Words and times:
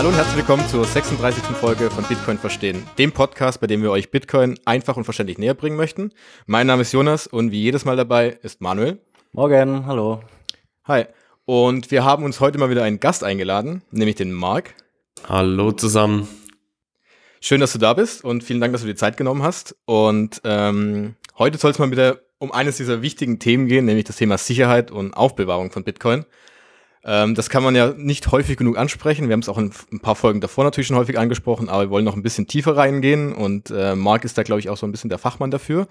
Hallo 0.00 0.08
und 0.08 0.16
herzlich 0.16 0.38
willkommen 0.38 0.66
zur 0.66 0.86
36. 0.86 1.44
Folge 1.56 1.90
von 1.90 2.04
Bitcoin 2.04 2.38
Verstehen, 2.38 2.86
dem 2.96 3.12
Podcast, 3.12 3.60
bei 3.60 3.66
dem 3.66 3.82
wir 3.82 3.90
euch 3.90 4.10
Bitcoin 4.10 4.58
einfach 4.64 4.96
und 4.96 5.04
verständlich 5.04 5.36
näher 5.36 5.52
bringen 5.52 5.76
möchten. 5.76 6.12
Mein 6.46 6.66
Name 6.66 6.80
ist 6.80 6.92
Jonas 6.92 7.26
und 7.26 7.52
wie 7.52 7.60
jedes 7.60 7.84
Mal 7.84 7.96
dabei 7.96 8.30
ist 8.42 8.62
Manuel. 8.62 8.98
Morgen, 9.32 9.84
hallo. 9.84 10.22
Hi. 10.84 11.04
Und 11.44 11.90
wir 11.90 12.02
haben 12.02 12.24
uns 12.24 12.40
heute 12.40 12.56
mal 12.56 12.70
wieder 12.70 12.82
einen 12.82 12.98
Gast 12.98 13.22
eingeladen, 13.22 13.82
nämlich 13.90 14.16
den 14.16 14.32
Marc. 14.32 14.74
Hallo 15.28 15.70
zusammen. 15.70 16.26
Schön, 17.42 17.60
dass 17.60 17.74
du 17.74 17.78
da 17.78 17.92
bist 17.92 18.24
und 18.24 18.42
vielen 18.42 18.62
Dank, 18.62 18.72
dass 18.72 18.80
du 18.80 18.88
dir 18.88 18.96
Zeit 18.96 19.18
genommen 19.18 19.42
hast. 19.42 19.76
Und 19.84 20.40
ähm, 20.44 21.14
heute 21.36 21.58
soll 21.58 21.72
es 21.72 21.78
mal 21.78 21.90
wieder 21.90 22.20
um 22.38 22.52
eines 22.52 22.78
dieser 22.78 23.02
wichtigen 23.02 23.38
Themen 23.38 23.66
gehen, 23.66 23.84
nämlich 23.84 24.06
das 24.06 24.16
Thema 24.16 24.38
Sicherheit 24.38 24.90
und 24.90 25.12
Aufbewahrung 25.12 25.70
von 25.70 25.84
Bitcoin. 25.84 26.24
Ähm, 27.04 27.34
das 27.34 27.48
kann 27.48 27.62
man 27.62 27.74
ja 27.74 27.94
nicht 27.96 28.30
häufig 28.30 28.56
genug 28.56 28.76
ansprechen. 28.76 29.28
Wir 29.28 29.32
haben 29.32 29.40
es 29.40 29.48
auch 29.48 29.58
in 29.58 29.72
ein 29.92 30.00
paar 30.00 30.16
Folgen 30.16 30.40
davor 30.40 30.64
natürlich 30.64 30.88
schon 30.88 30.96
häufig 30.96 31.18
angesprochen, 31.18 31.68
aber 31.68 31.84
wir 31.84 31.90
wollen 31.90 32.04
noch 32.04 32.16
ein 32.16 32.22
bisschen 32.22 32.46
tiefer 32.46 32.76
reingehen 32.76 33.32
und 33.32 33.70
äh, 33.70 33.94
Marc 33.94 34.24
ist 34.24 34.36
da, 34.36 34.42
glaube 34.42 34.60
ich, 34.60 34.68
auch 34.68 34.76
so 34.76 34.86
ein 34.86 34.92
bisschen 34.92 35.10
der 35.10 35.18
Fachmann 35.18 35.50
dafür. 35.50 35.86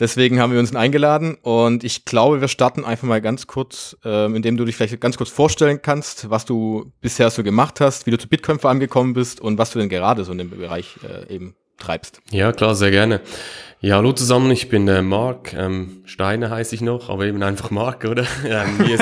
Deswegen 0.00 0.40
haben 0.40 0.52
wir 0.52 0.58
uns 0.58 0.72
ihn 0.72 0.78
eingeladen 0.78 1.36
und 1.42 1.84
ich 1.84 2.06
glaube, 2.06 2.40
wir 2.40 2.48
starten 2.48 2.84
einfach 2.84 3.06
mal 3.06 3.20
ganz 3.20 3.46
kurz, 3.46 3.96
äh, 4.04 4.26
indem 4.26 4.56
du 4.56 4.64
dich 4.64 4.74
vielleicht 4.74 4.98
ganz 5.00 5.18
kurz 5.18 5.30
vorstellen 5.30 5.80
kannst, 5.82 6.30
was 6.30 6.46
du 6.46 6.92
bisher 7.02 7.30
so 7.30 7.42
gemacht 7.42 7.80
hast, 7.80 8.06
wie 8.06 8.10
du 8.10 8.18
zu 8.18 8.28
Bitcoin 8.28 8.58
vor 8.58 8.70
allem 8.70 8.80
gekommen 8.80 9.12
bist 9.12 9.40
und 9.40 9.58
was 9.58 9.70
du 9.70 9.78
denn 9.78 9.90
gerade 9.90 10.24
so 10.24 10.32
in 10.32 10.38
dem 10.38 10.50
Bereich 10.50 10.96
äh, 11.06 11.32
eben 11.34 11.54
treibst. 11.82 12.20
Ja, 12.30 12.52
klar, 12.52 12.74
sehr 12.74 12.90
gerne. 12.90 13.20
Ja, 13.84 13.96
hallo 13.96 14.12
zusammen, 14.12 14.48
ich 14.52 14.68
bin 14.68 14.86
der 14.86 15.02
Marc, 15.02 15.54
ähm, 15.54 16.02
Steiner 16.04 16.50
heiße 16.50 16.72
ich 16.72 16.82
noch, 16.82 17.10
aber 17.10 17.26
eben 17.26 17.42
einfach 17.42 17.72
Marc, 17.72 18.04
oder? 18.04 18.24
ähm, 18.46 18.78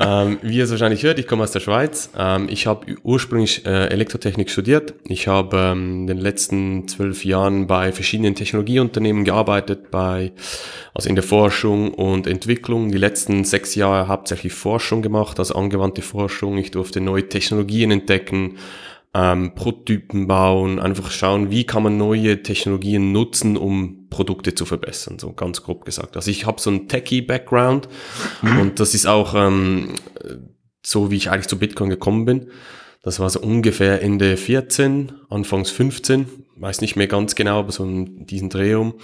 ähm, 0.00 0.38
wie 0.42 0.56
ihr 0.56 0.64
es 0.64 0.70
wahrscheinlich 0.72 1.04
hört, 1.04 1.20
ich 1.20 1.28
komme 1.28 1.44
aus 1.44 1.52
der 1.52 1.60
Schweiz. 1.60 2.10
Ähm, 2.18 2.48
ich 2.50 2.66
habe 2.66 2.96
ursprünglich 3.04 3.64
äh, 3.66 3.86
Elektrotechnik 3.86 4.50
studiert. 4.50 4.94
Ich 5.04 5.28
habe 5.28 5.56
ähm, 5.56 6.00
in 6.00 6.06
den 6.08 6.18
letzten 6.18 6.88
zwölf 6.88 7.24
Jahren 7.24 7.68
bei 7.68 7.92
verschiedenen 7.92 8.34
Technologieunternehmen 8.34 9.22
gearbeitet, 9.22 9.92
bei, 9.92 10.32
also 10.92 11.08
in 11.08 11.14
der 11.14 11.22
Forschung 11.22 11.94
und 11.94 12.26
Entwicklung. 12.26 12.90
Die 12.90 12.98
letzten 12.98 13.44
sechs 13.44 13.76
Jahre 13.76 14.08
hauptsächlich 14.08 14.54
Forschung 14.54 15.02
gemacht, 15.02 15.38
also 15.38 15.54
angewandte 15.54 16.02
Forschung. 16.02 16.58
Ich 16.58 16.72
durfte 16.72 17.00
neue 17.00 17.28
Technologien 17.28 17.92
entdecken, 17.92 18.56
ähm, 19.12 19.54
Prototypen 19.54 20.26
bauen, 20.28 20.78
einfach 20.78 21.10
schauen, 21.10 21.50
wie 21.50 21.64
kann 21.64 21.82
man 21.82 21.96
neue 21.96 22.42
Technologien 22.42 23.12
nutzen, 23.12 23.56
um 23.56 24.06
Produkte 24.08 24.54
zu 24.54 24.64
verbessern, 24.66 25.18
so 25.18 25.32
ganz 25.32 25.62
grob 25.62 25.84
gesagt. 25.84 26.16
Also 26.16 26.30
ich 26.30 26.46
habe 26.46 26.60
so 26.60 26.70
einen 26.70 26.88
Techie-Background 26.88 27.88
mhm. 28.42 28.58
und 28.58 28.80
das 28.80 28.94
ist 28.94 29.06
auch 29.06 29.34
ähm, 29.34 29.94
so, 30.84 31.10
wie 31.10 31.16
ich 31.16 31.30
eigentlich 31.30 31.48
zu 31.48 31.58
Bitcoin 31.58 31.90
gekommen 31.90 32.24
bin. 32.24 32.50
Das 33.02 33.18
war 33.18 33.30
so 33.30 33.40
ungefähr 33.40 34.02
Ende 34.02 34.36
14, 34.36 35.12
Anfangs 35.28 35.70
15, 35.70 36.26
weiß 36.56 36.80
nicht 36.80 36.96
mehr 36.96 37.06
ganz 37.06 37.34
genau, 37.34 37.60
aber 37.60 37.72
so 37.72 37.84
in 37.84 38.26
diesen 38.26 38.50
Dreh 38.50 38.74
um. 38.74 38.94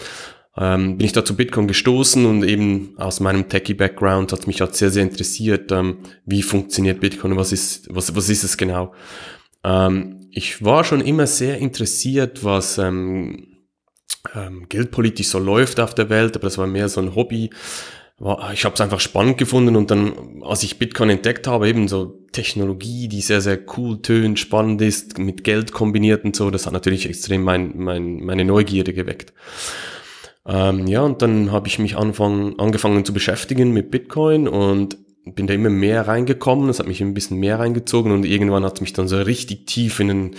Ähm, 0.58 0.96
bin 0.96 1.04
ich 1.04 1.12
da 1.12 1.24
zu 1.24 1.36
Bitcoin 1.36 1.68
gestoßen 1.68 2.24
und 2.24 2.42
eben 2.42 2.94
aus 2.96 3.20
meinem 3.20 3.48
Techie-Background 3.48 4.32
hat 4.32 4.46
mich 4.46 4.60
halt 4.60 4.74
sehr, 4.74 4.90
sehr 4.90 5.02
interessiert, 5.02 5.70
ähm, 5.70 5.98
wie 6.24 6.42
funktioniert 6.42 7.00
Bitcoin, 7.00 7.36
was 7.36 7.52
ist, 7.52 7.94
was, 7.94 8.14
was 8.16 8.28
ist 8.30 8.42
es 8.42 8.56
genau. 8.56 8.94
Ähm, 9.67 10.28
ich 10.31 10.64
war 10.64 10.84
schon 10.84 11.00
immer 11.00 11.27
sehr 11.27 11.59
interessiert, 11.59 12.45
was 12.45 12.78
ähm, 12.78 13.56
ähm, 14.34 14.67
geldpolitisch 14.69 15.28
so 15.28 15.39
läuft 15.39 15.81
auf 15.81 15.95
der 15.95 16.08
Welt, 16.08 16.36
aber 16.36 16.45
das 16.45 16.58
war 16.58 16.67
mehr 16.67 16.89
so 16.89 17.00
ein 17.00 17.14
Hobby. 17.14 17.50
Ich 18.55 18.64
habe 18.64 18.75
es 18.75 18.81
einfach 18.81 19.00
spannend 19.00 19.36
gefunden 19.36 19.77
und 19.77 19.91
dann, 19.91 20.42
als 20.42 20.62
ich 20.62 20.78
Bitcoin 20.78 21.11
entdeckt 21.11 21.47
habe, 21.47 21.69
eben 21.69 21.86
so 21.86 22.25
Technologie, 22.33 23.08
die 23.08 23.20
sehr, 23.20 23.42
sehr 23.42 23.58
cool 23.77 24.00
tönt, 24.00 24.39
spannend 24.39 24.81
ist, 24.81 25.19
mit 25.19 25.45
Geld 25.45 25.73
kombiniert 25.73 26.24
und 26.24 26.35
so, 26.35 26.51
das 26.51 26.64
hat 26.64 26.73
natürlich 26.73 27.07
extrem 27.07 27.42
mein, 27.42 27.77
mein, 27.77 28.24
meine 28.24 28.46
Neugierde 28.46 28.95
geweckt. 28.95 29.35
Ähm, 30.46 30.86
ja, 30.86 31.02
und 31.02 31.20
dann 31.20 31.52
habe 31.52 31.69
ich 31.69 31.79
mich 31.79 31.96
anfang, 31.96 32.58
angefangen 32.58 33.05
zu 33.05 33.13
beschäftigen 33.13 33.73
mit 33.73 33.90
Bitcoin 33.90 34.48
und 34.48 34.96
bin 35.35 35.47
da 35.47 35.55
immer 35.55 35.70
mehr 35.70 36.07
reingekommen, 36.07 36.69
es 36.69 36.79
hat 36.79 36.87
mich 36.87 37.01
ein 37.01 37.14
bisschen 37.14 37.39
mehr 37.39 37.59
reingezogen 37.59 38.13
und 38.13 38.25
irgendwann 38.25 38.64
hat 38.64 38.77
es 38.77 38.81
mich 38.81 38.92
dann 38.92 39.09
so 39.09 39.20
richtig 39.20 39.67
tief 39.67 39.98
in 39.98 40.09
den 40.09 40.31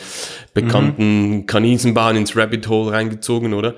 bekannten 0.53 1.29
mhm. 1.29 1.45
Kaninchenbahn 1.45 2.15
ins 2.15 2.35
Rabbit 2.35 2.67
Hole 2.69 2.93
reingezogen, 2.93 3.53
oder? 3.53 3.75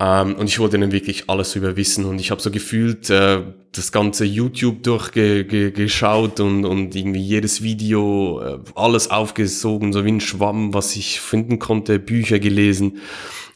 Ähm, 0.00 0.36
und 0.36 0.46
ich 0.46 0.58
wollte 0.58 0.78
dann 0.78 0.92
wirklich 0.92 1.28
alles 1.28 1.56
über 1.56 1.76
wissen 1.76 2.04
und 2.04 2.20
ich 2.20 2.30
habe 2.30 2.40
so 2.40 2.50
gefühlt 2.50 3.10
äh, 3.10 3.42
das 3.72 3.90
ganze 3.90 4.24
YouTube 4.24 4.82
durchgeschaut 4.84 6.36
ge 6.36 6.44
und, 6.44 6.64
und 6.64 6.94
irgendwie 6.94 7.20
jedes 7.20 7.62
Video, 7.62 8.40
äh, 8.40 8.58
alles 8.76 9.10
aufgesogen, 9.10 9.92
so 9.92 10.04
wie 10.04 10.12
ein 10.12 10.20
Schwamm, 10.20 10.72
was 10.72 10.94
ich 10.94 11.20
finden 11.20 11.58
konnte, 11.58 11.98
Bücher 11.98 12.38
gelesen. 12.38 12.98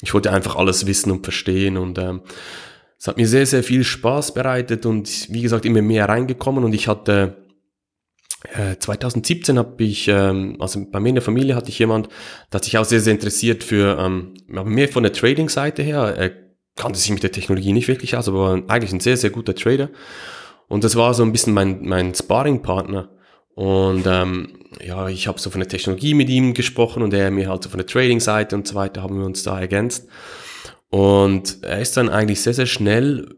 Ich 0.03 0.15
wollte 0.15 0.33
einfach 0.33 0.57
alles 0.57 0.87
wissen 0.87 1.13
und 1.13 1.25
verstehen 1.25 1.77
und 1.77 1.99
ähm, 1.99 2.23
es 3.03 3.09
hat 3.09 3.17
mir 3.17 3.27
sehr, 3.27 3.47
sehr 3.47 3.65
viel 3.65 3.83
Spaß 3.83 4.33
bereitet 4.33 4.87
und 4.87 5.27
wie 5.29 5.43
gesagt 5.43 5.67
immer 5.67 5.83
mehr 5.83 6.09
reingekommen 6.09 6.63
und 6.63 6.73
ich 6.73 6.87
hatte 6.87 7.49
äh, 8.55 8.77
2017 8.79 9.59
habe 9.59 9.83
ich, 9.83 10.07
ähm, 10.07 10.57
also 10.61 10.87
bei 10.89 11.01
mir 11.01 11.09
in 11.09 11.17
der 11.17 11.23
Familie 11.23 11.57
hatte 11.57 11.71
ich 11.71 11.81
jemand, 11.81 12.09
der 12.53 12.63
sich 12.63 12.79
auch 12.79 12.85
sehr, 12.85 13.01
sehr 13.01 13.13
interessiert 13.13 13.65
für, 13.65 13.99
ähm, 13.99 14.35
mehr 14.47 14.89
von 14.89 15.03
der 15.03 15.13
Trading-Seite 15.13 15.83
her, 15.83 16.15
er 16.17 16.31
kannte 16.77 17.01
sich 17.01 17.11
mit 17.11 17.25
der 17.25 17.33
Technologie 17.33 17.73
nicht 17.73 17.89
wirklich 17.89 18.17
aus, 18.17 18.29
aber 18.29 18.63
eigentlich 18.69 18.93
ein 18.93 19.01
sehr, 19.01 19.17
sehr 19.17 19.31
guter 19.31 19.57
Trader 19.57 19.91
und 20.69 20.85
das 20.85 20.95
war 20.95 21.13
so 21.13 21.25
ein 21.25 21.33
bisschen 21.33 21.55
mein, 21.55 21.85
mein 21.85 22.15
Sparring-Partner. 22.15 23.11
Und 23.55 24.07
ähm, 24.07 24.61
ja, 24.81 25.09
ich 25.09 25.27
habe 25.27 25.41
so 25.41 25.51
von 25.51 25.61
der 25.61 25.69
Technologie 25.69 26.15
mit 26.15 26.31
ihm 26.31 26.55
gesprochen 26.55 27.03
und 27.03 27.13
er 27.13 27.33
mir 27.33 27.49
halt 27.49 27.65
so 27.65 27.69
von 27.69 27.79
der 27.79 27.87
Trading-Seite 27.89 28.55
und 28.55 28.69
so 28.69 28.77
weiter 28.77 29.03
haben 29.03 29.19
wir 29.19 29.27
uns 29.27 29.43
da 29.43 29.61
ergänzt. 29.61 30.09
Und 30.93 31.63
er 31.63 31.81
ist 31.81 31.97
dann 31.97 32.11
eigentlich 32.11 32.43
sehr, 32.43 32.53
sehr 32.53 32.67
schnell 32.67 33.35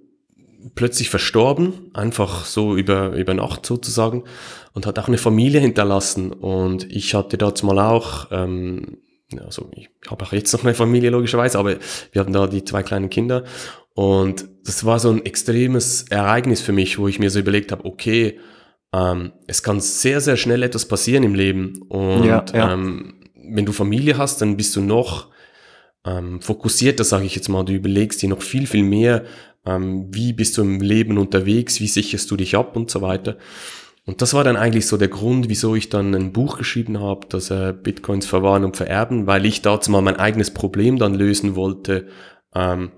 plötzlich 0.74 1.08
verstorben, 1.08 1.88
einfach 1.94 2.46
so 2.46 2.76
über, 2.76 3.12
über 3.12 3.32
Nacht 3.32 3.64
sozusagen, 3.64 4.24
und 4.72 4.86
hat 4.86 4.98
auch 4.98 5.06
eine 5.06 5.18
Familie 5.18 5.60
hinterlassen. 5.60 6.32
Und 6.32 6.90
ich 6.90 7.14
hatte 7.14 7.38
dazu 7.38 7.64
mal 7.66 7.78
auch, 7.78 8.26
ähm, 8.32 8.98
also 9.38 9.70
ich 9.76 9.88
habe 10.10 10.24
auch 10.24 10.32
jetzt 10.32 10.52
noch 10.52 10.64
eine 10.64 10.74
Familie 10.74 11.10
logischerweise, 11.10 11.60
aber 11.60 11.76
wir 12.10 12.20
hatten 12.20 12.32
da 12.32 12.48
die 12.48 12.64
zwei 12.64 12.82
kleinen 12.82 13.08
Kinder. 13.08 13.44
Und 13.94 14.48
das 14.64 14.84
war 14.84 14.98
so 14.98 15.10
ein 15.10 15.24
extremes 15.24 16.06
Ereignis 16.10 16.60
für 16.60 16.72
mich, 16.72 16.98
wo 16.98 17.06
ich 17.06 17.20
mir 17.20 17.30
so 17.30 17.38
überlegt 17.38 17.70
habe, 17.70 17.84
okay, 17.84 18.40
ähm, 18.92 19.30
es 19.46 19.62
kann 19.62 19.78
sehr, 19.78 20.20
sehr 20.20 20.36
schnell 20.36 20.64
etwas 20.64 20.88
passieren 20.88 21.22
im 21.22 21.36
Leben. 21.36 21.82
Und 21.88 22.24
ja, 22.24 22.44
ja. 22.52 22.72
Ähm, 22.72 23.20
wenn 23.36 23.64
du 23.64 23.70
Familie 23.70 24.18
hast, 24.18 24.42
dann 24.42 24.56
bist 24.56 24.74
du 24.74 24.80
noch 24.80 25.28
ähm, 26.04 26.40
fokussierter, 26.40 27.04
sage 27.04 27.24
ich 27.24 27.34
jetzt 27.34 27.48
mal, 27.48 27.64
du 27.64 27.72
überlegst 27.72 28.22
dir 28.22 28.28
noch 28.28 28.42
viel, 28.42 28.66
viel 28.66 28.82
mehr, 28.82 29.24
ähm, 29.64 30.06
wie 30.10 30.32
bist 30.32 30.58
du 30.58 30.62
im 30.62 30.80
Leben 30.80 31.18
unterwegs, 31.18 31.80
wie 31.80 31.88
sicherst 31.88 32.30
du 32.30 32.36
dich 32.36 32.56
ab 32.56 32.76
und 32.76 32.90
so 32.90 33.00
weiter. 33.00 33.38
Und 34.06 34.20
das 34.20 34.34
war 34.34 34.44
dann 34.44 34.56
eigentlich 34.56 34.86
so 34.86 34.98
der 34.98 35.08
Grund, 35.08 35.48
wieso 35.48 35.74
ich 35.74 35.88
dann 35.88 36.14
ein 36.14 36.32
Buch 36.32 36.58
geschrieben 36.58 37.00
habe, 37.00 37.26
das 37.30 37.50
äh, 37.50 37.72
Bitcoins 37.72 38.26
verwahren 38.26 38.64
und 38.64 38.76
vererben, 38.76 39.26
weil 39.26 39.46
ich 39.46 39.62
dazu 39.62 39.90
mal 39.90 40.02
mein 40.02 40.16
eigenes 40.16 40.52
Problem 40.52 40.98
dann 40.98 41.14
lösen 41.14 41.56
wollte. 41.56 42.08
Ähm, 42.54 42.90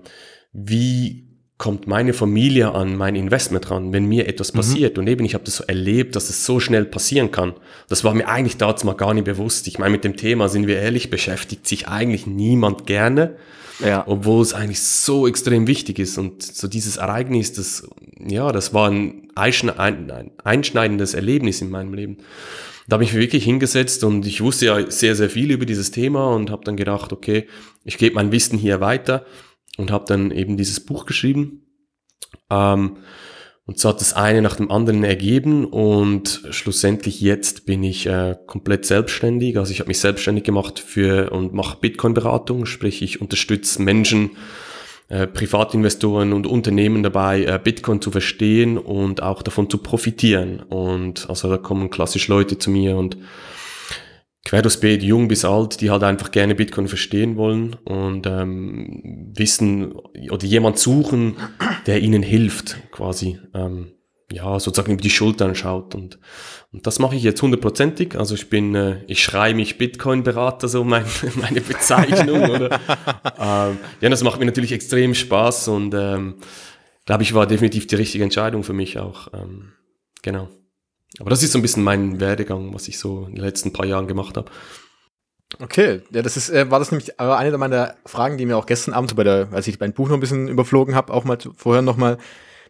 wie 0.51 1.26
kommt 1.57 1.87
meine 1.87 2.13
Familie 2.13 2.73
an 2.73 2.95
mein 2.95 3.15
Investment 3.15 3.71
ran, 3.71 3.91
wenn 3.91 4.05
mir 4.05 4.27
etwas 4.27 4.53
mhm. 4.53 4.57
passiert. 4.57 4.97
Und 4.97 5.07
eben, 5.07 5.25
ich 5.25 5.33
habe 5.33 5.43
das 5.43 5.57
so 5.57 5.63
erlebt, 5.63 6.15
dass 6.15 6.29
es 6.29 6.45
so 6.45 6.59
schnell 6.59 6.85
passieren 6.85 7.31
kann. 7.31 7.53
Das 7.89 8.03
war 8.03 8.13
mir 8.13 8.27
eigentlich 8.27 8.57
dazu 8.57 8.85
mal 8.85 8.93
gar 8.93 9.13
nicht 9.13 9.23
bewusst. 9.23 9.67
Ich 9.67 9.79
meine, 9.79 9.91
mit 9.91 10.03
dem 10.03 10.17
Thema, 10.17 10.49
sind 10.49 10.67
wir 10.67 10.79
ehrlich, 10.79 11.09
beschäftigt 11.09 11.67
sich 11.67 11.87
eigentlich 11.87 12.27
niemand 12.27 12.85
gerne. 12.85 13.37
Ja. 13.79 14.03
Obwohl 14.07 14.41
es 14.41 14.53
eigentlich 14.53 14.81
so 14.81 15.27
extrem 15.27 15.67
wichtig 15.67 15.99
ist. 15.99 16.17
Und 16.17 16.43
so 16.43 16.67
dieses 16.67 16.97
Ereignis, 16.97 17.53
das, 17.53 17.87
ja, 18.19 18.51
das 18.51 18.73
war 18.73 18.89
ein, 18.89 19.29
ein 19.35 20.31
einschneidendes 20.43 21.13
Erlebnis 21.13 21.61
in 21.61 21.69
meinem 21.69 21.93
Leben. 21.93 22.17
Da 22.87 22.95
habe 22.95 23.03
ich 23.03 23.13
mich 23.13 23.21
wirklich 23.21 23.43
hingesetzt 23.43 24.03
und 24.03 24.25
ich 24.25 24.41
wusste 24.41 24.67
ja 24.67 24.89
sehr, 24.89 25.15
sehr 25.15 25.29
viel 25.29 25.51
über 25.51 25.65
dieses 25.65 25.91
Thema 25.91 26.33
und 26.33 26.49
habe 26.51 26.63
dann 26.63 26.77
gedacht, 26.77 27.11
okay, 27.11 27.47
ich 27.83 27.97
gebe 27.97 28.15
mein 28.15 28.31
Wissen 28.31 28.57
hier 28.57 28.79
weiter 28.79 29.25
und 29.77 29.91
habe 29.91 30.05
dann 30.07 30.31
eben 30.31 30.57
dieses 30.57 30.79
Buch 30.79 31.05
geschrieben. 31.05 31.63
Ähm, 32.49 32.97
und 33.65 33.77
so 33.77 33.89
hat 33.89 33.99
das 33.99 34.13
eine 34.13 34.41
nach 34.41 34.55
dem 34.55 34.71
anderen 34.71 35.03
ergeben 35.03 35.65
und 35.65 36.41
schlussendlich 36.51 37.19
jetzt 37.19 37.65
bin 37.65 37.83
ich 37.83 38.05
äh, 38.07 38.37
komplett 38.47 38.85
selbstständig. 38.85 39.57
Also 39.57 39.73
ich 39.73 39.81
habe 39.81 39.89
mich 39.89 39.99
selbstständig 39.99 40.45
gemacht 40.45 40.79
für 40.79 41.31
und 41.31 41.53
mache 41.53 41.77
Bitcoin-Beratung, 41.81 42.65
sprich 42.65 43.01
ich 43.01 43.19
unterstütze 43.19 43.81
Menschen, 43.81 44.31
äh, 45.09 45.27
Privatinvestoren 45.27 46.31
und 46.31 46.47
Unternehmen 46.47 47.03
dabei, 47.03 47.43
äh, 47.43 47.59
Bitcoin 47.61 48.01
zu 48.01 48.09
verstehen 48.09 48.77
und 48.77 49.21
auch 49.21 49.41
davon 49.41 49.69
zu 49.69 49.79
profitieren. 49.79 50.61
Und 50.61 51.29
also 51.29 51.49
da 51.49 51.57
kommen 51.57 51.89
klassisch 51.89 52.29
Leute 52.29 52.57
zu 52.57 52.71
mir 52.71 52.95
und 52.95 53.17
querdosped, 54.47 55.03
jung 55.03 55.27
bis 55.27 55.43
alt, 55.43 55.81
die 55.81 55.89
halt 55.91 56.03
einfach 56.03 56.31
gerne 56.31 56.55
Bitcoin 56.55 56.87
verstehen 56.87 57.35
wollen 57.35 57.75
und 57.83 58.25
ähm, 58.25 59.33
wissen 59.35 59.91
oder 59.91 60.45
jemand 60.45 60.79
suchen, 60.79 61.35
der 61.85 61.99
ihnen 61.99 62.23
hilft, 62.23 62.77
quasi. 62.91 63.39
Ähm, 63.53 63.91
ja, 64.31 64.57
sozusagen 64.59 64.93
über 64.93 65.01
die 65.01 65.09
Schultern 65.09 65.53
schaut. 65.53 65.95
Und, 65.95 66.17
und 66.71 66.87
das 66.87 66.97
mache 66.99 67.15
ich 67.17 67.23
jetzt 67.23 67.41
hundertprozentig. 67.41 68.17
Also 68.17 68.35
ich 68.35 68.49
bin, 68.49 68.73
äh, 68.73 69.03
ich 69.07 69.21
schreibe 69.21 69.57
mich 69.57 69.77
Bitcoin-Berater, 69.77 70.69
so 70.69 70.85
mein, 70.85 71.05
meine 71.35 71.59
Bezeichnung. 71.59 72.49
oder? 72.49 72.79
ähm, 73.39 73.77
ja, 73.99 74.09
das 74.09 74.23
macht 74.23 74.39
mir 74.39 74.45
natürlich 74.45 74.71
extrem 74.71 75.13
Spaß 75.13 75.67
und 75.67 75.93
ähm, 75.93 76.35
glaube 77.05 77.23
ich, 77.23 77.33
war 77.33 77.47
definitiv 77.47 77.87
die 77.87 77.95
richtige 77.95 78.23
Entscheidung 78.23 78.63
für 78.63 78.73
mich 78.73 78.97
auch. 78.97 79.27
Ähm, 79.33 79.73
genau. 80.21 80.47
Aber 81.19 81.29
das 81.29 81.43
ist 81.43 81.51
so 81.51 81.59
ein 81.59 81.61
bisschen 81.61 81.83
mein 81.83 82.19
Werdegang, 82.19 82.73
was 82.73 82.87
ich 82.87 82.99
so 82.99 83.25
in 83.27 83.35
den 83.35 83.43
letzten 83.43 83.73
paar 83.73 83.85
Jahren 83.85 84.07
gemacht 84.07 84.37
habe. 84.37 84.51
Okay, 85.59 86.01
ja, 86.11 86.21
das 86.21 86.35
ist, 86.35 86.49
äh, 86.49 86.69
war 86.69 86.79
das 86.79 86.91
nämlich 86.91 87.19
eine 87.19 87.57
meiner 87.57 87.95
Fragen, 88.05 88.37
die 88.37 88.45
mir 88.45 88.57
auch 88.57 88.65
gestern 88.65 88.93
Abend 88.93 89.15
bei 89.15 89.23
der, 89.23 89.47
als 89.51 89.67
ich 89.67 89.79
mein 89.79 89.93
Buch 89.93 90.09
noch 90.09 90.15
ein 90.15 90.19
bisschen 90.19 90.49
überflogen 90.49 90.93
habe, 90.93 91.13
auch 91.13 91.23
mal 91.23 91.37
vorher 91.55 91.81
nochmal 91.81 92.17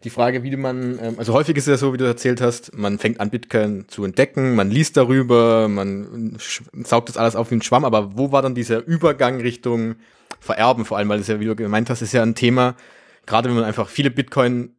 die 0.04 0.10
Frage, 0.10 0.44
wie 0.44 0.54
man, 0.54 0.98
ähm, 1.02 1.14
also 1.18 1.32
häufig 1.32 1.56
ist 1.56 1.64
es 1.64 1.70
ja 1.72 1.76
so, 1.76 1.92
wie 1.92 1.98
du 1.98 2.04
erzählt 2.04 2.40
hast, 2.40 2.76
man 2.76 3.00
fängt 3.00 3.18
an, 3.18 3.30
Bitcoin 3.30 3.86
zu 3.88 4.04
entdecken, 4.04 4.54
man 4.54 4.70
liest 4.70 4.96
darüber, 4.96 5.66
man 5.68 6.38
saugt 6.84 7.08
das 7.08 7.16
alles 7.16 7.34
auf 7.34 7.50
wie 7.50 7.56
ein 7.56 7.62
Schwamm, 7.62 7.84
aber 7.84 8.16
wo 8.16 8.30
war 8.30 8.42
dann 8.42 8.54
dieser 8.54 8.84
Übergang 8.86 9.40
Richtung 9.40 9.96
Vererben 10.40 10.84
vor 10.84 10.98
allem, 10.98 11.08
weil 11.08 11.18
das 11.18 11.26
ja, 11.26 11.40
wie 11.40 11.46
du 11.46 11.56
gemeint 11.56 11.90
hast, 11.90 12.00
ist 12.00 12.12
ja 12.12 12.22
ein 12.22 12.36
Thema, 12.36 12.76
gerade 13.26 13.48
wenn 13.48 13.56
man 13.56 13.64
einfach 13.64 13.88
viele 13.88 14.10
Bitcoin 14.10 14.70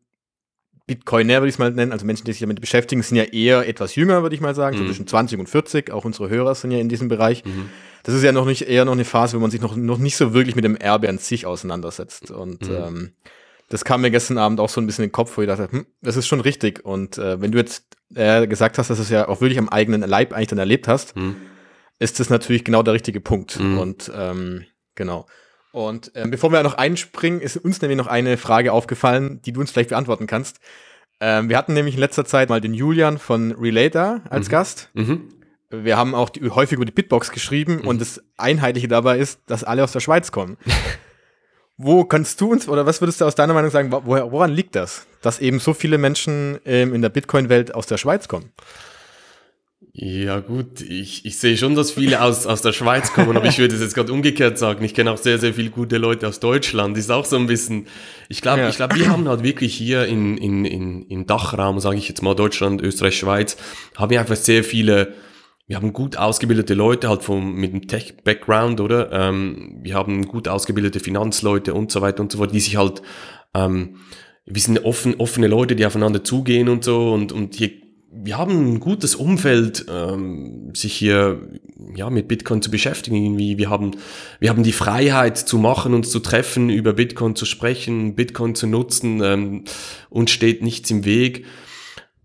Bitcoiner, 0.89 1.35
würde 1.35 1.47
ich 1.47 1.55
es 1.55 1.59
mal 1.59 1.71
nennen, 1.71 1.91
also 1.91 2.05
Menschen, 2.05 2.25
die 2.25 2.33
sich 2.33 2.41
damit 2.41 2.59
beschäftigen, 2.59 3.03
sind 3.03 3.15
ja 3.15 3.23
eher 3.23 3.67
etwas 3.67 3.95
jünger, 3.95 4.23
würde 4.23 4.35
ich 4.35 4.41
mal 4.41 4.55
sagen, 4.55 4.75
mhm. 4.75 4.81
so 4.81 4.85
zwischen 4.87 5.07
20 5.07 5.39
und 5.39 5.47
40. 5.47 5.91
Auch 5.91 6.03
unsere 6.03 6.29
Hörer 6.29 6.55
sind 6.55 6.71
ja 6.71 6.79
in 6.79 6.89
diesem 6.89 7.07
Bereich. 7.07 7.45
Mhm. 7.45 7.69
Das 8.03 8.15
ist 8.15 8.23
ja 8.23 8.31
noch 8.31 8.45
nicht 8.45 8.63
eher 8.63 8.85
noch 8.85 8.93
eine 8.93 9.05
Phase, 9.05 9.37
wo 9.37 9.41
man 9.41 9.51
sich 9.51 9.61
noch, 9.61 9.75
noch 9.75 9.99
nicht 9.99 10.17
so 10.17 10.33
wirklich 10.33 10.55
mit 10.55 10.65
dem 10.65 10.75
Erbe 10.75 11.07
an 11.07 11.19
sich 11.19 11.45
auseinandersetzt. 11.45 12.31
Und 12.31 12.67
mhm. 12.67 12.75
ähm, 12.75 13.11
das 13.69 13.85
kam 13.85 14.01
mir 14.01 14.11
gestern 14.11 14.37
Abend 14.37 14.59
auch 14.59 14.69
so 14.69 14.81
ein 14.81 14.87
bisschen 14.87 15.03
in 15.03 15.09
den 15.09 15.13
Kopf, 15.13 15.37
wo 15.37 15.41
ich 15.41 15.47
dachte, 15.47 15.71
hm, 15.71 15.85
das 16.01 16.17
ist 16.17 16.27
schon 16.27 16.41
richtig. 16.41 16.83
Und 16.83 17.17
äh, 17.19 17.39
wenn 17.39 17.51
du 17.51 17.59
jetzt 17.59 17.85
äh, 18.15 18.47
gesagt 18.47 18.79
hast, 18.79 18.89
dass 18.89 18.97
du 18.97 19.03
es 19.03 19.09
ja 19.09 19.27
auch 19.27 19.41
wirklich 19.41 19.59
am 19.59 19.69
eigenen 19.69 20.01
Leib 20.01 20.33
eigentlich 20.33 20.47
dann 20.47 20.57
erlebt 20.57 20.87
hast, 20.87 21.15
mhm. 21.15 21.35
ist 21.99 22.19
das 22.19 22.29
natürlich 22.29 22.63
genau 22.65 22.81
der 22.81 22.95
richtige 22.95 23.21
Punkt. 23.21 23.59
Mhm. 23.59 23.77
Und 23.77 24.11
ähm, 24.15 24.65
genau. 24.95 25.27
Und 25.71 26.11
ähm, 26.15 26.31
bevor 26.31 26.51
wir 26.51 26.63
noch 26.63 26.75
einspringen, 26.75 27.41
ist 27.41 27.57
uns 27.57 27.81
nämlich 27.81 27.97
noch 27.97 28.07
eine 28.07 28.37
Frage 28.37 28.73
aufgefallen, 28.73 29.41
die 29.43 29.51
du 29.51 29.59
uns 29.59 29.71
vielleicht 29.71 29.89
beantworten 29.89 30.27
kannst. 30.27 30.59
Ähm, 31.19 31.49
wir 31.49 31.57
hatten 31.57 31.73
nämlich 31.73 31.95
in 31.95 31.99
letzter 31.99 32.25
Zeit 32.25 32.49
mal 32.49 32.61
den 32.61 32.73
Julian 32.73 33.17
von 33.17 33.51
Relator 33.51 34.21
als 34.29 34.47
mhm. 34.47 34.51
Gast. 34.51 34.89
Mhm. 34.93 35.29
Wir 35.69 35.97
haben 35.97 36.15
auch 36.15 36.29
die, 36.29 36.49
häufig 36.49 36.77
über 36.77 36.85
die 36.85 36.91
Bitbox 36.91 37.31
geschrieben 37.31 37.79
mhm. 37.81 37.87
und 37.87 38.01
das 38.01 38.23
Einheitliche 38.37 38.87
dabei 38.87 39.19
ist, 39.19 39.41
dass 39.45 39.63
alle 39.63 39.83
aus 39.83 39.91
der 39.91 39.99
Schweiz 39.99 40.31
kommen. 40.31 40.57
Wo 41.77 42.03
kannst 42.03 42.41
du 42.41 42.51
uns 42.51 42.67
oder 42.67 42.85
was 42.85 42.99
würdest 42.99 43.21
du 43.21 43.25
aus 43.25 43.35
deiner 43.35 43.53
Meinung 43.53 43.71
sagen, 43.71 43.89
woran 43.89 44.51
liegt 44.51 44.75
das, 44.75 45.07
dass 45.21 45.39
eben 45.39 45.59
so 45.59 45.73
viele 45.73 45.97
Menschen 45.97 46.59
ähm, 46.65 46.93
in 46.93 47.01
der 47.01 47.07
Bitcoin-Welt 47.07 47.73
aus 47.73 47.87
der 47.87 47.97
Schweiz 47.97 48.27
kommen? 48.27 48.51
Ja 50.01 50.39
gut, 50.39 50.79
ich, 50.79 51.25
ich 51.25 51.37
sehe 51.39 51.57
schon, 51.57 51.75
dass 51.75 51.91
viele 51.91 52.21
aus, 52.21 52.47
aus 52.47 52.61
der 52.61 52.71
Schweiz 52.71 53.11
kommen, 53.11 53.35
aber 53.35 53.47
ich 53.47 53.59
würde 53.59 53.75
es 53.75 53.81
jetzt 53.81 53.95
gerade 53.95 54.13
umgekehrt 54.13 54.57
sagen. 54.57 54.85
Ich 54.85 54.93
kenne 54.93 55.11
auch 55.11 55.17
sehr, 55.17 55.39
sehr 55.39 55.53
viele 55.53 55.71
gute 55.71 55.97
Leute 55.97 56.25
aus 56.25 56.39
Deutschland. 56.39 56.97
Ist 56.97 57.11
auch 57.11 57.25
so 57.25 57.35
ein 57.35 57.47
bisschen, 57.47 57.85
ich 58.29 58.41
glaube, 58.41 58.61
ja. 58.61 58.69
ich 58.69 58.77
glaube, 58.77 58.95
wir 58.95 59.09
haben 59.09 59.27
halt 59.27 59.43
wirklich 59.43 59.75
hier 59.75 60.05
in, 60.05 60.37
in, 60.37 60.63
in, 60.63 61.01
in 61.01 61.25
Dachraum, 61.25 61.81
sage 61.81 61.97
ich 61.97 62.07
jetzt 62.07 62.23
mal 62.23 62.33
Deutschland, 62.33 62.81
Österreich, 62.81 63.17
Schweiz, 63.17 63.57
haben 63.97 64.09
wir 64.09 64.21
einfach 64.21 64.37
sehr 64.37 64.63
viele 64.63 65.15
wir 65.67 65.75
haben 65.75 65.93
gut 65.93 66.17
ausgebildete 66.17 66.73
Leute 66.73 67.09
halt 67.09 67.21
vom, 67.21 67.53
mit 67.53 67.71
einem 67.71 67.87
Tech-Background, 67.87 68.81
oder? 68.81 69.11
Ähm, 69.11 69.81
wir 69.83 69.93
haben 69.93 70.27
gut 70.27 70.47
ausgebildete 70.47 70.99
Finanzleute 70.99 71.75
und 71.75 71.91
so 71.91 72.01
weiter 72.01 72.21
und 72.21 72.31
so 72.31 72.39
fort, 72.39 72.53
die 72.53 72.59
sich 72.59 72.77
halt, 72.77 73.03
ähm, 73.53 73.97
wir 74.45 74.61
sind 74.61 74.83
offen, 74.83 75.15
offene 75.19 75.45
Leute, 75.47 75.75
die 75.75 75.85
aufeinander 75.85 76.23
zugehen 76.23 76.69
und 76.69 76.83
so 76.83 77.13
und, 77.13 77.31
und 77.31 77.53
hier, 77.53 77.69
wir 78.11 78.37
haben 78.37 78.73
ein 78.73 78.79
gutes 78.79 79.15
Umfeld, 79.15 79.85
ähm, 79.89 80.73
sich 80.75 80.93
hier 80.93 81.47
ja 81.95 82.09
mit 82.09 82.27
Bitcoin 82.27 82.61
zu 82.61 82.71
beschäftigen. 82.71 83.15
Irgendwie. 83.15 83.57
Wir 83.57 83.69
haben 83.69 83.91
wir 84.39 84.49
haben 84.49 84.63
die 84.63 84.71
Freiheit 84.71 85.37
zu 85.37 85.57
machen, 85.57 85.93
uns 85.93 86.09
zu 86.09 86.19
treffen, 86.19 86.69
über 86.69 86.93
Bitcoin 86.93 87.35
zu 87.35 87.45
sprechen, 87.45 88.15
Bitcoin 88.15 88.55
zu 88.55 88.67
nutzen. 88.67 89.21
Ähm, 89.23 89.63
uns 90.09 90.31
steht 90.31 90.63
nichts 90.63 90.89
im 90.89 91.05
Weg. 91.05 91.45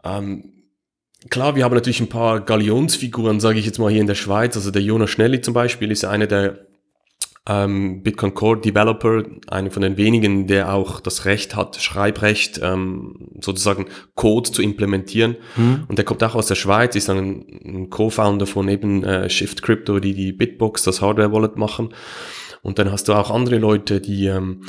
Ähm, 0.03 0.51
Klar, 1.31 1.57
wir 1.57 1.65
haben 1.65 1.75
natürlich 1.75 2.01
ein 2.01 2.11
paar 2.11 2.41
Galionsfiguren, 2.41 3.41
sage 3.41 3.59
ich 3.59 3.65
jetzt 3.65 3.79
mal 3.79 3.91
hier 3.91 4.03
in 4.03 4.07
der 4.07 4.15
Schweiz. 4.15 4.57
Also 4.57 4.71
der 4.71 4.83
Jonas 4.83 5.09
Schnelli 5.09 5.41
zum 5.41 5.55
Beispiel 5.55 5.91
ist 5.91 6.05
einer 6.05 6.27
der 6.27 6.67
ähm, 7.47 8.03
Bitcoin 8.03 8.33
Core 8.33 8.61
Developer, 8.61 9.23
einer 9.49 9.71
von 9.71 9.83
den 9.83 9.99
wenigen, 9.99 10.47
der 10.47 10.73
auch 10.73 11.01
das 11.01 11.27
Recht 11.27 11.55
hat, 11.55 11.77
Schreibrecht, 11.77 12.59
ähm, 12.63 13.29
sozusagen 13.41 13.87
Code 14.15 14.51
zu 14.51 14.63
implementieren. 14.63 15.37
Hm. 15.57 15.85
Und 15.87 15.99
der 15.99 16.07
kommt 16.07 16.25
auch 16.25 16.35
aus 16.35 16.47
der 16.47 16.55
Schweiz, 16.55 16.97
ist 16.97 17.11
ein, 17.11 17.45
ein 17.65 17.91
Co-Founder 17.91 18.47
von 18.47 18.69
eben 18.69 19.05
äh, 19.05 19.29
Shift 19.29 19.63
Crypto, 19.63 20.01
die 20.01 20.15
die 20.15 20.33
Bitbox, 20.33 20.85
das 20.85 21.03
Hardware 21.03 21.33
Wallet 21.33 21.57
machen. 21.57 21.93
Und 22.65 22.79
dann 22.79 22.91
hast 22.91 23.09
du 23.09 23.13
auch 23.13 23.31
andere 23.31 23.59
Leute, 23.59 24.01
die 24.01 24.25
ähm, 24.25 24.63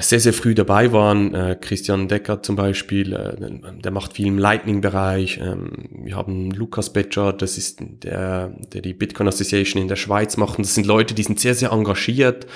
sehr, 0.00 0.18
sehr 0.18 0.32
früh 0.32 0.52
dabei 0.52 0.92
waren. 0.92 1.32
Äh, 1.32 1.56
Christian 1.58 2.08
Decker 2.08 2.42
zum 2.42 2.56
Beispiel, 2.56 3.12
äh, 3.12 3.80
der 3.80 3.92
macht 3.92 4.14
viel 4.14 4.26
im 4.26 4.36
Lightning-Bereich. 4.36 5.38
Ähm, 5.40 5.70
wir 6.02 6.16
haben 6.16 6.50
Lukas 6.50 6.92
Betcher, 6.92 7.32
das 7.32 7.56
ist 7.56 7.78
der, 7.80 8.48
der 8.72 8.82
die 8.82 8.94
Bitcoin 8.94 9.28
Association 9.28 9.80
in 9.80 9.86
der 9.86 9.94
Schweiz 9.94 10.36
macht. 10.36 10.58
Und 10.58 10.66
das 10.66 10.74
sind 10.74 10.88
Leute, 10.88 11.14
die 11.14 11.22
sind 11.22 11.38
sehr, 11.38 11.54
sehr 11.54 11.70
engagiert, 11.70 12.48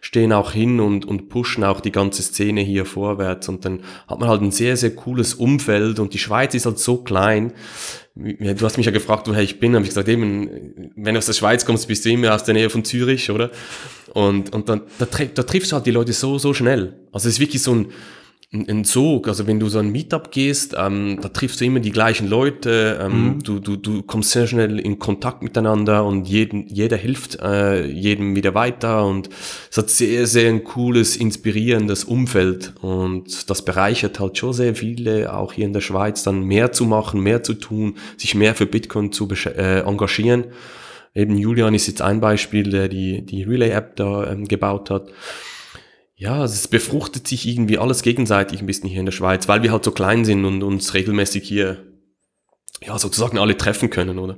stehen 0.00 0.32
auch 0.32 0.52
hin 0.52 0.80
und, 0.80 1.04
und 1.04 1.28
pushen 1.28 1.62
auch 1.62 1.82
die 1.82 1.92
ganze 1.92 2.22
Szene 2.22 2.62
hier 2.62 2.86
vorwärts. 2.86 3.50
Und 3.50 3.66
dann 3.66 3.82
hat 4.06 4.18
man 4.18 4.30
halt 4.30 4.40
ein 4.40 4.50
sehr, 4.50 4.78
sehr 4.78 4.94
cooles 4.96 5.34
Umfeld. 5.34 5.98
Und 5.98 6.14
die 6.14 6.18
Schweiz 6.18 6.54
ist 6.54 6.64
halt 6.64 6.78
so 6.78 6.96
klein 6.96 7.52
du 8.18 8.64
hast 8.64 8.76
mich 8.76 8.86
ja 8.86 8.92
gefragt, 8.92 9.28
woher 9.28 9.42
ich 9.42 9.60
bin, 9.60 9.74
habe 9.74 9.84
ich 9.84 9.90
gesagt, 9.90 10.08
eben, 10.08 10.90
wenn 10.96 11.14
du 11.14 11.18
aus 11.18 11.26
der 11.26 11.34
Schweiz 11.34 11.64
kommst, 11.64 11.86
bist 11.86 12.04
du 12.04 12.10
immer 12.10 12.34
aus 12.34 12.42
der 12.42 12.54
Nähe 12.54 12.68
von 12.68 12.84
Zürich, 12.84 13.30
oder? 13.30 13.50
Und, 14.12 14.52
und 14.52 14.68
dann, 14.68 14.82
da, 14.98 15.06
da 15.06 15.42
triffst 15.44 15.70
du 15.70 15.76
halt 15.76 15.86
die 15.86 15.92
Leute 15.92 16.12
so, 16.12 16.38
so 16.38 16.52
schnell. 16.52 16.94
Also 17.12 17.28
es 17.28 17.34
ist 17.34 17.40
wirklich 17.40 17.62
so 17.62 17.74
ein, 17.74 17.86
ein 18.50 18.84
Sog. 18.84 19.28
Also 19.28 19.46
wenn 19.46 19.60
du 19.60 19.68
so 19.68 19.78
ein 19.78 19.90
Meetup 19.90 20.30
gehst, 20.30 20.74
ähm, 20.78 21.18
da 21.20 21.28
triffst 21.28 21.60
du 21.60 21.66
immer 21.66 21.80
die 21.80 21.92
gleichen 21.92 22.28
Leute, 22.28 22.98
ähm, 23.00 23.24
mhm. 23.24 23.42
du, 23.42 23.58
du, 23.58 23.76
du 23.76 24.02
kommst 24.02 24.30
sehr 24.30 24.46
schnell 24.46 24.78
in 24.78 24.98
Kontakt 24.98 25.42
miteinander 25.42 26.06
und 26.06 26.26
jeden, 26.26 26.66
jeder 26.66 26.96
hilft 26.96 27.40
äh, 27.42 27.84
jedem 27.84 28.36
wieder 28.36 28.54
weiter 28.54 29.04
und 29.04 29.28
es 29.70 29.76
hat 29.76 29.90
sehr, 29.90 30.26
sehr 30.26 30.48
ein 30.48 30.64
cooles, 30.64 31.16
inspirierendes 31.16 32.04
Umfeld 32.04 32.72
und 32.80 33.50
das 33.50 33.62
bereichert 33.62 34.18
halt 34.18 34.38
schon 34.38 34.54
sehr 34.54 34.74
viele, 34.74 35.34
auch 35.34 35.52
hier 35.52 35.66
in 35.66 35.74
der 35.74 35.82
Schweiz, 35.82 36.22
dann 36.22 36.42
mehr 36.42 36.72
zu 36.72 36.86
machen, 36.86 37.20
mehr 37.20 37.42
zu 37.42 37.52
tun, 37.52 37.96
sich 38.16 38.34
mehr 38.34 38.54
für 38.54 38.66
Bitcoin 38.66 39.12
zu 39.12 39.28
äh, 39.28 39.80
engagieren. 39.80 40.46
Eben 41.14 41.36
Julian 41.36 41.74
ist 41.74 41.86
jetzt 41.86 42.00
ein 42.00 42.20
Beispiel, 42.20 42.70
der 42.70 42.88
die, 42.88 43.26
die 43.26 43.42
Relay-App 43.42 43.96
da 43.96 44.30
ähm, 44.30 44.48
gebaut 44.48 44.88
hat 44.88 45.08
ja, 46.18 46.42
es 46.42 46.66
befruchtet 46.66 47.28
sich 47.28 47.46
irgendwie 47.46 47.78
alles 47.78 48.02
gegenseitig 48.02 48.60
ein 48.60 48.66
bisschen 48.66 48.88
hier 48.88 48.98
in 48.98 49.06
der 49.06 49.12
Schweiz, 49.12 49.46
weil 49.46 49.62
wir 49.62 49.70
halt 49.70 49.84
so 49.84 49.92
klein 49.92 50.24
sind 50.24 50.44
und 50.44 50.64
uns 50.64 50.92
regelmäßig 50.92 51.46
hier, 51.46 51.86
ja, 52.82 52.98
sozusagen 52.98 53.38
alle 53.38 53.56
treffen 53.56 53.88
können, 53.88 54.18
oder? 54.18 54.36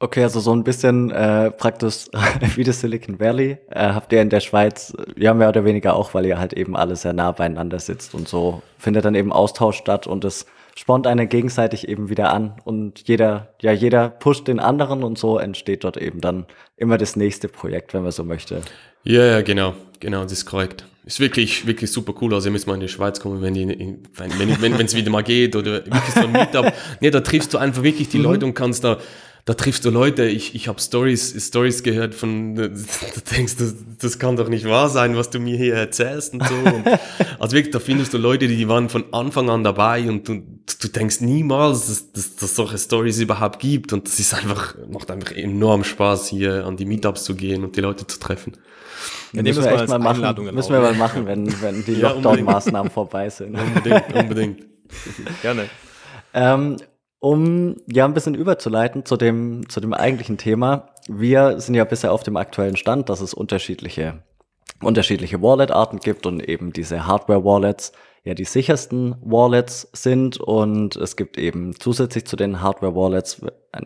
Okay, 0.00 0.24
also 0.24 0.40
so 0.40 0.52
ein 0.52 0.64
bisschen 0.64 1.12
äh, 1.12 1.52
praktisch 1.52 2.06
wie 2.56 2.64
das 2.64 2.80
Silicon 2.80 3.20
Valley 3.20 3.58
äh, 3.70 3.92
habt 3.92 4.12
ihr 4.12 4.20
in 4.20 4.30
der 4.30 4.40
Schweiz, 4.40 4.92
ja 5.16 5.32
mehr 5.32 5.48
oder 5.48 5.64
weniger 5.64 5.94
auch, 5.94 6.12
weil 6.12 6.26
ihr 6.26 6.40
halt 6.40 6.52
eben 6.52 6.76
alle 6.76 6.96
sehr 6.96 7.12
nah 7.12 7.30
beieinander 7.30 7.78
sitzt 7.78 8.14
und 8.14 8.28
so 8.28 8.62
findet 8.78 9.04
dann 9.04 9.14
eben 9.14 9.32
Austausch 9.32 9.76
statt 9.76 10.08
und 10.08 10.24
es 10.24 10.46
spornt 10.76 11.06
einen 11.06 11.28
gegenseitig 11.28 11.88
eben 11.88 12.10
wieder 12.10 12.32
an 12.32 12.60
und 12.64 13.06
jeder, 13.06 13.54
ja 13.60 13.72
jeder 13.72 14.08
pusht 14.08 14.48
den 14.48 14.58
anderen 14.58 15.04
und 15.04 15.18
so 15.18 15.38
entsteht 15.38 15.84
dort 15.84 15.96
eben 15.96 16.20
dann 16.20 16.46
immer 16.76 16.98
das 16.98 17.14
nächste 17.14 17.48
Projekt, 17.48 17.94
wenn 17.94 18.02
man 18.02 18.12
so 18.12 18.24
möchte. 18.24 18.62
Ja, 19.04 19.24
ja, 19.24 19.42
genau, 19.42 19.74
genau, 20.00 20.22
das 20.22 20.32
ist 20.32 20.46
korrekt. 20.46 20.84
Ist 21.04 21.20
wirklich, 21.20 21.66
wirklich 21.66 21.90
super 21.90 22.12
cool. 22.20 22.34
Also, 22.34 22.48
ihr 22.48 22.52
müsst 22.52 22.66
mal 22.66 22.74
in 22.74 22.80
die 22.80 22.88
Schweiz 22.88 23.18
kommen, 23.18 23.40
wenn 23.40 23.54
es 23.56 23.78
wenn, 24.60 24.78
wenn, 24.78 24.92
wieder 24.92 25.10
mal 25.10 25.22
geht 25.22 25.56
oder 25.56 25.84
wirklich 25.86 26.14
so 26.14 26.20
ein 26.20 26.32
Meetup. 26.32 26.72
nee, 27.00 27.10
da 27.10 27.20
triffst 27.20 27.54
du 27.54 27.58
einfach 27.58 27.82
wirklich 27.82 28.10
die 28.10 28.18
mhm. 28.18 28.24
Leute 28.24 28.44
und 28.44 28.54
kannst 28.54 28.84
da, 28.84 28.98
da 29.48 29.54
triffst 29.54 29.82
du 29.86 29.90
Leute. 29.90 30.24
Ich, 30.26 30.54
ich 30.54 30.68
habe 30.68 30.78
Stories, 30.78 31.34
Stories 31.46 31.82
gehört 31.82 32.14
von, 32.14 32.54
du 32.54 32.68
denkst, 33.34 33.56
das, 33.56 33.74
das 33.98 34.18
kann 34.18 34.36
doch 34.36 34.50
nicht 34.50 34.68
wahr 34.68 34.90
sein, 34.90 35.16
was 35.16 35.30
du 35.30 35.38
mir 35.38 35.56
hier 35.56 35.74
erzählst 35.74 36.34
und 36.34 36.46
so. 36.46 36.54
Und, 36.54 36.84
also 37.38 37.56
wirklich, 37.56 37.72
da 37.72 37.80
findest 37.80 38.12
du 38.12 38.18
Leute, 38.18 38.46
die 38.46 38.68
waren 38.68 38.90
von 38.90 39.04
Anfang 39.10 39.48
an 39.48 39.64
dabei 39.64 40.06
und 40.06 40.28
du, 40.28 40.42
du 40.82 40.88
denkst 40.88 41.22
niemals, 41.22 41.86
dass, 41.86 42.12
dass, 42.12 42.36
dass 42.36 42.56
solche 42.56 42.76
Stories 42.76 43.20
überhaupt 43.20 43.58
gibt. 43.58 43.94
Und 43.94 44.06
das 44.06 44.20
ist 44.20 44.34
einfach, 44.34 44.74
macht 44.90 45.10
einfach 45.10 45.32
enorm 45.32 45.82
Spaß, 45.82 46.28
hier 46.28 46.66
an 46.66 46.76
die 46.76 46.84
Meetups 46.84 47.24
zu 47.24 47.34
gehen 47.34 47.64
und 47.64 47.74
die 47.74 47.80
Leute 47.80 48.06
zu 48.06 48.18
treffen. 48.18 48.52
Ja, 49.32 49.42
müssen 49.42 49.64
wir 49.64 49.72
echt 49.72 49.88
mal 49.88 49.98
machen, 49.98 50.54
müssen 50.54 50.72
wir 50.74 50.80
mal 50.80 50.94
machen, 50.94 51.24
wenn, 51.24 51.62
wenn 51.62 51.86
die 51.86 51.92
ja, 52.00 52.10
Lockdown-Maßnahmen 52.10 52.90
vorbei 52.90 53.30
sind. 53.30 53.58
Unbedingt, 53.58 54.14
unbedingt. 54.14 54.66
Gerne. 55.40 55.70
Ähm, 56.34 56.76
um 57.20 57.76
ja 57.86 58.04
ein 58.04 58.14
bisschen 58.14 58.34
überzuleiten 58.34 59.04
zu 59.04 59.16
dem, 59.16 59.68
zu 59.68 59.80
dem 59.80 59.92
eigentlichen 59.92 60.38
Thema. 60.38 60.90
Wir 61.08 61.60
sind 61.60 61.74
ja 61.74 61.84
bisher 61.84 62.12
auf 62.12 62.22
dem 62.22 62.36
aktuellen 62.36 62.76
Stand, 62.76 63.08
dass 63.08 63.20
es 63.20 63.34
unterschiedliche, 63.34 64.22
unterschiedliche 64.82 65.42
Wallet-Arten 65.42 65.98
gibt 65.98 66.26
und 66.26 66.46
eben 66.48 66.72
diese 66.72 67.06
Hardware-Wallets. 67.06 67.92
ja 68.24 68.34
die 68.34 68.44
sichersten 68.44 69.16
Wallets 69.22 69.88
sind 69.92 70.38
und 70.38 70.96
es 70.96 71.16
gibt 71.16 71.38
eben 71.38 71.74
zusätzlich 71.78 72.26
zu 72.26 72.36
den 72.36 72.62
Hardware-Wallets 72.62 73.42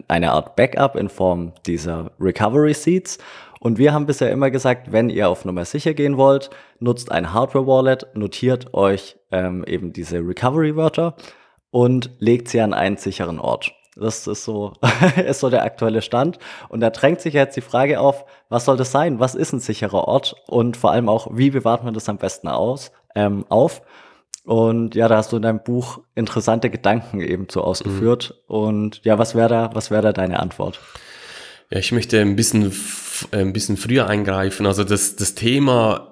eine 0.08 0.32
Art 0.32 0.56
Backup 0.56 0.96
in 0.96 1.08
Form 1.08 1.52
dieser 1.66 2.10
Recovery 2.20 2.74
Seeds. 2.74 3.18
Und 3.60 3.78
wir 3.78 3.92
haben 3.92 4.06
bisher 4.06 4.32
immer 4.32 4.50
gesagt, 4.50 4.90
wenn 4.90 5.08
ihr 5.08 5.28
auf 5.28 5.44
Nummer 5.44 5.64
sicher 5.64 5.94
gehen 5.94 6.16
wollt, 6.16 6.50
nutzt 6.80 7.12
ein 7.12 7.32
Hardware-Wallet, 7.32 8.08
notiert 8.14 8.74
euch 8.74 9.16
ähm, 9.30 9.64
eben 9.64 9.92
diese 9.92 10.18
Recovery-Wörter 10.18 11.14
und 11.72 12.10
legt 12.20 12.48
sie 12.48 12.60
an 12.60 12.74
einen 12.74 12.98
sicheren 12.98 13.40
Ort. 13.40 13.72
Das 13.96 14.26
ist 14.26 14.44
so, 14.44 14.74
ist 15.26 15.40
so 15.40 15.50
der 15.50 15.64
aktuelle 15.64 16.02
Stand. 16.02 16.38
Und 16.68 16.80
da 16.80 16.90
drängt 16.90 17.20
sich 17.20 17.34
jetzt 17.34 17.56
die 17.56 17.62
Frage 17.62 17.98
auf, 17.98 18.24
was 18.48 18.66
soll 18.66 18.76
das 18.76 18.92
sein? 18.92 19.18
Was 19.18 19.34
ist 19.34 19.52
ein 19.52 19.60
sicherer 19.60 20.06
Ort? 20.06 20.36
Und 20.46 20.76
vor 20.76 20.92
allem 20.92 21.08
auch, 21.08 21.28
wie 21.32 21.50
bewahrt 21.50 21.82
man 21.82 21.94
das 21.94 22.08
am 22.08 22.18
besten 22.18 22.46
aus, 22.46 22.92
ähm, 23.16 23.44
auf? 23.48 23.82
Und 24.44 24.94
ja, 24.94 25.08
da 25.08 25.16
hast 25.16 25.32
du 25.32 25.36
in 25.36 25.42
deinem 25.42 25.62
Buch 25.62 26.00
interessante 26.14 26.68
Gedanken 26.68 27.20
eben 27.20 27.46
so 27.50 27.62
ausgeführt. 27.62 28.34
Mhm. 28.48 28.54
Und 28.54 29.04
ja, 29.04 29.18
was 29.18 29.34
wäre 29.34 29.48
da, 29.48 29.70
was 29.72 29.90
wäre 29.90 30.02
da 30.02 30.12
deine 30.12 30.40
Antwort? 30.40 30.80
Ja, 31.70 31.78
ich 31.78 31.92
möchte 31.92 32.20
ein 32.20 32.36
bisschen, 32.36 32.72
ein 33.30 33.52
bisschen 33.52 33.76
früher 33.76 34.08
eingreifen. 34.08 34.66
Also 34.66 34.84
das, 34.84 35.16
das 35.16 35.34
Thema 35.34 36.11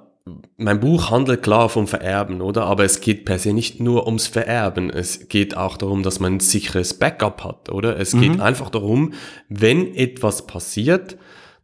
mein 0.57 0.81
Buch 0.81 1.11
handelt 1.11 1.43
klar 1.43 1.69
vom 1.69 1.87
Vererben, 1.87 2.41
oder? 2.41 2.65
Aber 2.65 2.85
es 2.85 3.01
geht 3.01 3.25
per 3.25 3.39
se 3.39 3.53
nicht 3.53 3.81
nur 3.81 4.07
ums 4.07 4.27
Vererben. 4.27 4.91
Es 4.91 5.29
geht 5.29 5.57
auch 5.57 5.77
darum, 5.77 6.03
dass 6.03 6.21
man 6.21 6.35
ein 6.35 6.41
sicheres 6.41 6.95
Backup 6.95 7.43
hat, 7.43 7.71
oder? 7.71 7.99
Es 7.99 8.15
mhm. 8.15 8.21
geht 8.21 8.41
einfach 8.41 8.71
darum, 8.71 9.13
wenn 9.49 9.95
etwas 9.95 10.47
passiert, 10.47 11.17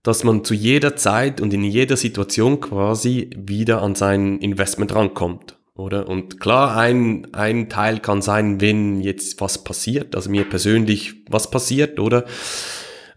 dass 0.02 0.24
man 0.24 0.44
zu 0.44 0.54
jeder 0.54 0.96
Zeit 0.96 1.40
und 1.40 1.52
in 1.52 1.64
jeder 1.64 1.96
Situation 1.96 2.60
quasi 2.60 3.30
wieder 3.36 3.82
an 3.82 3.94
sein 3.94 4.38
Investment 4.38 4.94
rankommt 4.94 5.56
oder? 5.76 6.08
Und 6.08 6.40
klar, 6.40 6.76
ein, 6.76 7.28
ein 7.34 7.68
Teil 7.68 8.00
kann 8.00 8.22
sein, 8.22 8.60
wenn 8.60 9.00
jetzt 9.00 9.40
was 9.40 9.62
passiert, 9.62 10.14
also 10.16 10.30
mir 10.30 10.44
persönlich 10.44 11.14
was 11.28 11.50
passiert, 11.50 12.00
oder? 12.00 12.24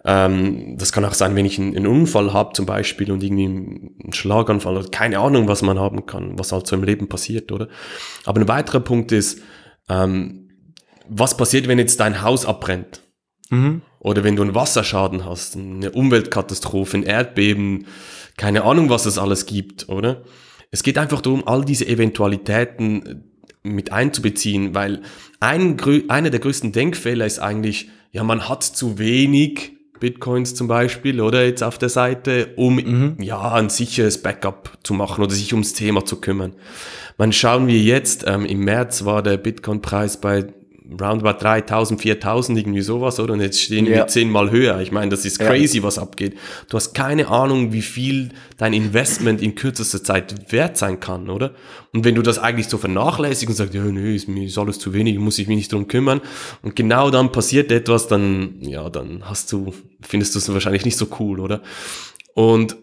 Ähm, 0.05 0.77
das 0.77 0.91
kann 0.91 1.05
auch 1.05 1.13
sein, 1.13 1.35
wenn 1.35 1.45
ich 1.45 1.59
einen, 1.59 1.75
einen 1.75 1.87
Unfall 1.87 2.33
habe 2.33 2.53
zum 2.53 2.65
Beispiel 2.65 3.11
und 3.11 3.21
irgendwie 3.23 3.45
einen 3.45 4.13
Schlaganfall 4.13 4.77
oder 4.77 4.89
keine 4.89 5.19
Ahnung, 5.19 5.47
was 5.47 5.61
man 5.61 5.77
haben 5.77 6.05
kann, 6.05 6.39
was 6.39 6.51
halt 6.51 6.67
so 6.67 6.75
im 6.75 6.83
Leben 6.83 7.09
passiert, 7.09 7.51
oder? 7.51 7.67
Aber 8.25 8.39
ein 8.39 8.47
weiterer 8.47 8.79
Punkt 8.79 9.11
ist, 9.11 9.41
ähm, 9.89 10.49
was 11.07 11.35
passiert, 11.35 11.67
wenn 11.67 11.79
jetzt 11.79 11.99
dein 11.99 12.21
Haus 12.21 12.45
abbrennt? 12.45 13.01
Mhm. 13.49 13.81
Oder 13.99 14.23
wenn 14.23 14.35
du 14.35 14.43
einen 14.43 14.55
Wasserschaden 14.55 15.25
hast, 15.25 15.57
eine 15.57 15.91
Umweltkatastrophe, 15.91 16.97
ein 16.97 17.03
Erdbeben, 17.03 17.87
keine 18.37 18.63
Ahnung, 18.63 18.89
was 18.89 19.05
es 19.05 19.17
alles 19.17 19.45
gibt, 19.45 19.89
oder? 19.89 20.23
Es 20.71 20.83
geht 20.83 20.97
einfach 20.97 21.21
darum, 21.21 21.45
all 21.47 21.65
diese 21.65 21.87
Eventualitäten 21.87 23.05
äh, 23.05 23.15
mit 23.63 23.91
einzubeziehen, 23.91 24.73
weil 24.73 25.01
ein, 25.41 25.77
einer 26.07 26.29
der 26.29 26.39
größten 26.39 26.71
Denkfehler 26.71 27.25
ist 27.25 27.39
eigentlich, 27.39 27.89
ja, 28.11 28.23
man 28.23 28.47
hat 28.47 28.63
zu 28.63 28.97
wenig 28.97 29.78
Bitcoins 29.99 30.55
zum 30.55 30.67
Beispiel 30.67 31.21
oder 31.21 31.45
jetzt 31.45 31.63
auf 31.63 31.77
der 31.77 31.89
Seite, 31.89 32.53
um 32.55 32.75
mhm. 32.75 33.17
ja 33.19 33.53
ein 33.53 33.69
sicheres 33.69 34.21
Backup 34.21 34.77
zu 34.83 34.93
machen 34.93 35.23
oder 35.23 35.33
sich 35.33 35.53
ums 35.53 35.73
Thema 35.73 36.05
zu 36.05 36.21
kümmern. 36.21 36.53
Man 37.17 37.33
schauen 37.33 37.67
wir 37.67 37.79
jetzt, 37.79 38.25
ähm, 38.27 38.45
im 38.45 38.59
März 38.59 39.05
war 39.05 39.21
der 39.21 39.37
Bitcoin-Preis 39.37 40.21
bei 40.21 40.47
roundabout 40.99 41.43
3000, 41.43 42.01
4000, 42.01 42.57
irgendwie 42.57 42.81
sowas, 42.81 43.19
oder? 43.19 43.33
Und 43.33 43.41
jetzt 43.41 43.61
stehen 43.61 43.85
ja. 43.85 43.91
wir 43.91 44.07
zehnmal 44.07 44.51
höher. 44.51 44.79
Ich 44.81 44.91
meine, 44.91 45.09
das 45.09 45.25
ist 45.25 45.39
crazy, 45.39 45.77
ja. 45.77 45.83
was 45.83 45.97
abgeht. 45.99 46.35
Du 46.69 46.77
hast 46.77 46.93
keine 46.93 47.27
Ahnung, 47.27 47.71
wie 47.73 47.81
viel 47.81 48.29
dein 48.57 48.73
Investment 48.73 49.41
in 49.41 49.55
kürzester 49.55 50.03
Zeit 50.03 50.51
wert 50.51 50.77
sein 50.77 50.99
kann, 50.99 51.29
oder? 51.29 51.53
Und 51.93 52.05
wenn 52.05 52.15
du 52.15 52.21
das 52.21 52.39
eigentlich 52.39 52.67
so 52.67 52.77
vernachlässigst 52.77 53.49
und 53.49 53.55
sagst, 53.55 53.73
ja, 53.73 53.83
nö, 53.83 54.15
ist 54.15 54.27
mir 54.27 54.45
ist 54.45 54.57
alles 54.57 54.79
zu 54.79 54.93
wenig, 54.93 55.17
muss 55.19 55.39
ich 55.39 55.47
mich 55.47 55.57
nicht 55.57 55.73
drum 55.73 55.87
kümmern. 55.87 56.21
Und 56.61 56.75
genau 56.75 57.09
dann 57.09 57.31
passiert 57.31 57.71
etwas, 57.71 58.07
dann, 58.07 58.55
ja, 58.61 58.89
dann 58.89 59.23
hast 59.29 59.51
du, 59.51 59.73
findest 60.01 60.35
du 60.35 60.39
es 60.39 60.51
wahrscheinlich 60.53 60.85
nicht 60.85 60.97
so 60.97 61.07
cool, 61.19 61.39
oder? 61.39 61.61
Und 62.33 62.77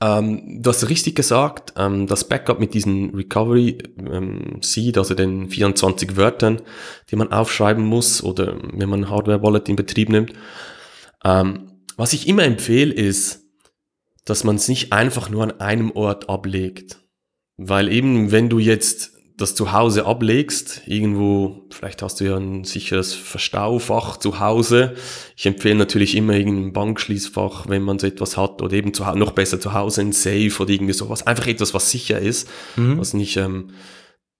ähm, 0.00 0.62
du 0.62 0.70
hast 0.70 0.88
richtig 0.88 1.14
gesagt, 1.14 1.74
ähm, 1.76 2.06
das 2.06 2.26
Backup 2.26 2.58
mit 2.58 2.72
diesen 2.72 3.14
Recovery 3.14 3.78
ähm, 3.98 4.58
Seed, 4.62 4.96
also 4.96 5.14
den 5.14 5.50
24 5.50 6.16
Wörtern, 6.16 6.62
die 7.10 7.16
man 7.16 7.32
aufschreiben 7.32 7.84
muss 7.84 8.22
oder 8.22 8.56
wenn 8.72 8.88
man 8.88 9.10
Hardware 9.10 9.42
Wallet 9.42 9.68
in 9.68 9.76
Betrieb 9.76 10.08
nimmt. 10.08 10.32
Ähm, 11.24 11.82
was 11.96 12.14
ich 12.14 12.26
immer 12.28 12.44
empfehle 12.44 12.94
ist, 12.94 13.44
dass 14.24 14.44
man 14.44 14.56
es 14.56 14.68
nicht 14.68 14.92
einfach 14.92 15.28
nur 15.28 15.42
an 15.42 15.60
einem 15.60 15.90
Ort 15.90 16.30
ablegt. 16.30 17.00
Weil 17.58 17.92
eben, 17.92 18.32
wenn 18.32 18.48
du 18.48 18.58
jetzt 18.58 19.19
das 19.40 19.54
zu 19.54 19.72
Hause 19.72 20.06
ablegst, 20.06 20.82
irgendwo, 20.86 21.66
vielleicht 21.70 22.02
hast 22.02 22.20
du 22.20 22.24
ja 22.24 22.36
ein 22.36 22.64
sicheres 22.64 23.14
Verstaufach 23.14 24.18
zu 24.18 24.40
Hause. 24.40 24.94
Ich 25.36 25.46
empfehle 25.46 25.76
natürlich 25.76 26.16
immer 26.16 26.34
irgendein 26.34 26.72
Bankschließfach, 26.72 27.68
wenn 27.68 27.82
man 27.82 27.98
so 27.98 28.06
etwas 28.06 28.36
hat, 28.36 28.62
oder 28.62 28.74
eben 28.74 28.94
zu, 28.94 29.04
noch 29.14 29.32
besser 29.32 29.60
zu 29.60 29.72
Hause 29.72 30.02
ein 30.02 30.12
Safe 30.12 30.52
oder 30.58 30.70
irgendwie 30.70 30.92
sowas. 30.92 31.26
Einfach 31.26 31.46
etwas, 31.46 31.74
was 31.74 31.90
sicher 31.90 32.18
ist, 32.18 32.48
mhm. 32.76 32.98
was 32.98 33.14
nicht 33.14 33.36
ähm, 33.36 33.70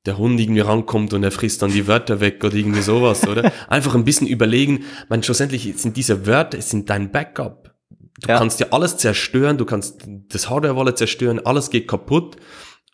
der 0.06 0.18
Hund 0.18 0.40
irgendwie 0.40 0.60
rankommt 0.60 1.12
und 1.12 1.22
er 1.22 1.30
frisst 1.30 1.62
dann 1.62 1.72
die 1.72 1.86
Wörter 1.86 2.20
weg 2.20 2.42
oder 2.44 2.54
irgendwie 2.54 2.82
sowas, 2.82 3.26
oder? 3.26 3.52
Einfach 3.68 3.94
ein 3.94 4.04
bisschen 4.04 4.26
überlegen, 4.26 4.84
man 5.08 5.22
schlussendlich 5.22 5.72
sind 5.76 5.96
diese 5.96 6.26
Wörter, 6.26 6.58
es 6.58 6.70
sind 6.70 6.88
dein 6.88 7.10
Backup. 7.10 7.74
Du 8.20 8.28
ja. 8.28 8.38
kannst 8.38 8.60
dir 8.60 8.72
alles 8.72 8.96
zerstören, 8.96 9.56
du 9.56 9.64
kannst 9.64 10.06
das 10.28 10.48
Hardware-Wallet 10.48 10.98
zerstören, 10.98 11.40
alles 11.40 11.70
geht 11.70 11.88
kaputt. 11.88 12.36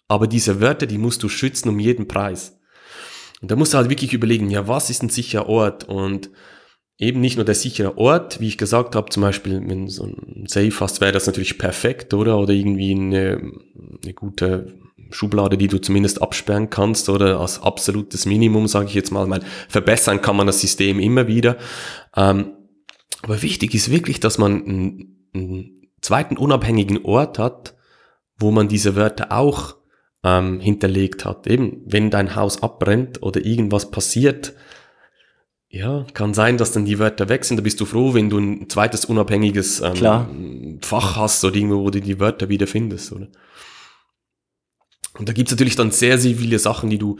Aber 0.08 0.26
diese 0.26 0.60
Wörter, 0.60 0.86
die 0.86 0.98
musst 0.98 1.22
du 1.22 1.28
schützen 1.28 1.68
um 1.68 1.78
jeden 1.78 2.08
Preis. 2.08 2.58
Und 3.42 3.50
da 3.50 3.56
musst 3.56 3.74
du 3.74 3.78
halt 3.78 3.90
wirklich 3.90 4.12
überlegen, 4.12 4.50
ja, 4.50 4.66
was 4.68 4.90
ist 4.90 5.02
ein 5.02 5.08
sicherer 5.08 5.48
Ort? 5.48 5.84
Und 5.84 6.30
eben 6.98 7.20
nicht 7.20 7.36
nur 7.36 7.44
der 7.44 7.54
sichere 7.54 7.98
Ort, 7.98 8.40
wie 8.40 8.48
ich 8.48 8.58
gesagt 8.58 8.94
habe, 8.94 9.10
zum 9.10 9.22
Beispiel, 9.22 9.60
wenn 9.66 9.88
so 9.88 10.04
ein 10.04 10.46
Safe 10.48 10.72
hast, 10.80 11.00
wäre 11.00 11.12
das 11.12 11.26
natürlich 11.26 11.58
perfekt, 11.58 12.14
oder? 12.14 12.38
Oder 12.38 12.54
irgendwie 12.54 12.92
eine, 12.92 13.52
eine 14.02 14.14
gute 14.14 14.78
Schublade, 15.10 15.58
die 15.58 15.68
du 15.68 15.78
zumindest 15.78 16.22
absperren 16.22 16.70
kannst, 16.70 17.08
oder 17.08 17.38
als 17.40 17.60
absolutes 17.60 18.26
Minimum, 18.26 18.66
sage 18.66 18.86
ich 18.86 18.94
jetzt 18.94 19.12
mal, 19.12 19.28
weil 19.28 19.42
verbessern 19.68 20.22
kann 20.22 20.36
man 20.36 20.46
das 20.46 20.60
System 20.60 20.98
immer 20.98 21.28
wieder. 21.28 21.58
Ähm, 22.16 22.52
aber 23.22 23.42
wichtig 23.42 23.74
ist 23.74 23.90
wirklich, 23.90 24.20
dass 24.20 24.38
man 24.38 24.64
einen, 24.64 25.30
einen 25.34 25.90
zweiten 26.00 26.36
unabhängigen 26.36 27.04
Ort 27.04 27.38
hat, 27.38 27.74
wo 28.38 28.50
man 28.50 28.68
diese 28.68 28.96
Wörter 28.96 29.32
auch 29.32 29.76
ähm, 30.26 30.60
hinterlegt 30.60 31.24
hat. 31.24 31.46
Eben, 31.46 31.82
wenn 31.86 32.10
dein 32.10 32.34
Haus 32.34 32.62
abbrennt 32.62 33.22
oder 33.22 33.44
irgendwas 33.44 33.90
passiert, 33.90 34.54
ja, 35.68 36.06
kann 36.14 36.34
sein, 36.34 36.58
dass 36.58 36.72
dann 36.72 36.84
die 36.84 36.98
Wörter 36.98 37.28
weg 37.28 37.44
sind. 37.44 37.58
Da 37.58 37.62
bist 37.62 37.80
du 37.80 37.84
froh, 37.84 38.14
wenn 38.14 38.30
du 38.30 38.38
ein 38.38 38.68
zweites 38.68 39.04
unabhängiges 39.04 39.80
ähm, 39.80 40.78
Fach 40.82 41.16
hast 41.16 41.44
oder 41.44 41.54
irgendwo, 41.54 41.82
wo 41.82 41.90
du 41.90 42.00
die 42.00 42.18
Wörter 42.18 42.48
wieder 42.48 42.66
findest, 42.66 43.12
oder? 43.12 43.28
Und 45.18 45.28
da 45.28 45.32
gibt's 45.32 45.52
natürlich 45.52 45.76
dann 45.76 45.92
sehr, 45.92 46.18
sehr 46.18 46.34
viele 46.34 46.58
Sachen, 46.58 46.90
die 46.90 46.98
du 46.98 47.18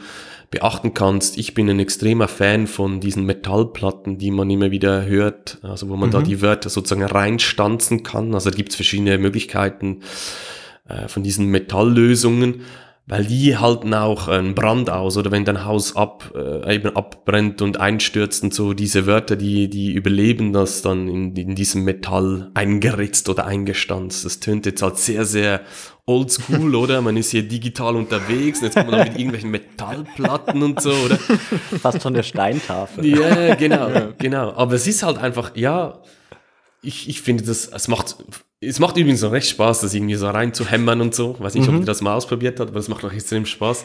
beachten 0.50 0.92
kannst. 0.92 1.38
Ich 1.38 1.54
bin 1.54 1.68
ein 1.70 1.80
extremer 1.80 2.28
Fan 2.28 2.66
von 2.66 3.00
diesen 3.00 3.24
Metallplatten, 3.24 4.18
die 4.18 4.30
man 4.30 4.50
immer 4.50 4.70
wieder 4.70 5.06
hört, 5.06 5.58
also 5.62 5.88
wo 5.88 5.96
man 5.96 6.10
mhm. 6.10 6.12
da 6.12 6.20
die 6.20 6.42
Wörter 6.42 6.68
sozusagen 6.68 7.04
reinstanzen 7.04 8.02
kann. 8.02 8.34
Also 8.34 8.50
da 8.50 8.56
gibt's 8.56 8.74
verschiedene 8.74 9.16
Möglichkeiten 9.16 10.02
äh, 10.88 11.08
von 11.08 11.22
diesen 11.22 11.46
Metalllösungen 11.46 12.62
weil 13.08 13.24
die 13.24 13.56
halten 13.56 13.94
auch 13.94 14.26
einen 14.26 14.56
Brand 14.56 14.90
aus 14.90 15.16
oder 15.16 15.30
wenn 15.30 15.44
dein 15.44 15.64
Haus 15.64 15.94
ab, 15.94 16.32
äh, 16.34 16.74
eben 16.74 16.96
abbrennt 16.96 17.62
und 17.62 17.78
einstürzt 17.78 18.42
und 18.42 18.52
so, 18.52 18.74
diese 18.74 19.06
Wörter, 19.06 19.36
die, 19.36 19.70
die 19.70 19.92
überleben 19.92 20.52
das 20.52 20.82
dann 20.82 21.06
in, 21.06 21.36
in 21.36 21.54
diesem 21.54 21.84
Metall 21.84 22.50
eingeritzt 22.54 23.28
oder 23.28 23.46
eingestanzt. 23.46 24.24
Das 24.24 24.40
tönt 24.40 24.66
jetzt 24.66 24.82
halt 24.82 24.98
sehr, 24.98 25.24
sehr 25.24 25.60
oldschool, 26.04 26.74
oder? 26.74 27.00
Man 27.00 27.16
ist 27.16 27.30
hier 27.30 27.44
digital 27.44 27.94
unterwegs 27.94 28.58
und 28.58 28.66
jetzt 28.66 28.74
kommt 28.74 28.90
man 28.90 28.98
noch 28.98 29.06
mit 29.06 29.18
irgendwelchen 29.18 29.52
Metallplatten 29.52 30.62
und 30.64 30.80
so, 30.80 30.90
oder? 30.90 31.16
Fast 31.80 32.02
von 32.02 32.12
der 32.12 32.24
Steintafel. 32.24 33.06
Ja, 33.06 33.54
genau, 33.54 34.12
genau. 34.18 34.52
Aber 34.54 34.74
es 34.74 34.88
ist 34.88 35.04
halt 35.04 35.18
einfach, 35.18 35.52
ja, 35.54 36.02
ich, 36.82 37.08
ich 37.08 37.20
finde 37.20 37.44
das, 37.44 37.66
es 37.66 37.86
macht 37.86 38.16
es 38.60 38.78
macht 38.78 38.96
übrigens 38.96 39.22
noch 39.22 39.32
recht 39.32 39.48
Spaß, 39.48 39.80
das 39.80 39.94
irgendwie 39.94 40.14
so 40.14 40.28
reinzuhämmern 40.28 41.00
und 41.00 41.14
so. 41.14 41.38
Weiß 41.38 41.54
nicht, 41.54 41.68
mhm. 41.68 41.76
ob 41.76 41.82
ihr 41.82 41.86
das 41.86 42.00
mal 42.00 42.14
ausprobiert 42.14 42.58
habt, 42.58 42.70
aber 42.70 42.80
es 42.80 42.88
macht 42.88 43.02
noch 43.02 43.12
extrem 43.12 43.46
Spaß. 43.46 43.84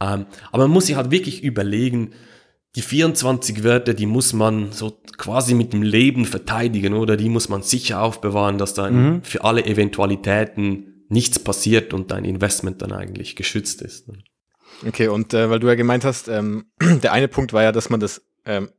Ähm, 0.00 0.26
aber 0.52 0.64
man 0.64 0.70
muss 0.70 0.86
sich 0.86 0.96
halt 0.96 1.10
wirklich 1.10 1.42
überlegen, 1.42 2.12
die 2.76 2.82
24 2.82 3.62
Wörter, 3.62 3.94
die 3.94 4.06
muss 4.06 4.32
man 4.32 4.72
so 4.72 4.98
quasi 5.16 5.54
mit 5.54 5.72
dem 5.72 5.82
Leben 5.82 6.24
verteidigen, 6.24 6.94
oder? 6.94 7.16
Die 7.16 7.28
muss 7.28 7.48
man 7.48 7.62
sicher 7.62 8.02
aufbewahren, 8.02 8.58
dass 8.58 8.74
dann 8.74 8.94
mhm. 8.94 9.22
für 9.22 9.44
alle 9.44 9.64
Eventualitäten 9.64 11.04
nichts 11.08 11.38
passiert 11.38 11.94
und 11.94 12.10
dein 12.10 12.24
Investment 12.24 12.82
dann 12.82 12.92
eigentlich 12.92 13.36
geschützt 13.36 13.82
ist. 13.82 14.08
Okay, 14.86 15.08
und 15.08 15.34
äh, 15.34 15.50
weil 15.50 15.60
du 15.60 15.68
ja 15.68 15.76
gemeint 15.76 16.04
hast, 16.04 16.28
ähm, 16.28 16.66
der 16.80 17.12
eine 17.12 17.28
Punkt 17.28 17.52
war 17.52 17.62
ja, 17.62 17.72
dass 17.72 17.90
man 17.90 18.00
das, 18.00 18.22
ähm, 18.44 18.70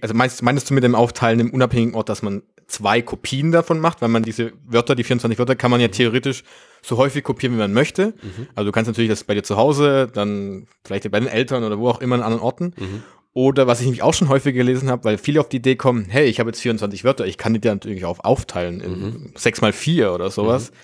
also 0.00 0.14
meinst, 0.14 0.42
meinst 0.42 0.68
du 0.68 0.74
mit 0.74 0.82
dem 0.82 0.94
Aufteilen 0.94 1.38
im 1.38 1.50
unabhängigen 1.50 1.94
Ort, 1.94 2.08
dass 2.08 2.22
man 2.22 2.42
zwei 2.66 3.02
Kopien 3.02 3.52
davon 3.52 3.78
macht, 3.78 4.02
weil 4.02 4.08
man 4.08 4.22
diese 4.22 4.52
Wörter, 4.66 4.94
die 4.94 5.04
24 5.04 5.38
Wörter, 5.38 5.56
kann 5.56 5.70
man 5.70 5.80
ja 5.80 5.88
theoretisch 5.88 6.42
so 6.82 6.96
häufig 6.96 7.24
kopieren, 7.24 7.54
wie 7.54 7.58
man 7.58 7.72
möchte. 7.72 8.08
Mhm. 8.08 8.48
Also 8.54 8.66
du 8.66 8.72
kannst 8.72 8.88
natürlich 8.88 9.10
das 9.10 9.24
bei 9.24 9.34
dir 9.34 9.42
zu 9.42 9.56
Hause, 9.56 10.10
dann 10.12 10.66
vielleicht 10.84 11.10
bei 11.10 11.20
den 11.20 11.28
Eltern 11.28 11.64
oder 11.64 11.78
wo 11.78 11.88
auch 11.88 12.00
immer 12.00 12.16
an 12.16 12.22
anderen 12.22 12.42
Orten. 12.42 12.74
Mhm. 12.76 13.02
Oder 13.32 13.66
was 13.66 13.80
ich 13.80 13.84
nämlich 13.84 14.02
auch 14.02 14.14
schon 14.14 14.28
häufig 14.28 14.54
gelesen 14.54 14.88
habe, 14.88 15.04
weil 15.04 15.18
viele 15.18 15.40
auf 15.40 15.48
die 15.48 15.58
Idee 15.58 15.76
kommen, 15.76 16.06
hey, 16.08 16.26
ich 16.26 16.40
habe 16.40 16.48
jetzt 16.48 16.60
24 16.60 17.04
Wörter, 17.04 17.26
ich 17.26 17.36
kann 17.36 17.52
die 17.52 17.60
dann 17.60 17.76
natürlich 17.76 18.04
auch 18.04 18.20
aufteilen 18.24 18.80
in 18.80 19.00
mhm. 19.00 19.32
6 19.34 19.60
mal 19.60 19.72
4 19.72 20.12
oder 20.12 20.30
sowas. 20.30 20.70
Mhm. 20.70 20.76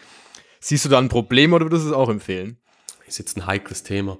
Siehst 0.60 0.84
du 0.84 0.88
da 0.88 0.98
ein 0.98 1.08
Problem 1.08 1.54
oder 1.54 1.64
würdest 1.64 1.84
du 1.84 1.88
es 1.88 1.94
auch 1.94 2.10
empfehlen? 2.10 2.58
Ist 3.06 3.18
jetzt 3.18 3.36
ein 3.36 3.46
heikles 3.46 3.82
Thema. 3.82 4.18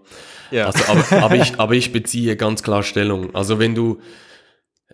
Ja. 0.51 0.67
Also, 0.67 0.85
aber, 0.91 1.23
aber, 1.23 1.37
ich, 1.43 1.61
aber 1.61 1.75
ich 1.75 1.93
beziehe 1.93 2.37
ganz 2.37 2.63
klar 2.63 2.83
Stellung. 2.83 3.35
Also 3.35 3.59
wenn 3.59 3.75
du, 3.75 4.01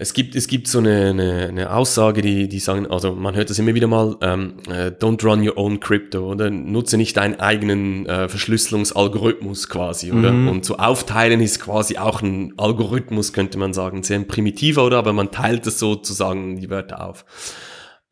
es 0.01 0.13
gibt, 0.13 0.37
es 0.37 0.47
gibt 0.47 0.69
so 0.69 0.79
eine, 0.79 1.11
eine, 1.11 1.49
eine 1.49 1.73
Aussage, 1.73 2.23
die, 2.23 2.49
die 2.49 2.61
sagen, 2.61 2.87
also 2.87 3.17
man 3.17 3.35
hört 3.35 3.51
das 3.51 3.59
immer 3.59 3.75
wieder 3.75 3.89
mal, 3.89 4.17
ähm, 4.21 4.55
äh, 4.69 4.93
don't 4.93 5.25
run 5.25 5.45
your 5.45 5.59
own 5.59 5.81
crypto 5.81 6.31
oder 6.31 6.51
nutze 6.51 6.97
nicht 6.97 7.17
deinen 7.17 7.41
eigenen 7.41 8.07
äh, 8.07 8.29
Verschlüsselungsalgorithmus 8.29 9.69
quasi, 9.69 10.13
oder? 10.13 10.31
Mhm. 10.31 10.49
Und 10.49 10.65
so 10.65 10.77
aufteilen 10.77 11.41
ist 11.41 11.59
quasi 11.59 11.99
auch 11.99 12.23
ein 12.23 12.55
Algorithmus, 12.57 13.33
könnte 13.33 13.59
man 13.59 13.73
sagen. 13.73 14.05
Sehr 14.05 14.21
ein 14.21 14.29
primitiver, 14.29 14.87
oder? 14.87 14.99
Aber 14.99 15.13
man 15.13 15.33
teilt 15.33 15.67
es 15.67 15.81
sozusagen 15.81 16.61
die 16.61 16.71
Wörter 16.71 17.05
auf. 17.05 17.25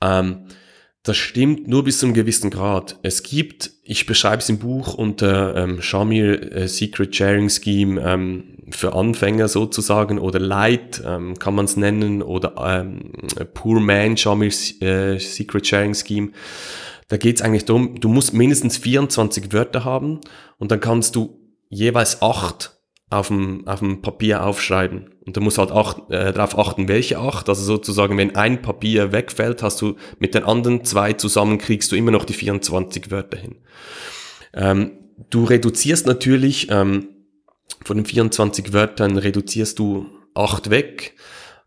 Ähm, 0.03 0.47
das 1.05 1.17
stimmt 1.17 1.69
nur 1.69 1.85
bis 1.85 2.01
zu 2.01 2.07
einem 2.07 2.15
gewissen 2.15 2.51
Grad. 2.51 2.99
Es 3.05 3.23
gibt, 3.23 3.71
ich 3.85 4.07
beschreibe 4.07 4.39
es 4.39 4.49
im 4.49 4.59
Buch 4.59 4.95
unter 4.95 5.55
ähm, 5.55 5.81
Shamir 5.81 6.53
äh, 6.53 6.67
Secret 6.67 7.15
Sharing 7.15 7.49
Scheme 7.49 8.01
ähm, 8.01 8.56
für 8.71 8.95
Anfänger 8.95 9.49
sozusagen 9.49 10.19
oder 10.19 10.39
Light 10.39 11.03
ähm, 11.05 11.39
kann 11.39 11.55
man 11.55 11.67
es 11.67 11.77
nennen 11.77 12.23
oder 12.23 12.55
ähm, 12.59 13.13
Poor 13.55 13.81
Man 13.81 14.17
Shamir 14.17 14.53
äh, 14.81 15.19
Secret 15.19 15.67
Sharing 15.67 15.95
Scheme. 15.95 16.31
Da 17.09 17.17
geht 17.17 17.37
es 17.37 17.43
eigentlich 17.43 17.65
darum, 17.65 18.01
du 18.01 18.09
musst 18.09 18.35
mindestens 18.35 18.77
24 18.79 19.53
Wörter 19.53 19.85
haben 19.85 20.21
und 20.59 20.71
dann 20.71 20.81
kannst 20.81 21.15
du 21.15 21.41
jeweils 21.69 22.23
acht 22.23 22.77
auf 23.09 23.29
dem, 23.29 23.67
auf 23.67 23.79
dem 23.79 24.03
Papier 24.03 24.45
aufschreiben. 24.45 25.11
Und 25.25 25.37
du 25.37 25.41
musst 25.41 25.59
halt 25.59 25.71
acht, 25.71 26.11
äh, 26.11 26.33
darauf 26.33 26.59
achten, 26.59 26.89
welche 26.89 27.19
acht. 27.19 27.49
Also 27.49 27.63
sozusagen, 27.63 28.19
wenn 28.19 28.35
ein 28.35 28.63
Papier 28.63 29.13
wegfällt, 29.13 29.63
hast 29.63 29.81
du 29.81 29.97
mit 30.19 30.35
den 30.35 30.45
anderen 30.45 30.85
zwei 30.85 31.13
zusammen, 31.13 31.59
kriegst 31.59 31.93
du 31.93 31.97
immer 31.97 32.11
noch 32.11 32.25
die 32.25 32.33
24 32.33 33.11
Wörter 33.11 33.39
hin. 33.39 33.57
Ähm, 34.55 34.93
du 35.31 35.45
reduzierst 35.45 36.07
natürlich, 36.07 36.69
ähm, 36.71 37.09
von 37.85 37.97
den 37.97 38.07
24 38.07 38.73
Wörtern 38.73 39.17
reduzierst 39.17 39.79
du 39.79 40.07
acht 40.35 40.71
weg. 40.71 41.15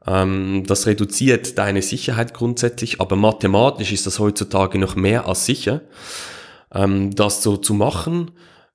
Ähm, 0.06 0.64
das 0.66 0.88
reduziert 0.88 1.58
deine 1.58 1.82
Sicherheit 1.82 2.34
grundsätzlich, 2.34 3.02
aber 3.02 3.16
mathematisch 3.16 3.92
ist 3.92 4.06
das 4.06 4.20
heutzutage 4.20 4.80
noch 4.80 4.96
mehr 4.96 5.28
als 5.28 5.46
sicher, 5.46 5.82
ähm, 6.74 7.14
das 7.16 7.44
so 7.44 7.58
zu 7.58 7.74
machen. 7.74 8.32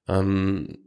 Ähm, 0.09 0.79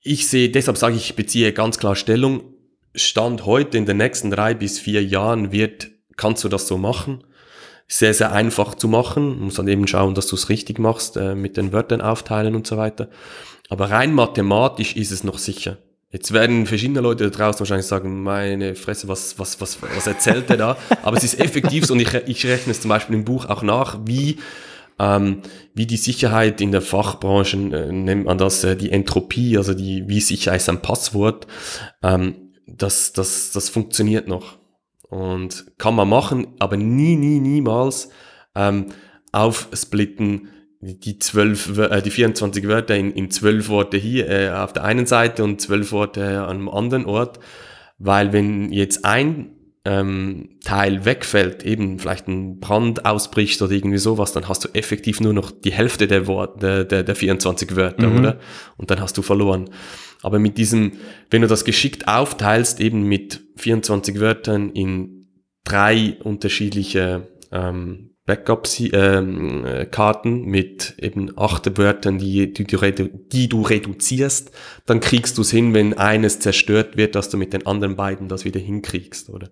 ich 0.00 0.28
sehe, 0.28 0.50
deshalb 0.50 0.76
sage 0.76 0.96
ich, 0.96 1.10
ich 1.10 1.16
beziehe 1.16 1.52
ganz 1.52 1.78
klar 1.78 1.96
Stellung. 1.96 2.54
Stand 2.94 3.44
heute 3.44 3.76
in 3.76 3.86
den 3.86 3.98
nächsten 3.98 4.30
drei 4.30 4.54
bis 4.54 4.78
vier 4.78 5.04
Jahren 5.04 5.52
wird, 5.52 5.88
kannst 6.16 6.44
du 6.44 6.48
das 6.48 6.66
so 6.66 6.78
machen. 6.78 7.24
Sehr, 7.88 8.14
sehr 8.14 8.32
einfach 8.32 8.74
zu 8.74 8.88
machen. 8.88 9.40
Muss 9.40 9.54
dann 9.54 9.68
eben 9.68 9.86
schauen, 9.86 10.14
dass 10.14 10.26
du 10.26 10.34
es 10.36 10.48
richtig 10.48 10.78
machst, 10.78 11.16
äh, 11.16 11.34
mit 11.34 11.56
den 11.56 11.72
Wörtern 11.72 12.00
aufteilen 12.00 12.54
und 12.56 12.66
so 12.66 12.76
weiter. 12.76 13.10
Aber 13.68 13.90
rein 13.90 14.14
mathematisch 14.14 14.96
ist 14.96 15.10
es 15.10 15.24
noch 15.24 15.38
sicher. 15.38 15.78
Jetzt 16.10 16.32
werden 16.32 16.66
verschiedene 16.66 17.00
Leute 17.00 17.24
da 17.24 17.30
draußen 17.30 17.60
wahrscheinlich 17.60 17.86
sagen, 17.86 18.22
meine 18.22 18.74
Fresse, 18.74 19.08
was, 19.08 19.38
was, 19.38 19.60
was, 19.60 19.78
was 19.82 20.06
erzählt 20.06 20.48
der 20.48 20.56
da? 20.56 20.76
Aber 21.02 21.16
es 21.16 21.24
ist 21.24 21.40
effektiv 21.40 21.90
und 21.90 22.00
ich, 22.00 22.14
ich 22.14 22.46
rechne 22.46 22.70
es 22.70 22.80
zum 22.80 22.88
Beispiel 22.88 23.16
im 23.16 23.24
Buch 23.24 23.46
auch 23.46 23.62
nach, 23.62 23.98
wie 24.04 24.38
ähm, 24.98 25.42
wie 25.74 25.86
die 25.86 25.96
Sicherheit 25.96 26.60
in 26.60 26.72
der 26.72 26.80
Fachbranche, 26.80 27.56
äh, 27.56 27.92
nennt 27.92 28.24
man 28.24 28.38
das, 28.38 28.64
äh, 28.64 28.76
die 28.76 28.90
Entropie, 28.90 29.58
also 29.58 29.74
die, 29.74 30.08
wie 30.08 30.20
sicher 30.20 30.54
ist 30.54 30.68
ein 30.68 30.80
Passwort, 30.80 31.46
ähm, 32.02 32.52
das, 32.66 33.12
das, 33.12 33.52
das 33.52 33.68
funktioniert 33.68 34.26
noch. 34.28 34.58
Und 35.02 35.66
kann 35.78 35.94
man 35.94 36.08
machen, 36.08 36.48
aber 36.58 36.76
nie, 36.76 37.16
nie, 37.16 37.40
niemals 37.40 38.10
ähm, 38.54 38.86
aufsplitten, 39.32 40.48
die 40.80 41.18
zwölf, 41.18 41.76
äh, 41.78 42.02
die 42.02 42.10
24 42.10 42.68
Wörter 42.68 42.96
in, 42.96 43.12
in 43.12 43.30
zwölf 43.30 43.68
Worte 43.68 43.96
hier 43.96 44.28
äh, 44.28 44.50
auf 44.50 44.72
der 44.72 44.84
einen 44.84 45.06
Seite 45.06 45.44
und 45.44 45.60
zwölf 45.60 45.92
Worte 45.92 46.42
an 46.42 46.56
einem 46.56 46.68
anderen 46.68 47.06
Ort. 47.06 47.40
Weil 47.98 48.32
wenn 48.32 48.72
jetzt 48.72 49.04
ein 49.04 49.56
ähm, 49.84 50.58
Teil 50.64 51.04
wegfällt, 51.04 51.64
eben 51.64 51.98
vielleicht 51.98 52.28
ein 52.28 52.58
Brand 52.58 53.06
ausbricht 53.06 53.62
oder 53.62 53.72
irgendwie 53.72 53.98
sowas, 53.98 54.32
dann 54.32 54.48
hast 54.48 54.64
du 54.64 54.68
effektiv 54.74 55.20
nur 55.20 55.32
noch 55.32 55.50
die 55.50 55.72
Hälfte 55.72 56.08
der, 56.08 56.26
Worte, 56.26 56.84
der, 56.84 57.04
der 57.04 57.14
24 57.14 57.76
Wörter, 57.76 58.08
mhm. 58.08 58.18
oder? 58.18 58.38
Und 58.76 58.90
dann 58.90 59.00
hast 59.00 59.16
du 59.16 59.22
verloren. 59.22 59.70
Aber 60.22 60.38
mit 60.40 60.58
diesem, 60.58 60.92
wenn 61.30 61.42
du 61.42 61.48
das 61.48 61.64
geschickt 61.64 62.08
aufteilst, 62.08 62.80
eben 62.80 63.04
mit 63.04 63.40
24 63.56 64.18
Wörtern 64.18 64.70
in 64.70 65.28
drei 65.62 66.16
unterschiedliche 66.22 67.28
ähm, 67.52 68.15
Backup-Karten 68.26 70.28
ähm, 70.28 70.44
mit 70.44 70.94
eben 70.98 71.38
acht 71.38 71.78
Wörtern, 71.78 72.18
die, 72.18 72.52
die, 72.52 72.64
du 72.64 73.08
die 73.32 73.48
du 73.48 73.62
reduzierst, 73.62 74.50
dann 74.84 74.98
kriegst 74.98 75.38
du 75.38 75.42
es 75.42 75.52
hin, 75.52 75.74
wenn 75.74 75.94
eines 75.94 76.40
zerstört 76.40 76.96
wird, 76.96 77.14
dass 77.14 77.30
du 77.30 77.36
mit 77.36 77.52
den 77.52 77.66
anderen 77.66 77.94
beiden 77.94 78.28
das 78.28 78.44
wieder 78.44 78.58
hinkriegst, 78.58 79.30
oder? 79.30 79.48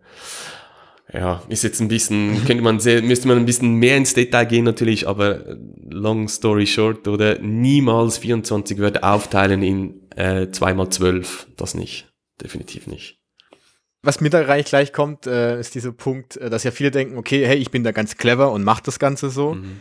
Ja, 1.12 1.42
ist 1.48 1.62
jetzt 1.62 1.80
ein 1.80 1.88
bisschen, 1.88 2.44
könnte 2.46 2.64
man 2.64 2.80
sehr, 2.80 3.00
müsste 3.00 3.28
man 3.28 3.38
ein 3.38 3.46
bisschen 3.46 3.76
mehr 3.76 3.96
ins 3.96 4.14
Detail 4.14 4.46
gehen 4.46 4.64
natürlich, 4.64 5.06
aber 5.06 5.56
long 5.88 6.26
story 6.26 6.66
short, 6.66 7.06
oder? 7.06 7.38
Niemals 7.38 8.18
24 8.18 8.78
Wörter 8.78 9.04
aufteilen 9.04 9.62
in 9.62 10.00
äh, 10.16 10.48
2x12, 10.50 11.46
das 11.56 11.74
nicht, 11.74 12.12
definitiv 12.42 12.88
nicht 12.88 13.20
was 14.04 14.20
mir 14.20 14.30
da 14.30 14.42
gleich 14.62 14.92
kommt, 14.92 15.26
äh, 15.26 15.58
ist 15.58 15.74
dieser 15.74 15.92
Punkt, 15.92 16.36
äh, 16.36 16.50
dass 16.50 16.64
ja 16.64 16.70
viele 16.70 16.90
denken, 16.90 17.16
okay, 17.16 17.46
hey, 17.46 17.56
ich 17.56 17.70
bin 17.70 17.84
da 17.84 17.92
ganz 17.92 18.16
clever 18.16 18.52
und 18.52 18.62
mach 18.64 18.80
das 18.80 18.98
Ganze 18.98 19.30
so. 19.30 19.54
Mhm. 19.54 19.80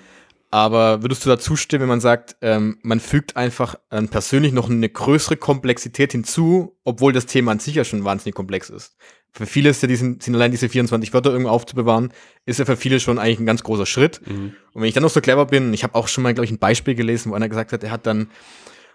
Aber 0.49 1.01
würdest 1.01 1.25
du 1.25 1.29
da 1.29 1.39
zustimmen, 1.39 1.81
wenn 1.81 1.89
man 1.89 1.99
sagt, 1.99 2.35
ähm, 2.41 2.77
man 2.83 2.99
fügt 2.99 3.35
einfach 3.35 3.73
ähm, 3.89 4.07
persönlich 4.07 4.53
noch 4.53 4.69
eine 4.69 4.87
größere 4.87 5.35
Komplexität 5.35 6.11
hinzu, 6.11 6.77
obwohl 6.83 7.11
das 7.11 7.25
Thema 7.25 7.51
an 7.51 7.57
sich 7.57 7.73
ja 7.73 7.83
schon 7.83 8.03
wahnsinnig 8.03 8.35
komplex 8.35 8.69
ist? 8.69 8.95
Für 9.31 9.47
viele 9.47 9.71
ist 9.71 9.81
ja 9.81 9.87
diesen, 9.87 10.19
sind 10.19 10.35
allein 10.35 10.51
diese 10.51 10.69
24 10.69 11.11
Wörter 11.11 11.31
irgendwo 11.31 11.49
aufzubewahren, 11.49 12.13
ist 12.45 12.59
ja 12.59 12.65
für 12.65 12.77
viele 12.77 12.99
schon 12.99 13.17
eigentlich 13.17 13.39
ein 13.39 13.47
ganz 13.47 13.63
großer 13.63 13.87
Schritt. 13.87 14.21
Mhm. 14.27 14.53
Und 14.73 14.81
wenn 14.81 14.87
ich 14.87 14.93
dann 14.93 15.01
noch 15.01 15.09
so 15.09 15.21
clever 15.21 15.47
bin, 15.47 15.73
ich 15.73 15.83
habe 15.83 15.95
auch 15.95 16.07
schon 16.07 16.23
mal, 16.23 16.35
glaube 16.35 16.45
ich, 16.45 16.51
ein 16.51 16.59
Beispiel 16.59 16.93
gelesen, 16.93 17.31
wo 17.31 17.35
einer 17.35 17.49
gesagt 17.49 17.73
hat, 17.73 17.83
er 17.83 17.89
hat 17.89 18.05
dann 18.05 18.29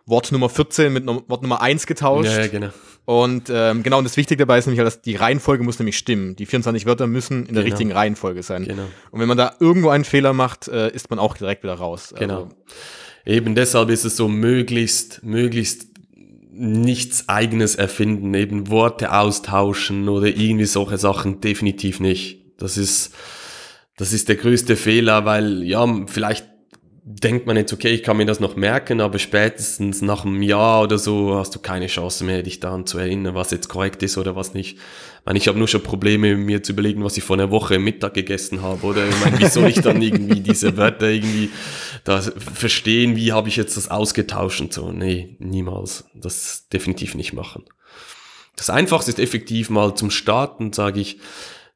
Wort 0.07 0.31
Nummer 0.31 0.49
14 0.49 0.93
mit 0.93 1.07
Wort 1.07 1.43
Nummer 1.43 1.61
1 1.61 1.87
getauscht. 1.87 2.31
Ja, 2.31 2.43
ja 2.43 2.47
genau. 2.47 2.71
Und 3.09 3.49
ähm, 3.51 3.83
genau, 3.83 3.97
und 3.97 4.05
das 4.05 4.19
Wichtige 4.19 4.45
dabei 4.45 4.59
ist 4.59 4.67
nämlich, 4.67 4.85
dass 4.85 5.01
die 5.01 5.17
Reihenfolge 5.17 5.65
muss 5.65 5.79
nämlich 5.79 5.97
stimmen. 5.97 6.37
Die 6.37 6.45
24 6.45 6.85
Wörter 6.85 7.07
müssen 7.07 7.47
in 7.47 7.55
der 7.55 7.65
genau. 7.65 7.73
richtigen 7.73 7.91
Reihenfolge 7.91 8.43
sein. 8.43 8.67
Genau. 8.67 8.83
Und 9.11 9.21
wenn 9.21 9.29
man 9.29 9.39
da 9.39 9.55
irgendwo 9.61 9.89
einen 9.89 10.05
Fehler 10.05 10.35
macht, 10.35 10.69
äh, 10.69 10.91
ist 10.91 11.09
man 11.09 11.19
auch 11.19 11.35
direkt 11.35 11.63
wieder 11.63 11.73
raus. 11.73 12.13
Genau. 12.19 12.35
Also, 12.35 12.49
Eben 13.25 13.55
deshalb 13.55 13.89
ist 13.89 14.05
es 14.05 14.19
so 14.19 14.29
möglichst, 14.29 15.23
möglichst 15.23 15.87
nichts 16.53 17.31
eigenes 17.31 17.77
erfinden, 17.77 18.35
eben 18.35 18.69
Worte 18.69 19.11
austauschen 19.15 20.11
oder 20.11 20.27
irgendwie 20.27 20.67
solche 20.67 20.99
Sachen 20.99 21.41
definitiv 21.41 22.01
nicht. 22.01 22.45
Das 22.59 22.77
ist, 22.77 23.15
das 23.97 24.13
ist 24.13 24.29
der 24.29 24.37
größte 24.37 24.77
Fehler, 24.77 25.25
weil 25.25 25.63
ja, 25.63 25.87
vielleicht 26.09 26.47
denkt 27.11 27.47
man 27.47 27.57
jetzt, 27.57 27.73
okay, 27.73 27.89
ich 27.89 28.03
kann 28.03 28.19
mir 28.19 28.27
das 28.27 28.39
noch 28.39 28.55
merken, 28.55 29.01
aber 29.01 29.19
spätestens 29.19 30.03
nach 30.03 30.27
einem 30.27 30.43
Jahr 30.43 30.83
oder 30.83 30.99
so 30.99 31.37
hast 31.37 31.55
du 31.55 31.59
keine 31.59 31.87
Chance 31.87 32.23
mehr, 32.23 32.43
dich 32.43 32.61
daran 32.61 32.85
zu 32.85 32.99
erinnern, 32.99 33.35
was 33.35 33.51
jetzt 33.51 33.69
korrekt 33.69 34.03
ist 34.03 34.19
oder 34.19 34.37
was 34.37 34.53
nicht. 34.53 34.77
Ich 34.77 35.25
meine, 35.25 35.39
ich 35.39 35.49
habe 35.49 35.59
nur 35.59 35.69
schon 35.69 35.83
Probleme, 35.83 36.37
mir 36.37 36.63
zu 36.63 36.73
überlegen, 36.73 37.03
was 37.03 37.17
ich 37.17 37.25
vor 37.25 37.37
einer 37.37 37.51
Woche 37.51 37.79
Mittag 37.79 38.13
gegessen 38.13 38.61
habe, 38.61 38.85
oder? 38.85 39.09
Ich 39.09 39.21
meine, 39.21 39.39
wie 39.39 39.47
soll 39.47 39.69
ich 39.69 39.81
dann 39.81 40.03
irgendwie 40.03 40.41
diese 40.41 40.77
Wörter 40.77 41.09
irgendwie 41.09 41.49
da 42.05 42.21
verstehen, 42.21 43.17
wie 43.17 43.33
habe 43.33 43.49
ich 43.49 43.57
jetzt 43.57 43.79
das 43.79 43.91
ausgetauscht 43.91 44.61
und 44.61 44.75
so? 44.75 44.93
Nee, 44.93 45.37
niemals. 45.39 46.05
Das 46.15 46.69
definitiv 46.69 47.15
nicht 47.15 47.33
machen. 47.33 47.65
Das 48.57 48.69
Einfachste 48.69 49.13
ist 49.13 49.19
effektiv 49.19 49.71
mal 49.71 49.95
zum 49.95 50.11
Starten, 50.11 50.75
sage 50.75 51.01
ich, 51.01 51.21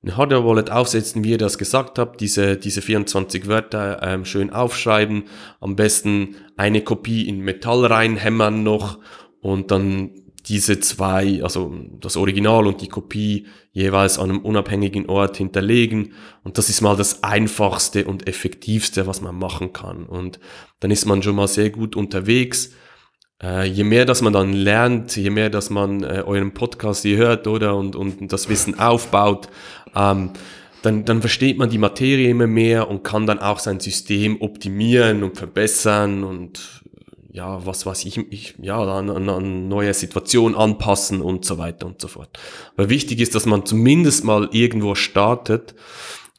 eine 0.03 0.17
Hardware-Wallet 0.17 0.71
aufsetzen, 0.71 1.23
wie 1.23 1.31
ihr 1.31 1.39
das 1.39 1.59
gesagt 1.59 1.99
habt, 1.99 2.21
diese, 2.21 2.57
diese 2.57 2.83
24 2.83 3.47
Wörter 3.47 4.01
ähm, 4.03 4.25
schön 4.25 4.51
aufschreiben, 4.51 5.25
am 5.61 5.77
besten 5.77 6.37
eine 6.57 6.83
Kopie 6.83 7.29
in 7.29 7.41
Metall 7.41 7.87
reinhämmern 7.87 8.63
noch 8.63 8.99
und 9.41 9.71
dann 9.71 10.11
diese 10.47 10.81
zwei, 10.81 11.43
also 11.43 11.73
das 12.01 12.17
Original 12.17 12.67
und 12.67 12.81
die 12.81 12.89
Kopie 12.89 13.47
jeweils 13.71 14.19
an 14.19 14.31
einem 14.31 14.41
unabhängigen 14.41 15.09
Ort 15.09 15.37
hinterlegen. 15.37 16.15
Und 16.43 16.59
das 16.59 16.69
ist 16.69 16.81
mal 16.81 16.97
das 16.97 17.23
einfachste 17.23 18.07
und 18.07 18.27
effektivste, 18.27 19.07
was 19.07 19.21
man 19.21 19.37
machen 19.37 19.73
kann. 19.73 20.05
Und 20.05 20.41
dann 20.81 20.91
ist 20.91 21.07
man 21.07 21.23
schon 21.23 21.37
mal 21.37 21.47
sehr 21.47 21.71
gut 21.71 21.95
unterwegs. 21.95 22.73
Äh, 23.41 23.67
je 23.67 23.85
mehr, 23.85 24.05
dass 24.05 24.21
man 24.21 24.33
dann 24.33 24.53
lernt, 24.53 25.17
je 25.17 25.31
mehr, 25.31 25.49
dass 25.49 25.71
man 25.71 26.03
äh, 26.03 26.23
euren 26.27 26.55
Podcast 26.55 27.03
hier 27.03 27.17
hört, 27.17 27.47
oder, 27.47 27.77
und, 27.77 27.95
und 27.95 28.33
das 28.33 28.49
Wissen 28.49 28.79
aufbaut, 28.79 29.49
ähm, 29.95 30.31
dann, 30.83 31.05
dann 31.05 31.21
versteht 31.21 31.59
man 31.59 31.71
die 31.71 31.79
Materie 31.79 32.29
immer 32.29 32.47
mehr 32.47 32.89
und 32.89 33.05
kann 33.05 33.27
dann 33.27 33.39
auch 33.39 33.59
sein 33.59 33.81
System 33.81 34.41
optimieren 34.41 35.23
und 35.23 35.37
verbessern 35.37 36.25
und 36.25 36.83
ja, 37.31 37.65
was 37.65 37.87
weiß 37.87 38.05
ich, 38.05 38.19
ich 38.31 38.55
ja, 38.61 38.79
an, 38.79 39.09
an, 39.09 39.29
an 39.29 39.69
neue 39.69 39.95
Situation 39.95 40.55
anpassen 40.55 41.23
und 41.23 41.47
so 41.47 41.57
weiter 41.57 41.87
und 41.87 42.01
so 42.01 42.09
fort. 42.09 42.39
Aber 42.77 42.91
wichtig 42.91 43.21
ist, 43.21 43.35
dass 43.35 43.47
man 43.47 43.65
zumindest 43.65 44.25
mal 44.25 44.51
irgendwo 44.53 44.95
startet 44.95 45.75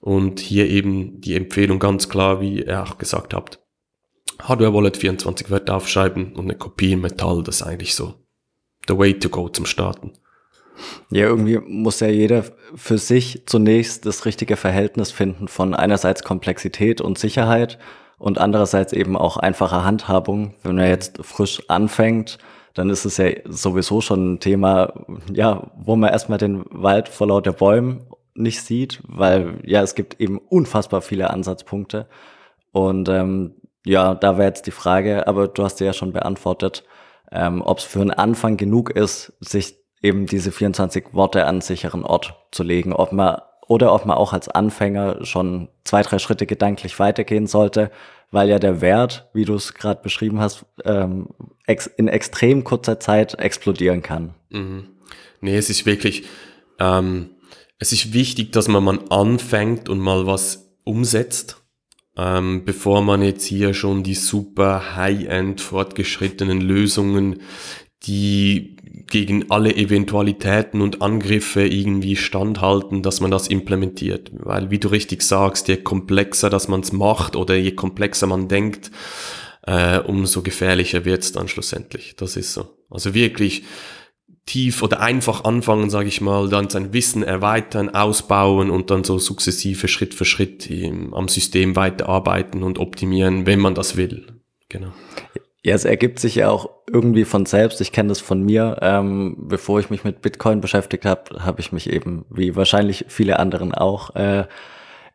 und 0.02 0.40
hier 0.40 0.70
eben 0.70 1.20
die 1.22 1.36
Empfehlung 1.36 1.80
ganz 1.80 2.10
klar, 2.10 2.42
wie 2.42 2.64
ihr 2.64 2.84
auch 2.84 3.00
gesagt 3.00 3.34
habt, 3.34 3.60
Hardware 4.40 4.74
Wallet 4.74 4.98
24 4.98 5.50
Wörter 5.50 5.76
aufschreiben 5.78 6.34
und 6.34 6.44
eine 6.46 6.58
Kopie 6.58 6.92
in 6.92 7.02
Metall, 7.02 7.42
das 7.44 7.58
ist 7.58 7.64
eigentlich 7.64 7.96
so 7.96 8.14
the 8.88 8.98
way 8.98 9.18
to 9.18 9.30
go 9.30 9.50
zum 9.50 9.66
Starten. 9.66 10.14
Ja, 11.12 11.26
irgendwie 11.26 11.60
muss 11.60 12.00
ja 12.00 12.08
jeder 12.08 12.44
für 12.76 12.98
sich 12.98 13.44
zunächst 13.46 14.06
das 14.06 14.26
richtige 14.26 14.56
Verhältnis 14.56 15.12
finden 15.12 15.48
von 15.48 15.74
einerseits 15.74 16.24
Komplexität 16.24 17.02
und 17.02 17.18
Sicherheit 17.18 17.78
und 18.18 18.40
andererseits 18.40 18.94
eben 18.94 19.16
auch 19.18 19.38
einfache 19.38 19.84
Handhabung. 19.84 20.56
Wenn 20.64 20.76
man 20.76 20.88
jetzt 20.88 21.20
frisch 21.24 21.62
anfängt, 21.70 22.38
dann 22.74 22.90
ist 22.90 23.06
es 23.06 23.18
ja 23.18 23.30
sowieso 23.46 24.02
schon 24.02 24.34
ein 24.34 24.40
Thema, 24.40 24.94
ja, 25.32 25.72
wo 25.78 25.96
man 25.96 26.10
erstmal 26.10 26.40
den 26.40 26.64
Wald 26.72 27.10
vor 27.10 27.28
lauter 27.28 27.54
Bäumen 27.54 28.08
nicht 28.34 28.62
sieht, 28.62 29.02
weil 29.08 29.60
ja, 29.64 29.82
es 29.84 29.94
gibt 29.94 30.20
eben 30.20 30.40
unfassbar 30.40 31.02
viele 31.02 31.30
Ansatzpunkte. 31.30 32.08
Und 32.72 33.10
ähm, 33.10 33.56
ja, 33.86 34.16
da 34.16 34.38
wäre 34.38 34.48
jetzt 34.48 34.66
die 34.66 34.72
Frage, 34.72 35.28
aber 35.28 35.48
du 35.48 35.64
hast 35.64 35.80
ja 35.80 35.94
schon 35.94 36.14
beantwortet, 36.14 36.84
ähm, 37.32 37.62
ob 37.62 37.80
es 37.80 37.84
für 37.84 38.02
einen 38.02 38.12
Anfang 38.12 38.58
genug 38.58 38.90
ist, 38.90 39.34
sich 39.40 39.83
eben 40.04 40.28
diese 40.28 40.52
24 40.52 41.14
Worte 41.14 41.46
an 41.46 41.62
sicheren 41.62 42.04
Ort 42.04 42.36
zu 42.52 42.62
legen, 42.62 42.94
ob 42.94 43.12
man 43.12 43.42
oder 43.68 43.94
ob 43.94 44.06
man 44.06 44.18
auch 44.18 44.34
als 44.34 44.50
Anfänger 44.50 45.26
schon 45.26 45.70
zwei, 45.86 46.04
drei 46.04 46.20
Schritte 46.20 46.46
gedanklich 46.46 47.00
weitergehen 47.00 47.48
sollte, 47.48 47.92
weil 48.30 48.50
ja 48.50 48.60
der 48.60 48.82
Wert, 48.82 49.30
wie 49.34 49.46
du 49.46 49.56
es 49.56 49.74
gerade 49.74 50.02
beschrieben 50.02 50.40
hast, 50.42 50.66
ähm, 50.84 51.30
ex 51.66 51.88
in 51.88 52.10
extrem 52.10 52.66
kurzer 52.66 53.00
Zeit 53.00 53.40
explodieren 53.40 54.02
kann. 54.02 54.34
Mhm. 54.50 54.90
Nee, 55.40 55.56
es 55.56 55.70
ist 55.70 55.86
wirklich, 55.86 56.26
ähm, 56.78 57.30
es 57.80 57.94
ist 57.94 58.14
wichtig, 58.14 58.52
dass 58.52 58.68
man 58.68 58.84
mal 58.84 59.00
anfängt 59.10 59.88
und 59.88 60.00
mal 60.00 60.26
was 60.26 60.76
umsetzt, 60.84 61.62
ähm, 62.18 62.66
bevor 62.66 63.02
man 63.02 63.22
jetzt 63.22 63.46
hier 63.46 63.74
schon 63.74 64.04
die 64.04 64.16
super 64.16 64.96
high-end 64.96 65.62
fortgeschrittenen 65.62 66.60
Lösungen, 66.60 67.42
die 68.04 68.78
gegen 69.08 69.52
alle 69.52 69.76
Eventualitäten 69.76 70.82
und 70.82 71.02
Angriffe 71.02 71.66
irgendwie 71.66 72.16
standhalten, 72.16 73.04
dass 73.04 73.22
man 73.22 73.32
das 73.32 73.48
implementiert. 73.48 74.32
Weil, 74.34 74.72
wie 74.72 74.80
du 74.80 74.88
richtig 74.88 75.22
sagst, 75.22 75.68
je 75.68 75.78
komplexer 75.78 76.50
dass 76.50 76.68
man 76.68 76.82
es 76.82 76.92
macht 76.92 77.36
oder 77.36 77.56
je 77.56 77.72
komplexer 77.72 78.28
man 78.28 78.48
denkt, 78.48 78.92
äh, 79.64 80.00
umso 80.00 80.42
gefährlicher 80.42 81.06
wird 81.06 81.24
es 81.24 81.32
dann 81.32 81.48
schlussendlich. 81.48 82.16
Das 82.16 82.36
ist 82.36 82.54
so. 82.54 82.68
Also 82.90 83.14
wirklich 83.14 83.64
tief 84.46 84.84
oder 84.84 85.00
einfach 85.00 85.46
anfangen, 85.46 85.90
sage 85.90 86.10
ich 86.10 86.20
mal, 86.20 86.50
dann 86.50 86.70
sein 86.70 86.92
Wissen 86.94 87.24
erweitern, 87.24 87.90
ausbauen 87.90 88.70
und 88.70 88.90
dann 88.90 89.04
so 89.04 89.18
sukzessive 89.18 89.88
Schritt 89.88 90.14
für 90.14 90.26
Schritt 90.26 90.70
im, 90.70 91.14
am 91.14 91.30
System 91.30 91.76
weiterarbeiten 91.76 92.64
und 92.64 92.78
optimieren, 92.78 93.46
wenn 93.46 93.60
man 93.60 93.74
das 93.74 93.96
will. 93.96 94.42
Genau. 94.70 94.92
Ja, 95.66 95.76
es 95.76 95.86
ergibt 95.86 96.20
sich 96.20 96.36
ja 96.36 96.50
auch 96.50 96.70
irgendwie 96.92 97.24
von 97.24 97.46
selbst. 97.46 97.80
Ich 97.80 97.94
kenne 97.94 98.10
das 98.10 98.20
von 98.20 98.42
mir. 98.44 98.80
Ähm, 98.82 99.38
bevor 99.40 99.80
ich 99.80 99.90
mich 99.90 100.04
mit 100.04 100.22
Bitcoin 100.22 100.60
beschäftigt 100.60 101.06
habe, 101.06 101.44
habe 101.46 101.62
ich 101.62 101.72
mich 101.72 101.90
eben, 101.90 102.26
wie 102.30 102.56
wahrscheinlich 102.58 103.06
viele 103.08 103.40
anderen 103.40 103.74
auch, 103.74 104.14
äh, 104.16 104.46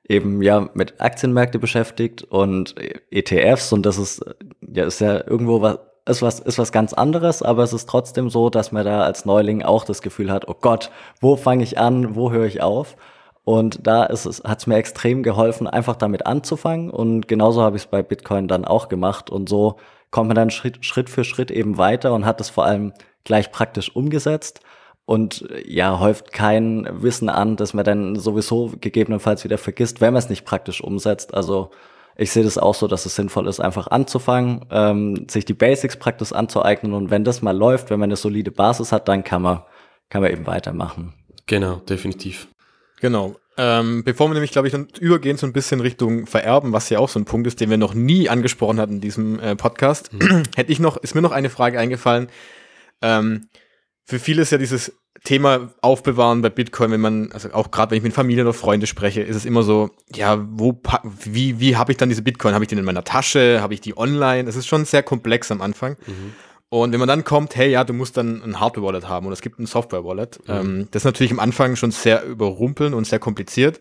eben 0.09 0.41
ja 0.43 0.71
mit 0.73 1.01
Aktienmärkte 1.01 1.59
beschäftigt 1.59 2.23
und 2.25 2.75
ETFs 3.11 3.73
und 3.75 3.85
das 3.85 3.99
ist 3.99 4.25
ja 4.63 4.87
ist 4.87 5.01
ja 5.01 5.17
irgendwo 5.27 5.61
was 5.61 5.79
ist 6.09 6.23
was 6.23 6.41
ist 6.41 6.59
was 6.59 6.73
ganz 6.73 6.95
anderes, 6.95 7.43
aber 7.43 7.63
es 7.63 7.75
ist 7.75 7.89
trotzdem 7.89 8.31
so, 8.31 8.49
dass 8.49 8.73
man 8.73 8.87
da 8.87 9.03
als 9.03 9.27
Neuling 9.27 9.63
auch 9.63 9.85
das 9.85 10.01
Gefühl 10.01 10.33
hat, 10.33 10.49
oh 10.49 10.57
Gott, 10.59 10.91
wo 11.21 11.37
fange 11.37 11.63
ich 11.63 11.79
an, 11.79 12.15
wo 12.17 12.31
höre 12.31 12.47
ich 12.47 12.63
auf? 12.63 12.97
Und 13.45 13.87
da 13.87 14.05
ist 14.05 14.27
es, 14.27 14.43
hat 14.45 14.61
es 14.61 14.67
mir 14.67 14.77
extrem 14.77 15.23
geholfen, 15.23 15.67
einfach 15.67 15.97
damit 15.97 16.27
anzufangen. 16.27 16.91
Und 16.91 17.29
genauso 17.29 17.63
habe 17.63 17.77
ich 17.77 17.85
es 17.85 17.89
bei 17.89 18.03
Bitcoin 18.03 18.47
dann 18.47 18.67
auch 18.67 18.91
gemacht. 18.91 19.31
Und 19.31 19.49
so 19.49 19.77
kommt 20.11 20.29
man 20.29 20.37
dann 20.37 20.51
Schritt, 20.51 20.85
Schritt 20.85 21.11
für 21.11 21.25
Schritt 21.25 21.51
eben 21.51 21.79
weiter 21.79 22.13
und 22.15 22.25
hat 22.25 22.41
es 22.41 22.51
vor 22.51 22.65
allem 22.65 22.93
gleich 23.25 23.53
praktisch 23.53 23.95
umgesetzt 23.95 24.61
und 25.05 25.49
ja, 25.65 26.01
häuft 26.01 26.33
kein 26.33 26.87
Wissen 26.91 27.29
an, 27.29 27.57
dass 27.57 27.75
man 27.75 27.85
dann 27.85 28.17
sowieso 28.17 28.73
gegebenenfalls 28.81 29.45
wieder 29.45 29.59
vergisst, 29.59 30.01
wenn 30.01 30.13
man 30.13 30.19
es 30.19 30.29
nicht 30.29 30.45
praktisch 30.45 30.83
umsetzt. 30.83 31.35
Also 31.35 31.71
ich 32.17 32.31
sehe 32.31 32.45
das 32.45 32.59
auch 32.59 32.75
so, 32.75 32.89
dass 32.89 33.07
es 33.07 33.15
sinnvoll 33.15 33.47
ist, 33.47 33.61
einfach 33.61 33.87
anzufangen, 33.87 34.67
ähm, 34.71 35.27
sich 35.31 35.45
die 35.45 35.55
Basics 35.55 35.97
praktisch 35.97 36.33
anzueignen 36.33 36.93
und 36.93 37.11
wenn 37.11 37.25
das 37.25 37.43
mal 37.43 37.57
läuft, 37.57 37.91
wenn 37.91 38.01
man 38.01 38.09
eine 38.09 38.17
solide 38.17 38.51
Basis 38.51 38.93
hat, 38.93 39.09
dann 39.09 39.25
kann 39.25 39.41
man, 39.41 39.63
kann 40.11 40.21
man 40.21 40.33
eben 40.33 40.47
weitermachen. 40.47 41.15
Genau, 41.47 41.77
definitiv. 41.77 42.49
Genau. 43.01 43.37
Ähm, 43.57 44.05
bevor 44.05 44.29
wir 44.29 44.35
nämlich, 44.35 44.53
glaube 44.53 44.69
ich, 44.69 44.73
dann 44.73 44.87
übergehen 45.01 45.37
so 45.37 45.47
ein 45.47 45.53
bisschen 45.53 45.81
Richtung 45.81 46.27
Vererben, 46.27 46.73
was 46.73 46.91
ja 46.91 47.01
auch 47.01 47.09
so 47.09 47.19
ein 47.19 47.25
Punkt 47.25 47.47
ist, 47.49 47.61
den 47.61 47.71
wir 47.71 47.77
noch 47.77 47.93
nie 47.93 48.29
angesprochen 48.29 48.79
hatten 48.79 48.95
in 48.95 49.01
diesem 49.01 49.41
äh, 49.41 49.57
Podcast, 49.57 50.13
mhm. 50.13 50.45
hätte 50.57 50.71
ich 50.71 50.79
noch, 50.79 50.97
ist 50.97 51.15
mir 51.15 51.23
noch 51.23 51.33
eine 51.33 51.51
Frage 51.51 51.79
eingefallen. 51.79 52.29
Ähm, 53.03 53.49
für 54.05 54.19
viele 54.19 54.43
ist 54.43 54.53
ja 54.53 54.59
dieses 54.59 54.93
Thema 55.25 55.71
Aufbewahren 55.83 56.41
bei 56.41 56.51
Bitcoin, 56.51 56.93
wenn 56.93 57.01
man, 57.01 57.33
also 57.33 57.53
auch 57.53 57.71
gerade 57.73 57.91
wenn 57.91 57.99
ich 57.99 58.05
mit 58.05 58.13
Familie 58.13 58.45
oder 58.45 58.55
Freunde 58.55 58.87
spreche, 58.87 59.23
ist 59.23 59.37
es 59.37 59.45
immer 59.45 59.65
so, 59.65 59.91
ja, 60.15 60.47
wo, 60.51 60.81
wie, 61.03 61.59
wie 61.59 61.77
habe 61.77 61.91
ich 61.91 61.99
dann 61.99 62.09
diese 62.09 62.23
Bitcoin? 62.23 62.55
Habe 62.55 62.65
ich 62.65 62.69
die 62.69 62.77
in 62.77 62.85
meiner 62.85 63.05
Tasche? 63.05 63.61
Habe 63.61 63.75
ich 63.75 63.81
die 63.81 63.99
online? 63.99 64.49
Es 64.49 64.55
ist 64.55 64.69
schon 64.69 64.85
sehr 64.85 65.03
komplex 65.03 65.51
am 65.51 65.61
Anfang. 65.61 65.97
Mhm. 66.07 66.33
Und 66.71 66.93
wenn 66.93 67.01
man 67.01 67.09
dann 67.09 67.25
kommt, 67.25 67.57
hey, 67.57 67.71
ja, 67.71 67.85
du 67.85 67.95
musst 67.95 68.17
dann 68.17 68.43
ein 68.43 68.61
Hardware-Wallet 68.61 69.09
haben 69.09 69.27
und 69.27 69.33
es 69.33 69.41
gibt 69.41 69.59
ein 69.59 69.67
Software-Wallet, 69.67 70.47
mhm. 70.47 70.55
ähm, 70.55 70.89
das 70.91 71.01
ist 71.01 71.07
natürlich 71.07 71.33
am 71.33 71.41
Anfang 71.41 71.77
schon 71.77 71.91
sehr 71.91 72.25
überrumpeln 72.25 72.93
und 72.93 73.07
sehr 73.07 73.19
kompliziert. 73.19 73.81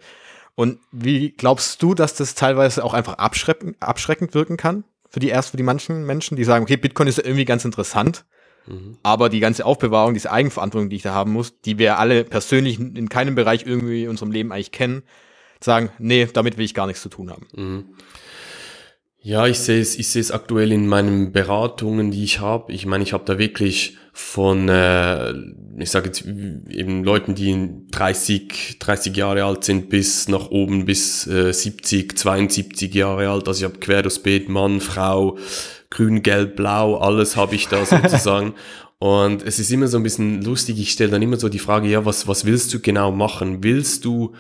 Und 0.56 0.80
wie 0.92 1.32
glaubst 1.32 1.84
du, 1.84 1.94
dass 1.94 2.16
das 2.16 2.34
teilweise 2.34 2.84
auch 2.84 2.94
einfach 2.94 3.16
abschreckend, 3.16 3.76
abschreckend 3.80 4.34
wirken 4.34 4.58
kann? 4.58 4.86
Für 5.10 5.20
die 5.20 5.30
erst 5.30 5.52
für 5.52 5.58
die 5.58 5.64
manchen 5.64 6.06
Menschen, 6.06 6.36
die 6.36 6.44
sagen, 6.44 6.64
okay, 6.64 6.78
Bitcoin 6.78 7.08
ist 7.08 7.18
ja 7.18 7.26
irgendwie 7.26 7.46
ganz 7.46 7.64
interessant, 7.64 8.26
mhm. 8.66 8.98
aber 9.04 9.30
die 9.30 9.40
ganze 9.40 9.66
Aufbewahrung, 9.66 10.14
diese 10.14 10.32
Eigenverantwortung, 10.32 10.90
die 10.90 10.96
ich 10.96 11.04
da 11.04 11.14
haben 11.14 11.32
muss, 11.32 11.62
die 11.62 11.78
wir 11.78 12.00
alle 12.00 12.24
persönlich 12.24 12.80
in 12.80 13.08
keinem 13.10 13.36
Bereich 13.36 13.66
irgendwie 13.66 14.04
in 14.04 14.10
unserem 14.10 14.32
Leben 14.32 14.52
eigentlich 14.52 14.72
kennen, 14.72 15.04
sagen, 15.64 15.90
nee, 16.00 16.28
damit 16.32 16.58
will 16.58 16.66
ich 16.66 16.74
gar 16.74 16.88
nichts 16.88 17.02
zu 17.02 17.10
tun 17.10 17.32
haben. 17.32 17.48
Mhm. 17.56 17.86
Ja, 19.28 19.46
ich 19.46 19.60
sehe 19.60 19.82
es, 19.82 20.00
ich 20.00 20.08
sehe 20.08 20.22
es 20.22 20.32
aktuell 20.32 20.72
in 20.72 20.88
meinen 20.88 21.34
Beratungen, 21.34 22.12
die 22.12 22.24
ich 22.24 22.40
habe. 22.40 22.72
Ich 22.72 22.86
meine, 22.86 23.04
ich 23.04 23.12
habe 23.12 23.26
da 23.26 23.38
wirklich 23.38 23.98
von, 24.14 24.70
äh, 24.70 25.34
ich 25.78 25.92
sage 25.92 26.06
jetzt 26.06 26.22
eben 26.26 27.04
Leuten, 27.04 27.36
die 27.36 27.70
30, 27.92 28.78
30 28.80 29.18
Jahre 29.18 29.44
alt 29.44 29.66
sind, 29.66 29.90
bis 29.90 30.30
nach 30.30 30.50
oben 30.50 30.86
bis 30.86 31.28
äh, 31.28 31.52
70, 31.52 32.18
72 32.18 32.94
Jahre 32.94 33.30
alt. 33.30 33.50
Also 33.50 33.66
ich 33.66 33.70
habe 33.70 33.82
quer 33.82 34.02
durchs 34.02 34.20
Beet, 34.20 34.48
Mann, 34.48 34.80
Frau, 34.80 35.38
Grün, 35.90 36.24
Gelb, 36.24 36.56
Blau, 36.56 36.96
alles 36.96 37.36
habe 37.36 37.56
ich 37.56 37.68
da 37.68 37.86
sozusagen. 37.86 38.54
Und 38.98 39.44
es 39.44 39.60
ist 39.60 39.70
immer 39.72 39.90
so 39.90 39.98
ein 39.98 40.04
bisschen 40.04 40.42
lustig. 40.42 40.80
Ich 40.80 40.92
stelle 40.92 41.12
dann 41.12 41.22
immer 41.22 41.36
so 41.36 41.50
die 41.50 41.60
Frage, 41.60 41.90
ja, 41.90 42.06
was, 42.06 42.30
was 42.30 42.46
willst 42.46 42.74
du 42.74 42.80
genau 42.80 43.12
machen? 43.12 43.62
Willst 43.62 44.06
du 44.06 44.36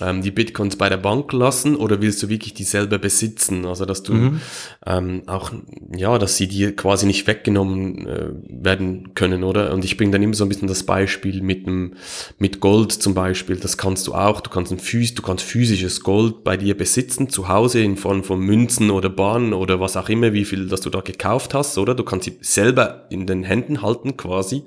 ähm, 0.00 0.22
die 0.22 0.30
Bitcoins 0.30 0.76
bei 0.76 0.88
der 0.88 0.96
Bank 0.96 1.32
lassen 1.32 1.76
oder 1.76 2.00
willst 2.00 2.22
du 2.22 2.28
wirklich 2.28 2.54
die 2.54 2.64
selber 2.64 2.98
besitzen? 2.98 3.66
Also 3.66 3.84
dass 3.84 4.02
du 4.02 4.14
mhm. 4.14 4.40
ähm, 4.86 5.22
auch, 5.26 5.52
ja, 5.94 6.18
dass 6.18 6.36
sie 6.36 6.48
dir 6.48 6.74
quasi 6.74 7.06
nicht 7.06 7.26
weggenommen 7.26 8.06
äh, 8.06 8.30
werden 8.48 9.14
können, 9.14 9.44
oder? 9.44 9.72
Und 9.72 9.84
ich 9.84 9.96
bringe 9.96 10.12
dann 10.12 10.22
immer 10.22 10.34
so 10.34 10.44
ein 10.44 10.48
bisschen 10.48 10.68
das 10.68 10.84
Beispiel 10.84 11.42
mit 11.42 11.66
dem, 11.66 11.94
mit 12.38 12.60
Gold 12.60 12.92
zum 12.92 13.14
Beispiel. 13.14 13.56
Das 13.56 13.76
kannst 13.76 14.06
du 14.06 14.14
auch. 14.14 14.40
Du 14.40 14.50
kannst 14.50 14.72
ein 14.72 14.78
Phys 14.78 15.14
du 15.14 15.22
kannst 15.22 15.44
physisches 15.44 16.02
Gold 16.02 16.42
bei 16.42 16.56
dir 16.56 16.76
besitzen, 16.76 17.28
zu 17.28 17.48
Hause 17.48 17.82
in 17.82 17.96
Form 17.96 18.24
von 18.24 18.40
Münzen 18.40 18.90
oder 18.90 19.10
Bahnen 19.10 19.52
oder 19.52 19.80
was 19.80 19.96
auch 19.96 20.08
immer, 20.08 20.32
wie 20.32 20.44
viel, 20.44 20.68
das 20.68 20.80
du 20.80 20.90
da 20.90 21.00
gekauft 21.00 21.54
hast, 21.54 21.76
oder? 21.76 21.94
Du 21.94 22.04
kannst 22.04 22.24
sie 22.24 22.38
selber 22.40 23.06
in 23.10 23.26
den 23.26 23.44
Händen 23.44 23.82
halten 23.82 24.16
quasi, 24.16 24.62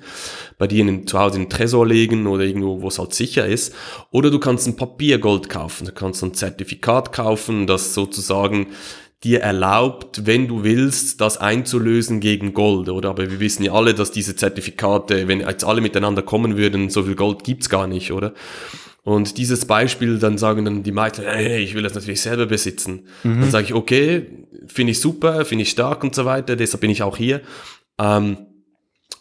bei 0.58 0.68
dir 0.68 0.88
in, 0.88 1.08
zu 1.08 1.20
Hause 1.20 1.38
in 1.38 1.46
den 1.46 1.50
Tresor 1.50 1.88
legen 1.88 2.28
oder 2.28 2.44
irgendwo, 2.44 2.82
wo 2.82 2.88
es 2.90 3.00
halt 3.00 3.14
sicher 3.14 3.46
ist. 3.46 3.74
Oder 4.12 4.30
du 4.30 4.40
kannst 4.40 4.68
ein 4.68 4.76
Papier 4.76 5.15
Gold 5.20 5.50
kaufen. 5.50 5.86
Du 5.86 5.92
kannst 5.92 6.24
ein 6.24 6.34
Zertifikat 6.34 7.12
kaufen, 7.12 7.68
das 7.68 7.94
sozusagen 7.94 8.68
dir 9.24 9.42
erlaubt, 9.42 10.26
wenn 10.26 10.48
du 10.48 10.64
willst, 10.64 11.20
das 11.20 11.38
einzulösen 11.38 12.20
gegen 12.20 12.54
Gold, 12.54 12.90
oder? 12.90 13.10
Aber 13.10 13.30
wir 13.30 13.40
wissen 13.40 13.64
ja 13.64 13.74
alle, 13.74 13.94
dass 13.96 14.12
diese 14.12 14.36
Zertifikate, 14.36 15.28
wenn 15.28 15.40
jetzt 15.40 15.64
alle 15.64 15.82
miteinander 15.82 16.22
kommen 16.22 16.58
würden, 16.58 16.90
so 16.90 17.04
viel 17.04 17.16
Gold 17.16 17.44
gibt's 17.44 17.70
gar 17.70 17.88
nicht, 17.88 18.12
oder? 18.12 18.34
Und 19.04 19.38
dieses 19.38 19.66
Beispiel, 19.66 20.20
dann 20.20 20.38
sagen 20.38 20.66
dann 20.66 20.84
die 20.84 20.92
meisten, 20.92 21.24
hey, 21.24 21.60
ich 21.60 21.76
will 21.76 21.84
das 21.84 21.94
natürlich 21.94 22.22
selber 22.22 22.46
besitzen. 22.46 23.08
Mhm. 23.24 23.42
Dann 23.42 23.52
sage 23.52 23.66
ich, 23.66 23.74
okay, 23.74 24.28
finde 24.68 24.92
ich 24.92 25.00
super, 25.00 25.46
finde 25.46 25.64
ich 25.64 25.70
stark 25.70 26.04
und 26.04 26.14
so 26.16 26.26
weiter, 26.26 26.56
deshalb 26.56 26.82
bin 26.82 26.92
ich 26.92 27.04
auch 27.04 27.18
hier. 27.18 27.42
Ähm, 28.00 28.38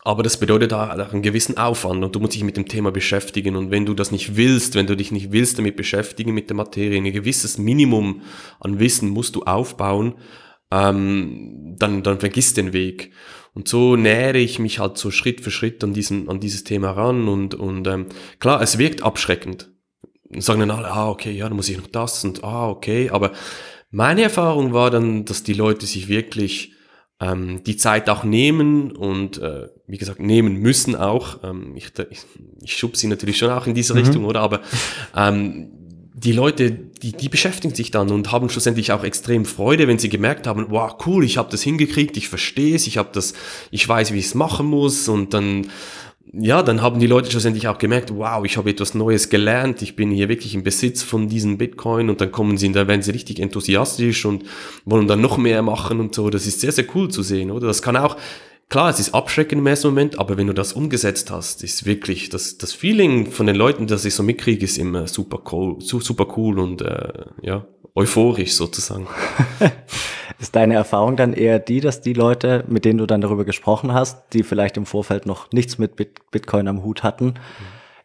Aber 0.07 0.23
das 0.23 0.38
bedeutet 0.38 0.75
auch 0.75 0.90
einen 0.90 1.23
gewissen 1.23 1.57
Aufwand 1.57 2.05
und 2.05 2.14
du 2.14 2.21
musst 2.21 2.35
dich 2.35 2.45
mit 2.45 2.59
dem 2.59 2.69
Thema 2.69 2.93
beschäftigen. 2.93 3.57
Und 3.57 3.71
wenn 3.71 3.87
du 3.87 3.95
das 3.95 4.11
nicht 4.12 4.37
willst, 4.37 4.75
wenn 4.75 4.87
du 4.87 4.97
dich 4.97 5.11
nicht 5.11 5.33
willst 5.33 5.59
damit 5.59 5.77
beschäftigen, 5.77 6.35
mit 6.35 6.51
der 6.51 6.57
Materie, 6.57 6.99
ein 6.99 7.11
gewisses 7.11 7.57
Minimum 7.57 8.21
an 8.61 8.79
Wissen 8.79 9.09
musst 9.09 9.35
du 9.35 9.45
aufbauen, 9.45 10.17
ähm, 10.71 11.75
dann, 11.79 12.03
dann 12.03 12.21
vergiss 12.21 12.53
den 12.53 12.75
Weg. 12.75 13.12
Und 13.55 13.67
so 13.67 13.97
nähere 13.97 14.37
ich 14.37 14.59
mich 14.59 14.79
halt 14.79 14.99
so 14.99 15.11
Schritt 15.11 15.40
für 15.40 15.51
Schritt 15.51 15.83
an, 15.83 15.95
diesen, 15.95 16.29
an 16.29 16.38
dieses 16.38 16.64
Thema 16.64 16.90
ran. 16.90 17.27
Und, 17.27 17.55
und 17.55 17.87
ähm, 17.87 18.07
klar, 18.40 18.61
es 18.61 18.77
wirkt 18.77 19.03
abschreckend. 19.03 19.71
Sagen 20.37 20.61
dann 20.61 20.71
alle, 20.71 20.90
ah, 20.90 21.09
okay, 21.09 21.33
ja, 21.33 21.49
dann 21.49 21.57
muss 21.57 21.71
ich 21.71 21.79
noch 21.79 21.87
das 21.87 22.25
und 22.25 22.45
ah, 22.45 22.69
okay. 22.69 23.09
Aber 23.09 23.33
meine 23.90 24.23
Erfahrung 24.23 24.75
war 24.75 24.90
dann, 24.90 25.25
dass 25.25 25.45
die 25.45 25.55
Leute 25.55 25.87
sich 25.87 26.09
wirklich 26.09 26.73
ähm, 27.20 27.62
die 27.64 27.77
Zeit 27.77 28.11
auch 28.11 28.24
nehmen 28.24 28.92
und 28.92 29.38
äh, 29.38 29.68
wie 29.87 29.98
gesagt 29.98 30.20
nehmen 30.20 30.57
müssen 30.57 30.96
auch. 30.96 31.42
Ähm, 31.44 31.77
ich, 31.77 31.92
ich, 32.11 32.20
ich 32.62 32.77
schub 32.77 32.96
sie 32.96 33.07
natürlich 33.07 33.38
schon 33.38 33.50
auch 33.50 33.66
in 33.66 33.74
diese 33.74 33.94
mhm. 33.94 34.00
Richtung, 34.00 34.24
oder? 34.24 34.40
Aber 34.40 34.61
ähm, 35.16 35.70
die 36.14 36.33
Leute, 36.33 36.70
die, 36.70 37.12
die 37.12 37.29
beschäftigen 37.29 37.74
sich 37.74 37.90
dann 37.90 38.11
und 38.11 38.33
haben 38.33 38.48
schlussendlich 38.48 38.92
auch 38.92 39.05
extrem 39.05 39.44
Freude, 39.44 39.88
wenn 39.88 39.98
sie 39.98 40.09
gemerkt 40.09 40.46
haben, 40.46 40.66
wow, 40.70 40.96
cool, 41.07 41.24
ich 41.24 41.37
habe 41.37 41.50
das 41.50 41.62
hingekriegt, 41.62 42.16
ich 42.16 42.29
verstehe 42.29 42.77
es, 42.77 42.87
ich 42.87 42.98
habe 42.98 43.11
das, 43.12 43.35
ich 43.70 43.87
weiß, 43.87 44.12
wie 44.12 44.18
ich 44.18 44.27
es 44.27 44.35
machen 44.35 44.66
muss 44.66 45.09
und 45.09 45.35
dann 45.35 45.66
ja, 46.33 46.63
dann 46.63 46.83
haben 46.83 46.99
die 46.99 47.07
Leute 47.07 47.31
schlussendlich 47.31 47.69
auch 47.69 47.79
gemerkt, 47.79 48.15
wow, 48.15 48.45
ich 48.45 48.57
habe 48.57 48.71
etwas 48.71 48.95
Neues 48.95 49.29
gelernt, 49.29 49.83
ich 49.83 49.95
bin 49.95 50.11
hier 50.11 50.29
wirklich 50.29 50.55
im 50.55 50.65
Besitz 50.65 51.03
von 51.03 51.29
diesen 51.29 51.59
Bitcoin 51.59 52.11
und 52.11 52.21
dann 52.21 52.33
kommen 52.33 52.57
sie, 52.57 52.73
da 52.73 52.89
werden 52.89 53.03
sie 53.03 53.13
richtig 53.13 53.41
enthusiastisch 53.41 54.25
und 54.25 54.45
wollen 54.85 55.07
dann 55.07 55.21
noch 55.21 55.37
mehr 55.37 55.63
machen 55.63 56.01
und 56.01 56.15
so. 56.15 56.31
Das 56.31 56.47
ist 56.47 56.61
sehr, 56.61 56.73
sehr 56.73 56.87
cool 56.95 57.09
zu 57.09 57.23
sehen, 57.23 57.51
oder? 57.51 57.67
Das 57.67 57.83
kann 57.83 57.97
auch, 57.97 58.17
klar, 58.69 58.91
es 58.91 58.99
ist 58.99 59.15
abschreckend 59.15 59.61
im 59.61 59.67
ersten 59.67 59.89
Moment, 59.89 60.19
aber 60.19 60.37
wenn 60.37 60.47
du 60.47 60.55
das 60.55 60.73
umgesetzt 60.73 61.31
hast, 61.31 61.63
ist 61.63 61.85
wirklich, 61.85 62.31
das, 62.31 62.59
das 62.59 62.73
Feeling 62.73 63.31
von 63.31 63.47
den 63.47 63.57
Leuten, 63.57 63.87
das 63.87 64.05
ich 64.05 64.15
so 64.15 64.23
mitkriege, 64.23 64.65
ist 64.65 64.79
immer 64.79 65.07
super 65.07 65.41
cool, 65.53 65.77
super 65.81 66.27
cool 66.37 66.59
und 66.59 66.83
äh, 66.83 67.27
ja, 67.43 67.67
euphorisch 67.95 68.55
sozusagen. 68.55 69.07
Ist 70.38 70.57
deine 70.57 70.75
Erfahrung 70.75 71.16
dann 71.16 71.33
eher 71.33 71.59
die, 71.59 71.81
dass 71.81 72.01
die 72.01 72.12
Leute, 72.12 72.64
mit 72.68 72.85
denen 72.85 72.99
du 72.99 73.07
dann 73.07 73.20
darüber 73.20 73.44
gesprochen 73.44 73.92
hast, 73.92 74.33
die 74.33 74.42
vielleicht 74.42 74.77
im 74.77 74.87
Vorfeld 74.87 75.27
noch 75.27 75.51
nichts 75.53 75.79
mit 75.79 75.97
Bitcoin 76.31 76.68
am 76.68 76.83
Hut 76.83 77.03
hatten, 77.03 77.27
mhm. 77.27 77.35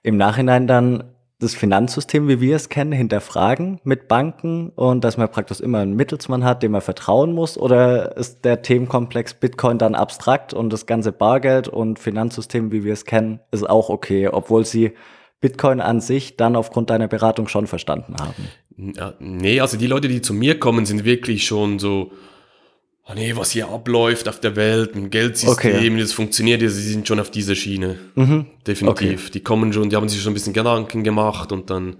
im 0.03 0.17
Nachhinein 0.17 0.67
dann 0.67 1.03
das 1.39 1.55
Finanzsystem, 1.55 2.27
wie 2.27 2.41
wir 2.41 2.57
es 2.57 2.67
kennen, 2.67 2.91
hinterfragen 2.91 3.79
mit 3.85 4.09
Banken 4.09 4.71
und 4.75 5.05
dass 5.05 5.15
man 5.15 5.31
praktisch 5.31 5.61
immer 5.61 5.79
einen 5.79 5.95
Mittelsmann 5.95 6.43
hat, 6.43 6.63
dem 6.63 6.73
man 6.73 6.81
vertrauen 6.81 7.33
muss? 7.33 7.57
Oder 7.57 8.17
ist 8.17 8.43
der 8.43 8.61
Themenkomplex 8.61 9.35
Bitcoin 9.35 9.77
dann 9.77 9.95
abstrakt 9.95 10.53
und 10.53 10.71
das 10.73 10.85
ganze 10.85 11.13
Bargeld 11.13 11.69
und 11.69 11.97
Finanzsystem, 11.97 12.73
wie 12.73 12.83
wir 12.83 12.91
es 12.91 13.05
kennen, 13.05 13.39
ist 13.51 13.67
auch 13.69 13.89
okay, 13.89 14.27
obwohl 14.27 14.65
sie 14.65 14.93
Bitcoin 15.39 15.79
an 15.79 16.01
sich 16.01 16.35
dann 16.35 16.57
aufgrund 16.57 16.89
deiner 16.89 17.07
Beratung 17.07 17.47
schon 17.47 17.67
verstanden 17.67 18.15
haben? 18.19 18.49
Ja, 18.95 19.13
nee, 19.19 19.59
also 19.59 19.77
die 19.77 19.87
Leute, 19.87 20.07
die 20.07 20.21
zu 20.21 20.33
mir 20.33 20.57
kommen, 20.57 20.85
sind 20.85 21.03
wirklich 21.03 21.45
schon 21.45 21.79
so, 21.79 22.11
oh 23.05 23.13
nee, 23.13 23.35
was 23.35 23.51
hier 23.51 23.67
abläuft 23.67 24.29
auf 24.29 24.39
der 24.39 24.55
Welt, 24.55 24.95
ein 24.95 25.09
Geldsystem, 25.09 25.93
okay. 25.93 25.99
das 25.99 26.13
funktioniert, 26.13 26.61
sie 26.61 26.69
sind 26.69 27.07
schon 27.07 27.19
auf 27.19 27.29
dieser 27.29 27.55
Schiene. 27.55 27.99
Mhm. 28.15 28.45
Definitiv. 28.65 29.25
Okay. 29.25 29.31
Die 29.33 29.41
kommen 29.41 29.73
schon, 29.73 29.89
die 29.89 29.95
haben 29.95 30.07
sich 30.07 30.21
schon 30.21 30.31
ein 30.31 30.35
bisschen 30.35 30.53
Gedanken 30.53 31.03
gemacht 31.03 31.51
und 31.51 31.69
dann, 31.69 31.97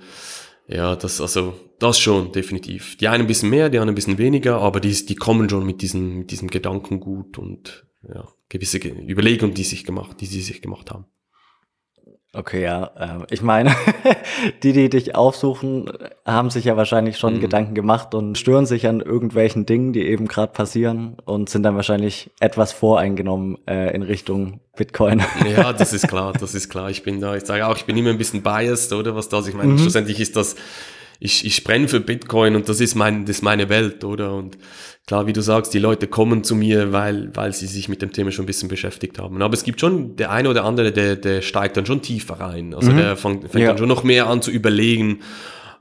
ja, 0.68 0.96
das, 0.96 1.20
also, 1.20 1.54
das 1.80 2.00
schon, 2.00 2.32
definitiv. 2.32 2.96
Die 2.98 3.08
einen 3.08 3.24
ein 3.24 3.28
bisschen 3.28 3.50
mehr, 3.50 3.70
die 3.70 3.78
anderen 3.78 3.94
ein 3.94 3.96
bisschen 3.96 4.18
weniger, 4.18 4.62
aber 4.62 4.80
die, 4.80 5.06
die 5.06 5.16
kommen 5.16 5.50
schon 5.50 5.66
mit 5.66 5.82
diesem, 5.82 6.20
mit 6.20 6.32
diesem 6.32 6.50
Gedankengut 6.50 7.38
und, 7.38 7.86
ja, 8.08 8.26
gewisse 8.48 8.78
Überlegungen, 8.78 9.54
die 9.54 9.64
sich 9.64 9.84
gemacht, 9.84 10.22
die 10.22 10.26
sie 10.28 10.42
sich 10.42 10.62
gemacht 10.62 10.92
haben. 10.92 11.06
Okay, 12.32 12.62
ja. 12.62 12.92
Äh, 12.96 13.26
ich 13.32 13.42
meine, 13.42 13.76
die, 14.64 14.72
die 14.72 14.90
dich 14.90 15.16
aufsuchen, 15.16 15.92
haben 16.26 16.52
sich 16.52 16.66
ja 16.66 16.78
wahrscheinlich 16.78 17.18
schon 17.18 17.36
mhm. 17.36 17.40
Gedanken 17.40 17.74
gemacht 17.74 18.14
und 18.14 18.38
stören 18.38 18.68
sich 18.68 18.86
an 18.88 19.02
irgendwelchen 19.02 19.66
Dingen, 19.66 19.94
die 19.94 20.04
eben 20.04 20.28
gerade 20.28 20.54
passieren 20.54 21.18
und 21.26 21.50
sind 21.50 21.64
dann 21.64 21.76
wahrscheinlich 21.76 22.30
etwas 22.40 22.72
voreingenommen 22.72 23.58
äh, 23.68 23.96
in 23.96 24.04
Richtung 24.04 24.60
Bitcoin. 24.76 25.24
Ja, 25.52 25.74
das 25.74 25.92
ist 25.92 26.08
klar, 26.10 26.34
das 26.34 26.54
ist 26.54 26.70
klar. 26.70 26.92
Ich 26.92 27.02
bin 27.02 27.20
da, 27.20 27.36
ich 27.36 27.46
sage 27.46 27.66
auch, 27.66 27.76
ich 27.76 27.86
bin 27.86 27.98
immer 27.98 28.12
ein 28.12 28.20
bisschen 28.20 28.44
biased, 28.44 28.94
oder 28.94 29.16
was 29.16 29.30
das? 29.30 29.48
Ich 29.48 29.56
meine, 29.56 29.74
mhm. 29.74 29.80
schlussendlich 29.80 30.20
ist 30.20 30.36
das 30.36 30.56
ich, 31.20 31.46
ich 31.46 31.64
brenne 31.66 31.88
für 31.90 32.00
Bitcoin 32.00 32.56
und 32.56 32.70
das 32.70 32.80
ist 32.80 32.96
mein, 32.96 33.26
das 33.26 33.38
ist 33.38 33.42
meine 33.42 33.68
Welt, 33.68 34.06
oder? 34.06 34.34
Und 34.34 34.58
klar, 35.06 35.28
wie 35.28 35.34
du 35.34 35.42
sagst, 35.42 35.74
die 35.74 35.80
Leute 35.80 36.08
kommen 36.08 36.46
zu 36.46 36.56
mir, 36.56 36.94
weil, 36.94 37.36
weil 37.36 37.52
sie 37.54 37.68
sich 37.68 37.90
mit 37.90 38.02
dem 38.02 38.14
Thema 38.14 38.32
schon 38.32 38.44
ein 38.44 38.48
bisschen 38.48 38.70
beschäftigt 38.70 39.20
haben. 39.20 39.42
Aber 39.42 39.54
es 39.54 39.64
gibt 39.64 39.82
schon 39.82 40.16
der 40.16 40.32
eine 40.32 40.50
oder 40.50 40.64
andere, 40.64 40.94
der, 40.94 41.18
der 41.18 41.42
steigt 41.42 41.76
dann 41.76 41.86
schon 41.86 42.02
tiefer 42.02 42.40
rein. 42.40 42.74
Also 42.74 42.92
mhm. 42.92 42.98
der 42.98 43.18
fängt, 43.18 43.52
fängt 43.52 43.64
ja. 43.64 43.68
dann 43.68 43.78
schon 43.78 43.90
noch 43.90 44.04
mehr 44.04 44.28
an 44.28 44.42
zu 44.42 44.50
überlegen, 44.50 45.20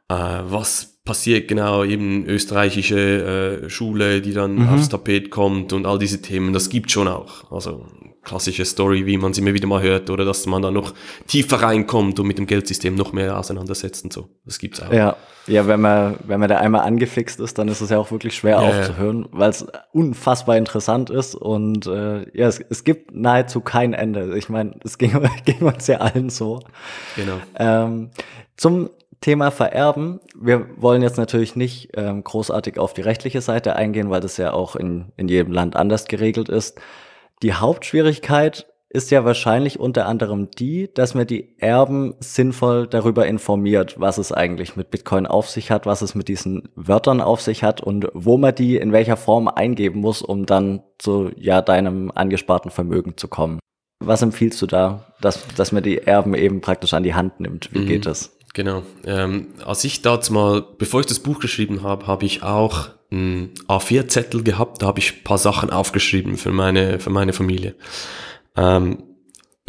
äh, 0.09 0.15
was 0.15 0.99
passiert 1.05 1.47
genau, 1.49 1.85
eben 1.85 2.27
österreichische 2.27 3.63
äh, 3.65 3.71
Schule, 3.71 4.21
die 4.21 4.35
dann 4.35 4.57
mhm. 4.57 4.69
aufs 4.69 4.89
Tapet 4.89 5.31
kommt 5.31 5.73
und 5.73 5.87
all 5.87 5.99
diese 5.99 6.21
Themen, 6.21 6.53
das 6.53 6.69
gibt 6.69 6.91
schon 6.91 7.07
auch. 7.07 7.51
Also 7.53 7.87
klassische 8.29 8.65
Story, 8.65 9.07
wie 9.07 9.17
man 9.17 9.33
sie 9.33 9.41
immer 9.41 9.55
wieder 9.55 9.67
mal 9.67 9.83
hört, 9.83 10.11
oder 10.11 10.25
dass 10.25 10.45
man 10.47 10.61
da 10.63 10.71
noch 10.71 10.93
tiefer 11.27 11.63
reinkommt 11.63 12.21
und 12.21 12.27
mit 12.27 12.39
dem 12.39 12.47
Geldsystem 12.47 12.95
noch 12.95 13.13
mehr 13.13 13.39
auseinandersetzt 13.39 14.05
und 14.05 14.13
so. 14.13 14.29
Das 14.45 14.59
gibt's 14.59 14.83
auch. 14.83 14.93
Ja, 14.93 15.17
ja, 15.47 15.67
wenn 15.67 15.81
man, 15.81 16.17
wenn 16.25 16.39
man 16.39 16.49
da 16.49 16.59
einmal 16.59 16.83
angefixt 16.83 17.41
ist, 17.41 17.59
dann 17.59 17.69
ist 17.69 17.81
es 17.81 17.89
ja 17.89 17.99
auch 17.99 18.11
wirklich 18.11 18.37
schwer 18.37 18.61
ja, 18.61 18.69
aufzuhören, 18.69 19.27
weil 19.33 19.49
es 19.49 19.67
unfassbar 19.93 20.59
interessant 20.59 21.09
ist 21.09 21.35
und 21.35 21.87
äh, 21.87 22.27
ja, 22.37 22.49
es, 22.49 22.61
es 22.61 22.85
gibt 22.85 23.15
nahezu 23.15 23.63
kein 23.63 23.95
Ende. 23.95 24.37
Ich 24.37 24.51
meine, 24.51 24.75
es 24.85 24.99
ging, 24.99 25.13
ging 25.47 25.63
uns 25.63 25.87
ja 25.87 25.99
allen 25.99 26.29
so. 26.29 26.61
Genau. 27.17 27.39
Ähm, 27.59 28.11
zum 28.57 28.91
Thema 29.21 29.51
Vererben. 29.51 30.21
Wir 30.39 30.69
wollen 30.77 31.03
jetzt 31.03 31.17
natürlich 31.17 31.57
nicht 31.57 31.91
ähm, 31.95 32.23
großartig 32.23 32.79
auf 32.79 32.95
die 32.95 33.01
rechtliche 33.01 33.41
Seite 33.41 33.75
eingehen, 33.75 34.11
weil 34.11 34.21
das 34.21 34.37
ja 34.37 34.53
auch 34.53 34.77
in, 34.77 35.07
in 35.17 35.29
jedem 35.29 35.53
Land 35.53 35.75
anders 35.75 36.05
geregelt 36.05 36.49
ist. 36.49 36.81
Die 37.43 37.55
Hauptschwierigkeit 37.55 38.67
ist 38.91 39.11
ja 39.11 39.25
wahrscheinlich 39.25 39.79
unter 39.79 40.07
anderem 40.07 40.51
die, 40.51 40.93
dass 40.93 41.15
man 41.15 41.27
die 41.27 41.59
Erben 41.59 42.15
sinnvoll 42.21 42.87
darüber 42.87 43.27
informiert, 43.27 44.01
was 44.01 44.17
es 44.17 44.33
eigentlich 44.33 44.77
mit 44.77 44.91
Bitcoin 44.91 45.27
auf 45.27 45.51
sich 45.51 45.71
hat, 45.71 45.85
was 45.85 46.01
es 46.01 46.15
mit 46.15 46.29
diesen 46.29 46.71
Wörtern 46.75 47.21
auf 47.21 47.43
sich 47.43 47.63
hat 47.63 47.83
und 47.83 48.09
wo 48.15 48.39
man 48.39 48.55
die 48.55 48.77
in 48.77 48.93
welcher 48.93 49.19
Form 49.19 49.47
eingeben 49.49 50.01
muss, 50.01 50.23
um 50.23 50.47
dann 50.47 50.83
zu 50.99 51.31
ja 51.37 51.61
deinem 51.61 52.11
angesparten 52.15 52.71
Vermögen 52.71 53.17
zu 53.17 53.29
kommen. 53.29 53.59
Was 54.03 54.23
empfiehlst 54.23 54.63
du 54.63 54.67
da, 54.67 55.05
dass, 55.21 55.47
dass 55.57 55.73
man 55.73 55.83
die 55.83 55.99
Erben 55.99 56.35
eben 56.35 56.61
praktisch 56.61 56.95
an 56.95 57.03
die 57.03 57.15
Hand 57.15 57.41
nimmt? 57.41 57.73
Wie 57.75 57.81
mhm, 57.81 57.87
geht 57.87 58.07
das? 58.07 58.39
Genau. 58.55 58.83
Ähm, 59.05 59.49
als 59.65 59.85
ich 59.85 60.01
damals 60.01 60.31
mal, 60.31 60.65
bevor 60.79 61.01
ich 61.01 61.07
das 61.07 61.21
Buch 61.21 61.41
geschrieben 61.41 61.83
habe, 61.83 62.07
habe 62.07 62.25
ich 62.25 62.43
auch 62.43 62.89
einen 63.11 63.55
A4-Zettel 63.69 64.43
gehabt, 64.43 64.83
da 64.83 64.87
habe 64.87 64.99
ich 64.99 65.25
paar 65.25 65.39
Sachen 65.39 65.71
aufgeschrieben 65.71 66.37
für 66.37 66.53
meine, 66.53 66.99
für 67.01 67.11
meine 67.11 67.33
Familie. 67.33 67.75
Ähm, 68.57 69.03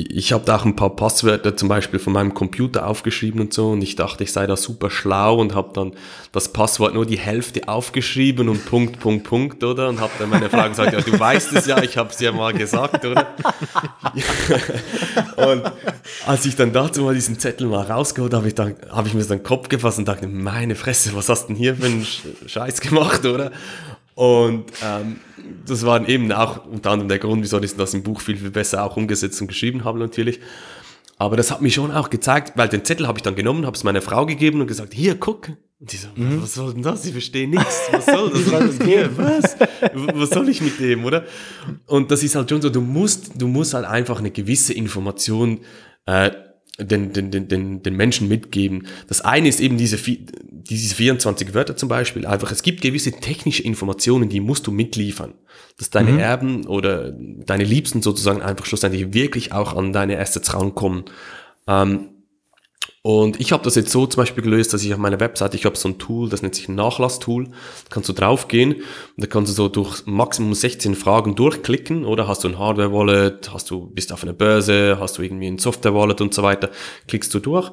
ich 0.09 0.33
habe 0.33 0.45
da 0.45 0.57
auch 0.57 0.65
ein 0.65 0.75
paar 0.75 0.95
Passwörter 0.95 1.55
zum 1.55 1.67
Beispiel 1.69 1.99
von 1.99 2.13
meinem 2.13 2.33
Computer 2.33 2.87
aufgeschrieben 2.87 3.41
und 3.41 3.53
so 3.53 3.71
und 3.71 3.81
ich 3.81 3.95
dachte, 3.95 4.23
ich 4.23 4.31
sei 4.31 4.47
da 4.47 4.55
super 4.55 4.89
schlau 4.89 5.37
und 5.37 5.55
habe 5.55 5.71
dann 5.73 5.93
das 6.31 6.53
Passwort 6.53 6.93
nur 6.93 7.05
die 7.05 7.17
Hälfte 7.17 7.67
aufgeschrieben 7.67 8.49
und 8.49 8.65
Punkt, 8.65 8.99
Punkt, 8.99 9.25
Punkt, 9.25 9.63
oder? 9.63 9.89
Und 9.89 9.99
habe 9.99 10.11
dann 10.19 10.29
meine 10.29 10.49
Frau 10.49 10.67
gesagt, 10.69 10.93
ja, 10.93 11.01
du 11.01 11.19
weißt 11.19 11.53
es 11.53 11.65
ja, 11.65 11.81
ich 11.81 11.97
habe 11.97 12.09
es 12.09 12.19
ja 12.19 12.31
mal 12.31 12.53
gesagt, 12.53 13.03
oder? 13.05 13.27
und 15.35 15.63
als 16.25 16.45
ich 16.45 16.55
dann 16.55 16.71
dazu 16.71 17.03
mal 17.03 17.13
diesen 17.13 17.39
Zettel 17.39 17.67
mal 17.67 17.85
rausgeholt 17.85 18.33
habe, 18.33 18.47
ich 18.47 18.55
dann 18.55 18.75
habe 18.91 19.07
ich 19.07 19.13
mir 19.13 19.23
so 19.23 19.33
den 19.33 19.43
Kopf 19.43 19.69
gefasst 19.69 19.99
und 19.99 20.07
dachte, 20.07 20.27
meine 20.27 20.75
Fresse, 20.75 21.15
was 21.15 21.29
hast 21.29 21.43
du 21.43 21.47
denn 21.47 21.55
hier 21.55 21.75
für 21.75 21.85
einen 21.85 22.05
Scheiß 22.45 22.81
gemacht, 22.81 23.25
oder? 23.25 23.51
Und 24.15 24.65
ähm, 24.83 25.21
das 25.65 25.85
war 25.85 26.07
eben 26.07 26.31
auch 26.31 26.65
unter 26.65 26.91
anderem 26.91 27.09
der 27.09 27.19
Grund, 27.19 27.43
wieso 27.43 27.61
ich 27.61 27.75
das 27.75 27.93
im 27.93 28.03
Buch 28.03 28.21
viel, 28.21 28.37
viel 28.37 28.51
besser 28.51 28.83
auch 28.83 28.97
umgesetzt 28.97 29.41
und 29.41 29.47
geschrieben 29.47 29.83
habe 29.83 29.99
natürlich. 29.99 30.39
Aber 31.17 31.35
das 31.35 31.51
hat 31.51 31.61
mich 31.61 31.73
schon 31.73 31.91
auch 31.91 32.09
gezeigt, 32.09 32.53
weil 32.55 32.69
den 32.69 32.85
Zettel 32.85 33.07
habe 33.07 33.19
ich 33.19 33.23
dann 33.23 33.35
genommen, 33.35 33.65
habe 33.65 33.75
es 33.75 33.83
meiner 33.83 34.01
Frau 34.01 34.25
gegeben 34.25 34.61
und 34.61 34.67
gesagt, 34.67 34.93
hier, 34.93 35.15
guck. 35.19 35.49
Und 35.79 35.91
die 35.91 35.97
so, 35.97 36.07
mhm. 36.15 36.41
was 36.41 36.53
soll 36.53 36.73
denn 36.73 36.81
das? 36.81 37.05
Ich 37.05 37.11
verstehe 37.11 37.47
nichts. 37.47 37.89
Was 37.91 38.05
soll 38.05 38.29
das? 38.33 38.51
Was, 38.51 38.85
hier, 38.85 39.17
was? 39.17 39.57
was 40.13 40.29
soll 40.29 40.47
ich 40.47 40.61
mit 40.61 40.79
dem, 40.79 41.03
oder? 41.03 41.25
Und 41.87 42.11
das 42.11 42.23
ist 42.23 42.35
halt 42.35 42.49
schon 42.49 42.61
so, 42.61 42.69
du 42.69 42.81
musst, 42.81 43.31
du 43.41 43.47
musst 43.47 43.73
halt 43.73 43.85
einfach 43.85 44.19
eine 44.19 44.31
gewisse 44.31 44.73
Information 44.73 45.59
äh, 46.05 46.31
den, 46.79 47.13
den, 47.13 47.31
den, 47.31 47.47
den, 47.47 47.83
den 47.83 47.95
Menschen 47.95 48.27
mitgeben. 48.27 48.87
Das 49.07 49.21
eine 49.21 49.47
ist 49.47 49.59
eben 49.59 49.77
diese, 49.77 49.97
diese 49.97 50.95
24 50.95 51.53
Wörter 51.53 51.75
zum 51.75 51.89
Beispiel. 51.89 52.25
Einfach, 52.25 52.51
es 52.51 52.63
gibt 52.63 52.81
gewisse 52.81 53.11
technische 53.11 53.63
Informationen, 53.63 54.29
die 54.29 54.39
musst 54.39 54.67
du 54.67 54.71
mitliefern. 54.71 55.33
Dass 55.77 55.89
deine 55.89 56.11
mhm. 56.11 56.19
Erben 56.19 56.67
oder 56.67 57.11
deine 57.11 57.63
Liebsten 57.63 58.01
sozusagen 58.01 58.41
einfach 58.41 58.65
schlussendlich 58.65 59.13
wirklich 59.13 59.51
auch 59.51 59.75
an 59.75 59.93
deine 59.93 60.19
Assets 60.19 60.53
rankommen. 60.53 61.05
Ähm, 61.67 62.09
Und 63.09 63.39
ich 63.39 63.51
habe 63.51 63.63
das 63.63 63.73
jetzt 63.73 63.89
so 63.89 64.05
zum 64.05 64.21
Beispiel 64.21 64.43
gelöst, 64.43 64.71
dass 64.71 64.83
ich 64.83 64.93
auf 64.93 64.99
meiner 64.99 65.19
Webseite, 65.19 65.57
ich 65.57 65.65
habe 65.65 65.75
so 65.75 65.89
ein 65.89 65.97
Tool, 65.97 66.29
das 66.29 66.43
nennt 66.43 66.53
sich 66.53 66.69
Nachlasstool, 66.69 67.45
da 67.45 67.51
kannst 67.89 68.07
du 68.07 68.13
draufgehen 68.13 68.75
und 68.75 68.83
da 69.17 69.25
kannst 69.25 69.51
du 69.51 69.55
so 69.55 69.67
durch 69.67 70.05
Maximum 70.05 70.53
16 70.53 70.93
Fragen 70.93 71.33
durchklicken 71.33 72.05
oder? 72.05 72.27
Hast 72.27 72.43
du 72.43 72.49
ein 72.49 72.59
Hardware-Wallet, 72.59 73.51
hast 73.51 73.71
du, 73.71 73.87
bist 73.87 74.13
auf 74.13 74.21
einer 74.21 74.33
Börse, 74.33 74.97
hast 74.99 75.17
du 75.17 75.23
irgendwie 75.23 75.47
ein 75.47 75.57
Software-Wallet 75.57 76.21
und 76.21 76.35
so 76.35 76.43
weiter, 76.43 76.69
klickst 77.07 77.33
du 77.33 77.39
durch 77.39 77.71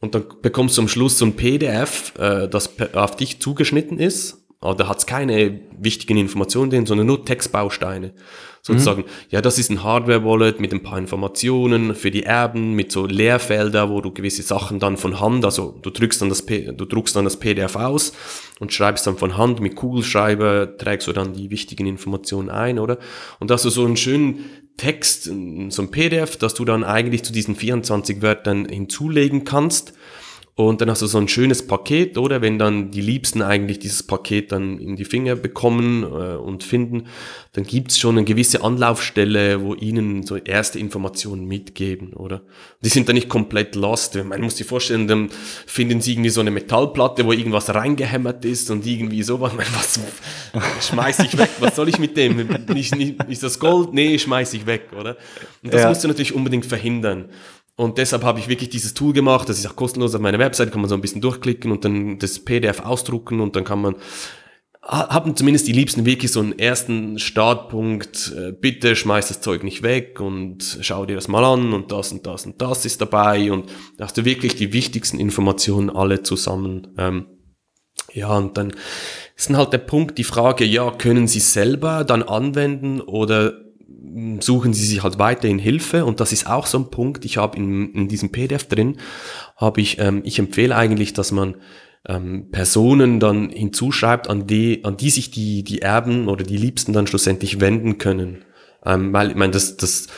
und 0.00 0.16
dann 0.16 0.24
bekommst 0.42 0.76
du 0.76 0.82
am 0.82 0.88
Schluss 0.88 1.16
so 1.16 1.26
ein 1.26 1.36
PDF, 1.36 2.12
äh, 2.18 2.48
das 2.48 2.70
auf 2.94 3.14
dich 3.14 3.38
zugeschnitten 3.38 4.00
ist. 4.00 4.41
Da 4.62 4.88
hat 4.88 4.98
es 4.98 5.06
keine 5.06 5.60
wichtigen 5.76 6.16
Informationen 6.16 6.70
drin, 6.70 6.86
sondern 6.86 7.08
nur 7.08 7.24
Textbausteine 7.24 8.12
sozusagen, 8.62 9.02
mhm. 9.02 9.06
ja, 9.30 9.40
das 9.40 9.58
ist 9.58 9.70
ein 9.70 9.82
Hardware-Wallet 9.82 10.60
mit 10.60 10.72
ein 10.72 10.84
paar 10.84 10.96
Informationen 10.96 11.96
für 11.96 12.12
die 12.12 12.22
Erben, 12.22 12.74
mit 12.74 12.92
so 12.92 13.06
Leerfelder, 13.06 13.90
wo 13.90 14.00
du 14.00 14.12
gewisse 14.12 14.42
Sachen 14.42 14.78
dann 14.78 14.96
von 14.96 15.18
Hand, 15.18 15.44
also 15.44 15.76
du 15.82 15.90
drückst 15.90 16.22
dann 16.22 16.28
das, 16.28 16.46
P 16.46 16.70
du 16.72 16.84
druckst 16.84 17.16
dann 17.16 17.24
das 17.24 17.38
PDF 17.38 17.74
aus 17.74 18.12
und 18.60 18.72
schreibst 18.72 19.04
dann 19.08 19.16
von 19.16 19.36
Hand 19.36 19.58
mit 19.58 19.74
Kugelschreiber, 19.74 20.76
trägst 20.76 21.08
du 21.08 21.12
dann 21.12 21.32
die 21.32 21.50
wichtigen 21.50 21.86
Informationen 21.86 22.50
ein, 22.50 22.78
oder? 22.78 22.98
Und 23.40 23.50
hast 23.50 23.64
du 23.64 23.70
so 23.70 23.84
einen 23.84 23.96
schönen 23.96 24.44
Text, 24.76 25.24
so 25.24 25.82
ein 25.82 25.90
PDF, 25.90 26.36
das 26.36 26.54
du 26.54 26.64
dann 26.64 26.84
eigentlich 26.84 27.24
zu 27.24 27.32
diesen 27.32 27.56
24 27.56 28.22
Wörtern 28.22 28.66
hinzulegen 28.66 29.44
kannst 29.44 29.92
und 30.54 30.82
dann 30.82 30.90
hast 30.90 31.00
du 31.00 31.06
so 31.06 31.16
ein 31.16 31.28
schönes 31.28 31.66
Paket, 31.66 32.18
oder? 32.18 32.42
Wenn 32.42 32.58
dann 32.58 32.90
die 32.90 33.00
Liebsten 33.00 33.40
eigentlich 33.40 33.78
dieses 33.78 34.02
Paket 34.02 34.52
dann 34.52 34.78
in 34.78 34.96
die 34.96 35.06
Finger 35.06 35.34
bekommen 35.34 36.02
äh, 36.02 36.36
und 36.36 36.62
finden, 36.62 37.06
dann 37.52 37.64
gibt's 37.64 37.98
schon 37.98 38.18
eine 38.18 38.26
gewisse 38.26 38.62
Anlaufstelle, 38.62 39.62
wo 39.62 39.74
ihnen 39.74 40.24
so 40.24 40.36
erste 40.36 40.78
Informationen 40.78 41.46
mitgeben, 41.46 42.12
oder? 42.12 42.42
Die 42.84 42.90
sind 42.90 43.08
dann 43.08 43.14
nicht 43.14 43.30
komplett 43.30 43.76
lost. 43.76 44.22
Man 44.22 44.42
muss 44.42 44.58
sich 44.58 44.66
vorstellen, 44.66 45.08
dann 45.08 45.30
finden 45.66 46.02
sie 46.02 46.12
irgendwie 46.12 46.28
so 46.30 46.42
eine 46.42 46.50
Metallplatte, 46.50 47.24
wo 47.24 47.32
irgendwas 47.32 47.74
reingehämmert 47.74 48.44
ist 48.44 48.70
und 48.70 48.86
irgendwie 48.86 49.22
sowas. 49.22 49.52
Was 50.52 50.88
schmeiß 50.88 51.20
ich 51.20 51.38
weg? 51.38 51.48
Was 51.60 51.76
soll 51.76 51.88
ich 51.88 51.98
mit 51.98 52.14
dem? 52.14 52.38
Ist, 52.74 52.94
ist 52.94 53.42
das 53.42 53.58
Gold? 53.58 53.94
Nee, 53.94 54.18
schmeiß 54.18 54.52
ich 54.52 54.66
weg, 54.66 54.90
oder? 54.94 55.16
Und 55.62 55.72
das 55.72 55.82
ja. 55.82 55.88
musst 55.88 56.04
du 56.04 56.08
natürlich 56.08 56.34
unbedingt 56.34 56.66
verhindern. 56.66 57.30
Und 57.76 57.98
deshalb 57.98 58.22
habe 58.22 58.38
ich 58.38 58.48
wirklich 58.48 58.68
dieses 58.68 58.94
Tool 58.94 59.12
gemacht, 59.12 59.48
das 59.48 59.58
ist 59.58 59.66
auch 59.66 59.76
kostenlos 59.76 60.14
auf 60.14 60.20
meiner 60.20 60.38
Website, 60.38 60.72
kann 60.72 60.82
man 60.82 60.90
so 60.90 60.94
ein 60.94 61.00
bisschen 61.00 61.22
durchklicken 61.22 61.72
und 61.72 61.84
dann 61.84 62.18
das 62.18 62.38
PDF 62.38 62.80
ausdrucken 62.80 63.40
und 63.40 63.56
dann 63.56 63.64
kann 63.64 63.80
man, 63.80 63.96
haben 64.82 65.36
zumindest 65.36 65.68
die 65.68 65.72
Liebsten 65.72 66.04
wirklich 66.04 66.32
so 66.32 66.40
einen 66.40 66.58
ersten 66.58 67.18
Startpunkt, 67.18 68.34
äh, 68.36 68.52
bitte 68.52 68.94
schmeiß 68.94 69.28
das 69.28 69.40
Zeug 69.40 69.62
nicht 69.62 69.82
weg 69.82 70.20
und 70.20 70.78
schau 70.80 71.06
dir 71.06 71.14
das 71.14 71.28
mal 71.28 71.44
an 71.44 71.72
und 71.72 71.92
das 71.92 72.12
und 72.12 72.26
das 72.26 72.44
und 72.46 72.60
das 72.60 72.84
ist 72.84 73.00
dabei. 73.00 73.50
Und 73.52 73.70
da 73.96 74.04
hast 74.04 74.18
du 74.18 74.24
wirklich 74.24 74.56
die 74.56 74.72
wichtigsten 74.72 75.18
Informationen 75.18 75.88
alle 75.88 76.22
zusammen. 76.22 76.88
Ähm, 76.98 77.26
ja, 78.12 78.36
und 78.36 78.58
dann 78.58 78.74
ist 79.36 79.48
dann 79.48 79.56
halt 79.56 79.72
der 79.72 79.78
Punkt, 79.78 80.18
die 80.18 80.24
Frage, 80.24 80.64
ja, 80.64 80.90
können 80.90 81.28
Sie 81.28 81.40
selber 81.40 82.04
dann 82.04 82.22
anwenden 82.22 83.00
oder 83.00 83.54
suchen 84.40 84.74
Sie 84.74 84.84
sich 84.84 85.02
halt 85.02 85.18
weiterhin 85.18 85.58
Hilfe 85.58 86.04
und 86.04 86.20
das 86.20 86.32
ist 86.32 86.46
auch 86.46 86.66
so 86.66 86.78
ein 86.78 86.90
Punkt. 86.90 87.24
Ich 87.24 87.36
habe 87.36 87.56
in, 87.56 87.92
in 87.92 88.08
diesem 88.08 88.30
PDF 88.30 88.68
drin, 88.68 88.98
habe 89.56 89.80
ich, 89.80 89.98
ähm, 89.98 90.22
ich 90.24 90.38
empfehle 90.38 90.76
eigentlich, 90.76 91.12
dass 91.12 91.32
man 91.32 91.56
ähm, 92.08 92.50
Personen 92.50 93.20
dann 93.20 93.50
hinzuschreibt, 93.50 94.28
an 94.28 94.46
die, 94.46 94.84
an 94.84 94.96
die 94.96 95.10
sich 95.10 95.30
die, 95.30 95.62
die 95.62 95.82
Erben 95.82 96.28
oder 96.28 96.44
die 96.44 96.56
Liebsten 96.56 96.92
dann 96.92 97.06
schlussendlich 97.06 97.60
wenden 97.60 97.98
können. 97.98 98.44
Ähm, 98.84 99.12
weil, 99.12 99.30
ich 99.30 99.36
meine, 99.36 99.52
das, 99.52 99.76
das, 99.76 100.08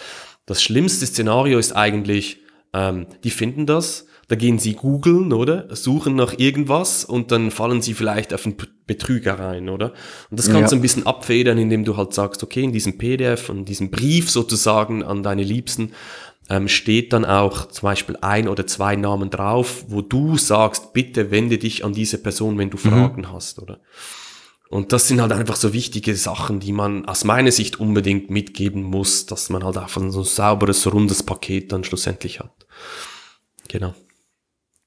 das 0.47 0.63
schlimmste 0.63 1.07
Szenario 1.07 1.59
ist 1.59 1.73
eigentlich, 1.73 2.39
ähm, 2.73 3.07
die 3.23 3.31
finden 3.31 3.67
das, 3.67 4.07
da 4.29 4.37
gehen 4.37 4.59
sie 4.59 4.75
googeln, 4.75 5.33
oder? 5.33 5.75
Suchen 5.75 6.15
nach 6.17 6.39
irgendwas 6.39 7.05
und 7.05 7.31
dann 7.31 7.51
fallen 7.51 7.83
sie 7.83 7.95
vielleicht 7.95 8.33
auf 8.33 8.47
einen 8.47 8.57
Betrüger 8.87 9.39
rein, 9.39 9.69
oder? 9.69 9.93
Und 10.31 10.39
das 10.39 10.47
kannst 10.47 10.63
ja. 10.63 10.69
du 10.71 10.77
ein 10.77 10.83
bisschen 10.83 11.07
abfedern, 11.07 11.59
indem 11.59 11.85
du 11.85 11.97
halt 11.97 12.15
sagst, 12.15 12.43
okay, 12.43 12.63
in 12.63 12.73
diesem 12.73 12.99
PDF 12.99 13.49
und 13.49 13.69
diesem 13.69 13.91
Brief 13.91 14.31
sozusagen 14.31 15.03
an 15.03 15.23
deine 15.23 15.43
Liebsten 15.43 15.93
ähm, 16.49 16.69
steht 16.69 17.13
dann 17.13 17.25
auch 17.25 17.69
zum 17.69 17.87
Beispiel 17.87 18.17
ein 18.21 18.49
oder 18.49 18.67
zwei 18.67 18.97
Namen 18.97 19.31
drauf, 19.31 19.87
wo 19.89 20.03
du 20.03 20.37
sagst, 20.37 20.93
bitte 20.93 21.31
wende 21.31 21.59
dich 21.59 21.85
an 21.85 21.95
diese 21.95 22.19
Person, 22.19 22.59
wenn 22.59 22.71
du 22.71 22.77
mhm. 22.77 22.91
Fragen 22.91 23.33
hast, 23.33 23.59
oder? 23.59 23.81
Und 24.71 24.93
das 24.93 25.09
sind 25.09 25.21
halt 25.21 25.33
einfach 25.33 25.57
so 25.57 25.73
wichtige 25.73 26.17
Sachen, 26.17 26.59
die 26.59 26.73
man 26.73 27.05
aus 27.05 27.25
meiner 27.25 27.53
Sicht 27.53 27.79
unbedingt 27.79 28.31
mitgeben 28.31 28.83
muss, 28.83 29.27
dass 29.27 29.49
man 29.49 29.63
halt 29.63 29.77
einfach 29.77 30.03
so 30.09 30.21
ein 30.21 30.25
sauberes, 30.25 30.93
rundes 30.93 31.23
Paket 31.23 31.71
dann 31.71 31.85
schlussendlich 31.85 32.41
hat. 32.41 32.67
Genau. 33.69 33.95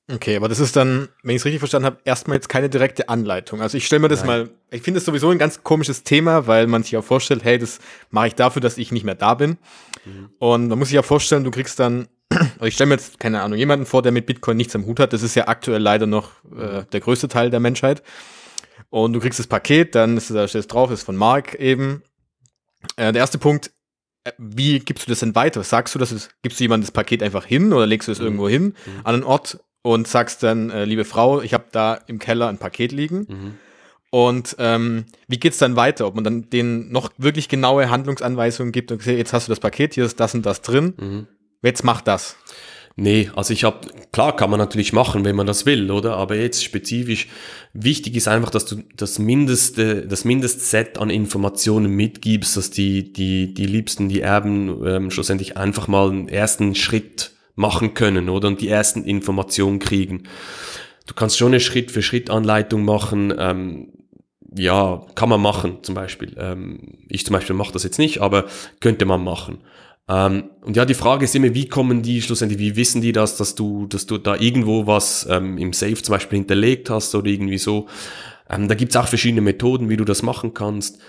Okay, 0.09 0.37
aber 0.37 0.47
das 0.47 0.61
ist 0.61 0.77
dann, 0.77 1.09
wenn 1.21 1.35
ich 1.35 1.41
es 1.41 1.45
richtig 1.45 1.59
verstanden 1.59 1.85
habe, 1.85 1.97
erstmal 2.05 2.37
jetzt 2.37 2.47
keine 2.47 2.69
direkte 2.69 3.09
Anleitung. 3.09 3.61
Also 3.61 3.77
ich 3.77 3.85
stelle 3.85 3.99
mir 3.99 4.07
das 4.07 4.23
Nein. 4.23 4.27
mal, 4.27 4.49
ich 4.71 4.81
finde 4.81 4.99
es 4.99 5.05
sowieso 5.05 5.29
ein 5.29 5.37
ganz 5.37 5.63
komisches 5.63 6.03
Thema, 6.03 6.47
weil 6.47 6.67
man 6.67 6.83
sich 6.83 6.95
auch 6.95 7.03
vorstellt, 7.03 7.43
hey, 7.43 7.57
das 7.57 7.79
mache 8.09 8.27
ich 8.27 8.35
dafür, 8.35 8.61
dass 8.61 8.77
ich 8.77 8.93
nicht 8.93 9.03
mehr 9.03 9.15
da 9.15 9.33
bin. 9.33 9.57
Mhm. 10.05 10.29
Und 10.39 10.67
man 10.69 10.79
muss 10.79 10.87
sich 10.87 10.95
ja 10.95 11.01
vorstellen, 11.01 11.43
du 11.43 11.51
kriegst 11.51 11.77
dann, 11.79 12.07
also 12.29 12.65
ich 12.65 12.75
stelle 12.75 12.87
mir 12.87 12.95
jetzt, 12.95 13.19
keine 13.19 13.41
Ahnung, 13.41 13.59
jemanden 13.59 13.85
vor, 13.85 14.01
der 14.01 14.13
mit 14.13 14.25
Bitcoin 14.25 14.55
nichts 14.55 14.75
am 14.75 14.85
Hut 14.85 15.01
hat. 15.01 15.11
Das 15.11 15.23
ist 15.23 15.35
ja 15.35 15.49
aktuell 15.49 15.81
leider 15.81 16.05
noch 16.05 16.31
äh, 16.57 16.85
der 16.89 16.99
größte 17.01 17.27
Teil 17.27 17.49
der 17.49 17.59
Menschheit. 17.59 18.01
Und 18.89 19.11
du 19.11 19.19
kriegst 19.19 19.39
das 19.39 19.47
Paket, 19.47 19.93
dann 19.93 20.15
ist 20.15 20.31
da 20.31 20.47
steht 20.47 20.71
drauf, 20.71 20.89
ist 20.89 21.03
von 21.03 21.17
Mark 21.17 21.55
eben. 21.55 22.01
Äh, 22.95 23.11
der 23.11 23.19
erste 23.19 23.39
Punkt, 23.39 23.71
äh, 24.23 24.31
wie 24.37 24.79
gibst 24.79 25.05
du 25.05 25.11
das 25.11 25.19
denn 25.19 25.35
weiter? 25.35 25.63
Sagst 25.63 25.95
du, 25.95 25.99
dass 25.99 26.11
es, 26.11 26.29
gibst 26.43 26.61
du 26.61 26.63
jemandem 26.63 26.85
das 26.85 26.91
Paket 26.91 27.21
einfach 27.21 27.45
hin 27.45 27.73
oder 27.73 27.85
legst 27.85 28.07
du 28.07 28.13
es 28.13 28.19
mhm. 28.19 28.25
irgendwo 28.25 28.47
hin, 28.47 28.63
mhm. 28.63 29.01
an 29.03 29.15
einen 29.15 29.23
Ort 29.23 29.59
und 29.81 30.07
sagst 30.07 30.43
dann, 30.43 30.69
äh, 30.69 30.85
liebe 30.85 31.05
Frau, 31.05 31.41
ich 31.41 31.53
habe 31.53 31.65
da 31.71 31.95
im 32.07 32.19
Keller 32.19 32.47
ein 32.47 32.57
Paket 32.57 32.91
liegen. 32.91 33.25
Mhm. 33.29 33.53
Und 34.09 34.55
ähm, 34.59 35.05
wie 35.27 35.37
geht's 35.37 35.57
dann 35.57 35.75
weiter? 35.75 36.07
Ob 36.07 36.15
man 36.15 36.23
dann 36.23 36.49
denen 36.49 36.91
noch 36.91 37.11
wirklich 37.17 37.49
genaue 37.49 37.89
Handlungsanweisungen 37.89 38.71
gibt 38.71 38.91
und 38.91 39.01
okay, 39.01 39.17
jetzt 39.17 39.33
hast 39.33 39.47
du 39.47 39.51
das 39.51 39.59
Paket, 39.59 39.93
hier 39.93 40.05
ist 40.05 40.19
das 40.19 40.33
und 40.33 40.45
das 40.45 40.61
drin. 40.61 40.93
Mhm. 40.97 41.27
Jetzt 41.61 41.83
mach 41.83 42.01
das. 42.01 42.37
Nee, 42.99 43.29
also 43.35 43.53
ich 43.53 43.63
habe, 43.63 43.87
klar 44.11 44.35
kann 44.35 44.49
man 44.49 44.59
natürlich 44.59 44.91
machen, 44.91 45.23
wenn 45.23 45.35
man 45.35 45.45
das 45.45 45.67
will, 45.67 45.91
oder? 45.91 46.15
Aber 46.15 46.35
jetzt 46.35 46.63
spezifisch, 46.63 47.27
wichtig 47.73 48.15
ist 48.15 48.27
einfach, 48.27 48.49
dass 48.49 48.65
du 48.65 48.77
das 48.95 49.19
mindeste, 49.19 50.07
das 50.07 50.25
Mindestset 50.25 50.97
an 50.97 51.11
Informationen 51.11 51.91
mitgibst, 51.91 52.57
dass 52.57 52.71
die, 52.71 53.13
die, 53.13 53.53
die 53.53 53.67
Liebsten, 53.67 54.09
die 54.09 54.21
Erben 54.21 54.83
ähm, 54.83 55.11
schlussendlich 55.11 55.57
einfach 55.57 55.87
mal 55.87 56.09
einen 56.09 56.27
ersten 56.27 56.73
Schritt 56.73 57.33
machen 57.57 57.95
können, 57.95 58.29
oder? 58.29 58.47
Und 58.47 58.61
die 58.61 58.69
ersten 58.69 59.03
Informationen 59.03 59.79
kriegen. 59.79 60.23
Du 61.05 61.13
kannst 61.13 61.37
schon 61.37 61.47
eine 61.47 61.59
Schritt-für-Schritt-Anleitung 61.59 62.85
machen, 62.85 63.33
ähm, 63.37 63.89
ja, 64.55 65.05
kann 65.15 65.29
man 65.29 65.41
machen, 65.41 65.79
zum 65.81 65.95
Beispiel. 65.95 66.35
Ähm, 66.37 66.99
ich 67.09 67.25
zum 67.25 67.33
Beispiel 67.33 67.55
mache 67.55 67.73
das 67.73 67.83
jetzt 67.83 67.99
nicht, 67.99 68.21
aber 68.21 68.45
könnte 68.79 69.05
man 69.05 69.23
machen. 69.23 69.59
Ähm, 70.07 70.51
und 70.61 70.77
ja, 70.77 70.85
die 70.85 70.93
Frage 70.93 71.25
ist 71.25 71.35
immer, 71.35 71.53
wie 71.53 71.67
kommen 71.67 72.01
die 72.01 72.21
schlussendlich, 72.21 72.59
wie 72.59 72.75
wissen 72.75 73.01
die 73.01 73.11
das, 73.11 73.35
dass 73.37 73.55
du, 73.55 73.87
dass 73.87 74.05
du 74.05 74.17
da 74.17 74.35
irgendwo 74.35 74.87
was 74.87 75.27
ähm, 75.29 75.57
im 75.57 75.73
Safe 75.73 75.95
zum 75.95 76.13
Beispiel 76.13 76.37
hinterlegt 76.37 76.89
hast 76.89 77.13
oder 77.15 77.27
irgendwie 77.27 77.57
so. 77.57 77.87
Ähm, 78.49 78.67
da 78.67 78.75
gibt's 78.75 78.95
auch 78.95 79.07
verschiedene 79.07 79.41
Methoden, 79.41 79.89
wie 79.89 79.97
du 79.97 80.05
das 80.05 80.21
machen 80.21 80.53
kannst. 80.53 80.99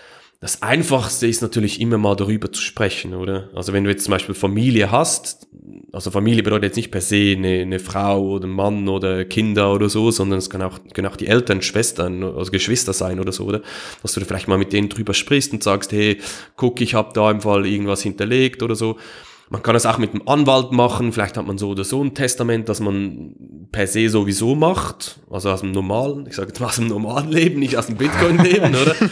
Das 0.41 0.63
Einfachste 0.63 1.27
ist 1.27 1.43
natürlich 1.43 1.81
immer 1.81 1.99
mal 1.99 2.15
darüber 2.15 2.53
zu 2.53 2.63
sprechen, 2.63 3.13
oder? 3.13 3.51
Also 3.57 3.73
wenn 3.73 3.83
du 3.83 3.91
jetzt 3.91 4.05
zum 4.05 4.13
Beispiel 4.13 4.37
Familie 4.37 4.93
hast, 4.93 5.49
also 5.93 6.13
Familie 6.13 6.45
bedeutet 6.45 6.65
jetzt 6.65 6.77
nicht 6.77 6.93
per 6.93 7.01
se 7.01 7.35
eine, 7.37 7.63
eine 7.63 7.81
Frau 7.81 8.23
oder 8.23 8.47
ein 8.47 8.53
Mann 8.53 8.89
oder 8.89 9.25
Kinder 9.25 9.75
oder 9.75 9.89
so, 9.89 10.13
sondern 10.13 10.39
es 10.39 10.49
kann 10.49 10.63
auch, 10.63 10.79
können 10.95 11.09
auch 11.09 11.17
die 11.17 11.27
Eltern, 11.27 11.61
Schwestern, 11.61 12.23
also 12.23 12.53
Geschwister 12.53 12.93
sein 12.93 13.19
oder 13.19 13.33
so, 13.33 13.47
oder? 13.47 13.63
Dass 14.03 14.13
du 14.13 14.21
vielleicht 14.21 14.47
mal 14.47 14.59
mit 14.59 14.73
denen 14.73 14.89
drüber 14.89 15.13
sprichst 15.13 15.53
und 15.53 15.65
sagst, 15.65 15.91
hey, 15.91 16.19
guck, 16.55 16.81
ich 16.81 16.95
habe 16.95 17.11
da 17.15 17.33
im 17.33 17.41
Fall 17.41 17.67
irgendwas 17.67 18.03
hinterlegt 18.03 18.63
oder 18.63 18.77
so. 18.77 18.97
Man 19.51 19.63
kann 19.63 19.75
es 19.75 19.87
auch 19.87 19.97
mit 19.97 20.13
einem 20.13 20.29
Anwalt 20.29 20.73
machen, 20.73 21.13
vielleicht 21.13 21.39
hat 21.39 21.47
man 21.47 21.57
so 21.57 21.71
oder 21.71 21.85
so 21.85 22.05
ein 22.05 22.15
Testament, 22.15 22.69
das 22.69 22.81
man 22.81 23.35
per 23.73 23.87
se 23.87 24.09
sowieso 24.09 24.55
macht, 24.55 25.21
also 25.31 25.51
aus 25.51 25.61
dem 25.61 25.73
normalen, 25.73 26.27
ich 26.27 26.35
sage 26.35 26.49
jetzt 26.49 26.61
mal 26.61 26.67
aus 26.67 26.77
dem 26.77 26.89
normalen 26.89 27.31
Leben, 27.31 27.59
nicht 27.59 27.77
aus 27.77 27.87
dem 27.87 27.97
Bitcoin-Leben, 27.97 28.75
oder? 28.75 28.95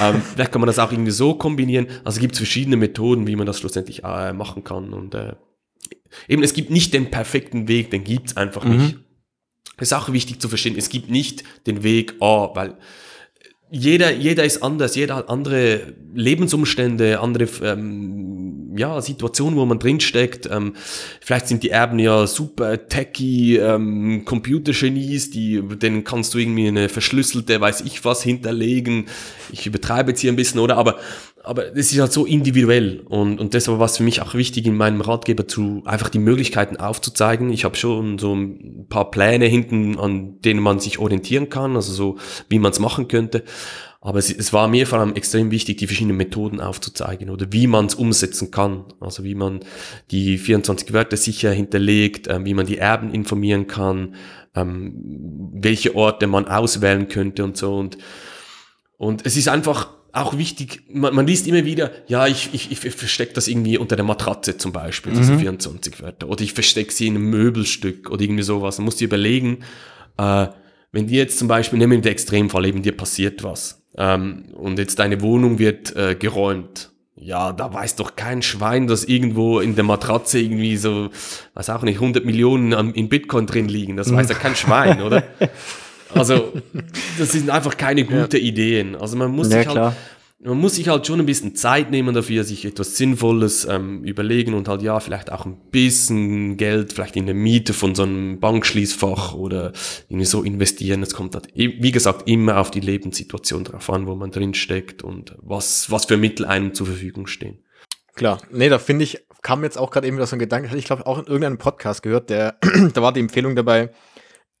ähm, 0.00 0.22
vielleicht 0.34 0.50
kann 0.50 0.60
man 0.60 0.66
das 0.66 0.80
auch 0.80 0.90
irgendwie 0.90 1.12
so 1.12 1.34
kombinieren. 1.34 1.86
Also 2.02 2.20
gibt 2.20 2.32
es 2.32 2.38
verschiedene 2.38 2.76
Methoden, 2.76 3.26
wie 3.28 3.36
man 3.36 3.46
das 3.46 3.60
schlussendlich 3.60 4.02
äh, 4.02 4.32
machen 4.32 4.64
kann. 4.64 4.92
Und 4.92 5.14
äh, 5.14 5.34
eben, 6.28 6.42
es 6.42 6.52
gibt 6.52 6.70
nicht 6.70 6.92
den 6.92 7.10
perfekten 7.10 7.68
Weg, 7.68 7.90
den 7.90 8.02
gibt 8.02 8.28
es 8.28 8.36
einfach 8.36 8.64
mhm. 8.64 8.76
nicht. 8.76 8.98
Das 9.76 9.88
ist 9.88 9.92
auch 9.92 10.12
wichtig 10.12 10.40
zu 10.40 10.48
verstehen, 10.48 10.74
es 10.76 10.88
gibt 10.88 11.08
nicht 11.08 11.44
den 11.66 11.84
Weg 11.84 12.16
A, 12.20 12.50
weil 12.54 12.76
jeder, 13.70 14.12
jeder 14.12 14.44
ist 14.44 14.62
anders, 14.62 14.94
jeder 14.94 15.16
hat 15.16 15.28
andere 15.28 15.94
Lebensumstände, 16.14 17.20
andere 17.20 17.48
ähm, 17.62 18.74
ja, 18.76 19.00
Situationen, 19.00 19.58
wo 19.58 19.66
man 19.66 19.78
drinsteckt. 19.78 20.48
Ähm, 20.50 20.74
vielleicht 21.20 21.48
sind 21.48 21.62
die 21.62 21.70
Erben 21.70 21.98
ja 21.98 22.26
super 22.26 22.88
techy 22.88 23.58
ähm, 23.58 24.24
Computergenies, 24.24 25.30
die, 25.30 25.60
denen 25.62 26.04
kannst 26.04 26.32
du 26.32 26.38
irgendwie 26.38 26.68
eine 26.68 26.88
verschlüsselte, 26.88 27.60
weiß 27.60 27.82
ich 27.82 28.04
was, 28.04 28.22
hinterlegen. 28.22 29.06
Ich 29.52 29.66
übertreibe 29.66 30.10
jetzt 30.12 30.20
hier 30.20 30.32
ein 30.32 30.36
bisschen, 30.36 30.60
oder? 30.60 30.76
Aber 30.76 30.98
aber 31.44 31.76
es 31.76 31.92
ist 31.92 32.00
halt 32.00 32.12
so 32.12 32.26
individuell 32.26 33.00
und, 33.08 33.40
und 33.40 33.54
deshalb 33.54 33.78
war 33.78 33.86
es 33.86 33.96
für 33.96 34.02
mich 34.02 34.20
auch 34.20 34.34
wichtig, 34.34 34.66
in 34.66 34.76
meinem 34.76 35.00
Ratgeber 35.00 35.48
zu 35.48 35.82
einfach 35.84 36.08
die 36.08 36.18
Möglichkeiten 36.18 36.76
aufzuzeigen. 36.76 37.50
Ich 37.50 37.64
habe 37.64 37.76
schon 37.76 38.18
so 38.18 38.34
ein 38.34 38.86
paar 38.88 39.10
Pläne 39.10 39.46
hinten, 39.46 39.98
an 39.98 40.40
denen 40.40 40.60
man 40.60 40.80
sich 40.80 40.98
orientieren 40.98 41.48
kann, 41.48 41.76
also 41.76 41.92
so, 41.92 42.18
wie 42.48 42.58
man 42.58 42.72
es 42.72 42.80
machen 42.80 43.08
könnte. 43.08 43.44
Aber 44.00 44.18
es, 44.20 44.30
es 44.30 44.52
war 44.52 44.68
mir 44.68 44.86
vor 44.86 45.00
allem 45.00 45.14
extrem 45.14 45.50
wichtig, 45.50 45.78
die 45.78 45.86
verschiedenen 45.86 46.16
Methoden 46.16 46.60
aufzuzeigen 46.60 47.30
oder 47.30 47.46
wie 47.50 47.66
man 47.66 47.86
es 47.86 47.94
umsetzen 47.94 48.50
kann. 48.50 48.84
Also 49.00 49.24
wie 49.24 49.34
man 49.34 49.60
die 50.10 50.38
24 50.38 50.92
Wörter 50.92 51.16
sicher 51.16 51.50
hinterlegt, 51.50 52.28
äh, 52.28 52.44
wie 52.44 52.54
man 52.54 52.66
die 52.66 52.78
Erben 52.78 53.12
informieren 53.12 53.66
kann, 53.66 54.14
ähm, 54.54 55.50
welche 55.52 55.96
Orte 55.96 56.26
man 56.26 56.46
auswählen 56.46 57.08
könnte 57.08 57.42
und 57.42 57.56
so. 57.56 57.76
Und, 57.76 57.98
und 58.98 59.26
es 59.26 59.36
ist 59.36 59.48
einfach 59.48 59.97
auch 60.12 60.38
wichtig, 60.38 60.82
man, 60.90 61.14
man 61.14 61.26
liest 61.26 61.46
immer 61.46 61.64
wieder, 61.64 61.90
ja, 62.06 62.26
ich, 62.26 62.50
ich, 62.52 62.70
ich 62.70 62.78
verstecke 62.78 63.34
das 63.34 63.48
irgendwie 63.48 63.78
unter 63.78 63.96
der 63.96 64.04
Matratze 64.04 64.56
zum 64.56 64.72
Beispiel, 64.72 65.12
diese 65.12 65.32
mhm. 65.32 65.40
24 65.40 66.02
Wörter. 66.02 66.28
Oder 66.28 66.42
ich 66.42 66.54
verstecke 66.54 66.92
sie 66.92 67.06
in 67.06 67.16
einem 67.16 67.30
Möbelstück 67.30 68.10
oder 68.10 68.22
irgendwie 68.22 68.42
sowas. 68.42 68.78
Man 68.78 68.86
muss 68.86 68.96
dir 68.96 69.06
überlegen, 69.06 69.58
äh, 70.16 70.46
wenn 70.92 71.06
dir 71.06 71.18
jetzt 71.18 71.38
zum 71.38 71.48
Beispiel, 71.48 71.78
nehmen 71.78 71.92
wir 71.92 72.00
den 72.00 72.12
Extremfall, 72.12 72.66
eben 72.66 72.82
dir 72.82 72.96
passiert 72.96 73.42
was 73.42 73.82
ähm, 73.96 74.46
und 74.54 74.78
jetzt 74.78 74.98
deine 74.98 75.20
Wohnung 75.20 75.58
wird 75.58 75.94
äh, 75.94 76.14
geräumt. 76.14 76.90
Ja, 77.20 77.52
da 77.52 77.72
weiß 77.74 77.96
doch 77.96 78.14
kein 78.14 78.42
Schwein, 78.42 78.86
dass 78.86 79.04
irgendwo 79.04 79.58
in 79.58 79.74
der 79.74 79.82
Matratze 79.84 80.38
irgendwie 80.38 80.76
so, 80.76 81.10
weiß 81.54 81.70
auch 81.70 81.82
nicht, 81.82 81.96
100 81.96 82.24
Millionen 82.24 82.94
in 82.94 83.08
Bitcoin 83.08 83.46
drin 83.46 83.68
liegen. 83.68 83.96
Das 83.96 84.12
weiß 84.12 84.28
ja 84.28 84.36
kein 84.36 84.54
Schwein, 84.54 85.02
oder? 85.02 85.24
Also, 86.14 86.52
das 87.18 87.32
sind 87.32 87.50
einfach 87.50 87.76
keine 87.76 88.04
guten 88.04 88.36
ja. 88.36 88.42
Ideen. 88.42 88.96
Also 88.96 89.16
man 89.16 89.30
muss 89.30 89.50
ja, 89.50 89.58
sich 89.58 89.68
halt, 89.68 89.94
man 90.40 90.58
muss 90.58 90.76
sich 90.76 90.88
halt 90.88 91.06
schon 91.06 91.18
ein 91.18 91.26
bisschen 91.26 91.56
Zeit 91.56 91.90
nehmen 91.90 92.14
dafür, 92.14 92.44
sich 92.44 92.64
etwas 92.64 92.96
Sinnvolles 92.96 93.66
ähm, 93.68 94.04
überlegen 94.04 94.54
und 94.54 94.68
halt 94.68 94.82
ja, 94.82 95.00
vielleicht 95.00 95.32
auch 95.32 95.46
ein 95.46 95.56
bisschen 95.70 96.56
Geld, 96.56 96.92
vielleicht 96.92 97.16
in 97.16 97.26
der 97.26 97.34
Miete 97.34 97.72
von 97.72 97.94
so 97.94 98.04
einem 98.04 98.38
Bankschließfach 98.38 99.34
oder 99.34 99.72
irgendwie 100.08 100.26
so 100.26 100.42
investieren. 100.44 101.02
Es 101.02 101.12
kommt 101.12 101.34
halt, 101.34 101.48
wie 101.54 101.90
gesagt, 101.90 102.28
immer 102.28 102.58
auf 102.58 102.70
die 102.70 102.80
Lebenssituation 102.80 103.64
drauf 103.64 103.90
an, 103.90 104.06
wo 104.06 104.14
man 104.14 104.30
drin 104.30 104.54
steckt 104.54 105.02
und 105.02 105.34
was, 105.42 105.90
was 105.90 106.04
für 106.04 106.16
Mittel 106.16 106.46
einem 106.46 106.72
zur 106.72 106.86
Verfügung 106.86 107.26
stehen. 107.26 107.58
Klar, 108.14 108.40
nee, 108.50 108.68
da 108.68 108.78
finde 108.78 109.04
ich, 109.04 109.18
kam 109.42 109.62
jetzt 109.64 109.78
auch 109.78 109.90
gerade 109.90 110.06
eben 110.06 110.16
wieder 110.16 110.26
so 110.26 110.36
ein 110.36 110.40
Gedanke, 110.40 110.76
ich 110.76 110.84
glaube 110.84 111.06
auch 111.06 111.18
in 111.18 111.26
irgendeinem 111.26 111.58
Podcast 111.58 112.02
gehört, 112.02 112.30
der, 112.30 112.56
da 112.94 113.02
war 113.02 113.12
die 113.12 113.20
Empfehlung 113.20 113.56
dabei, 113.56 113.90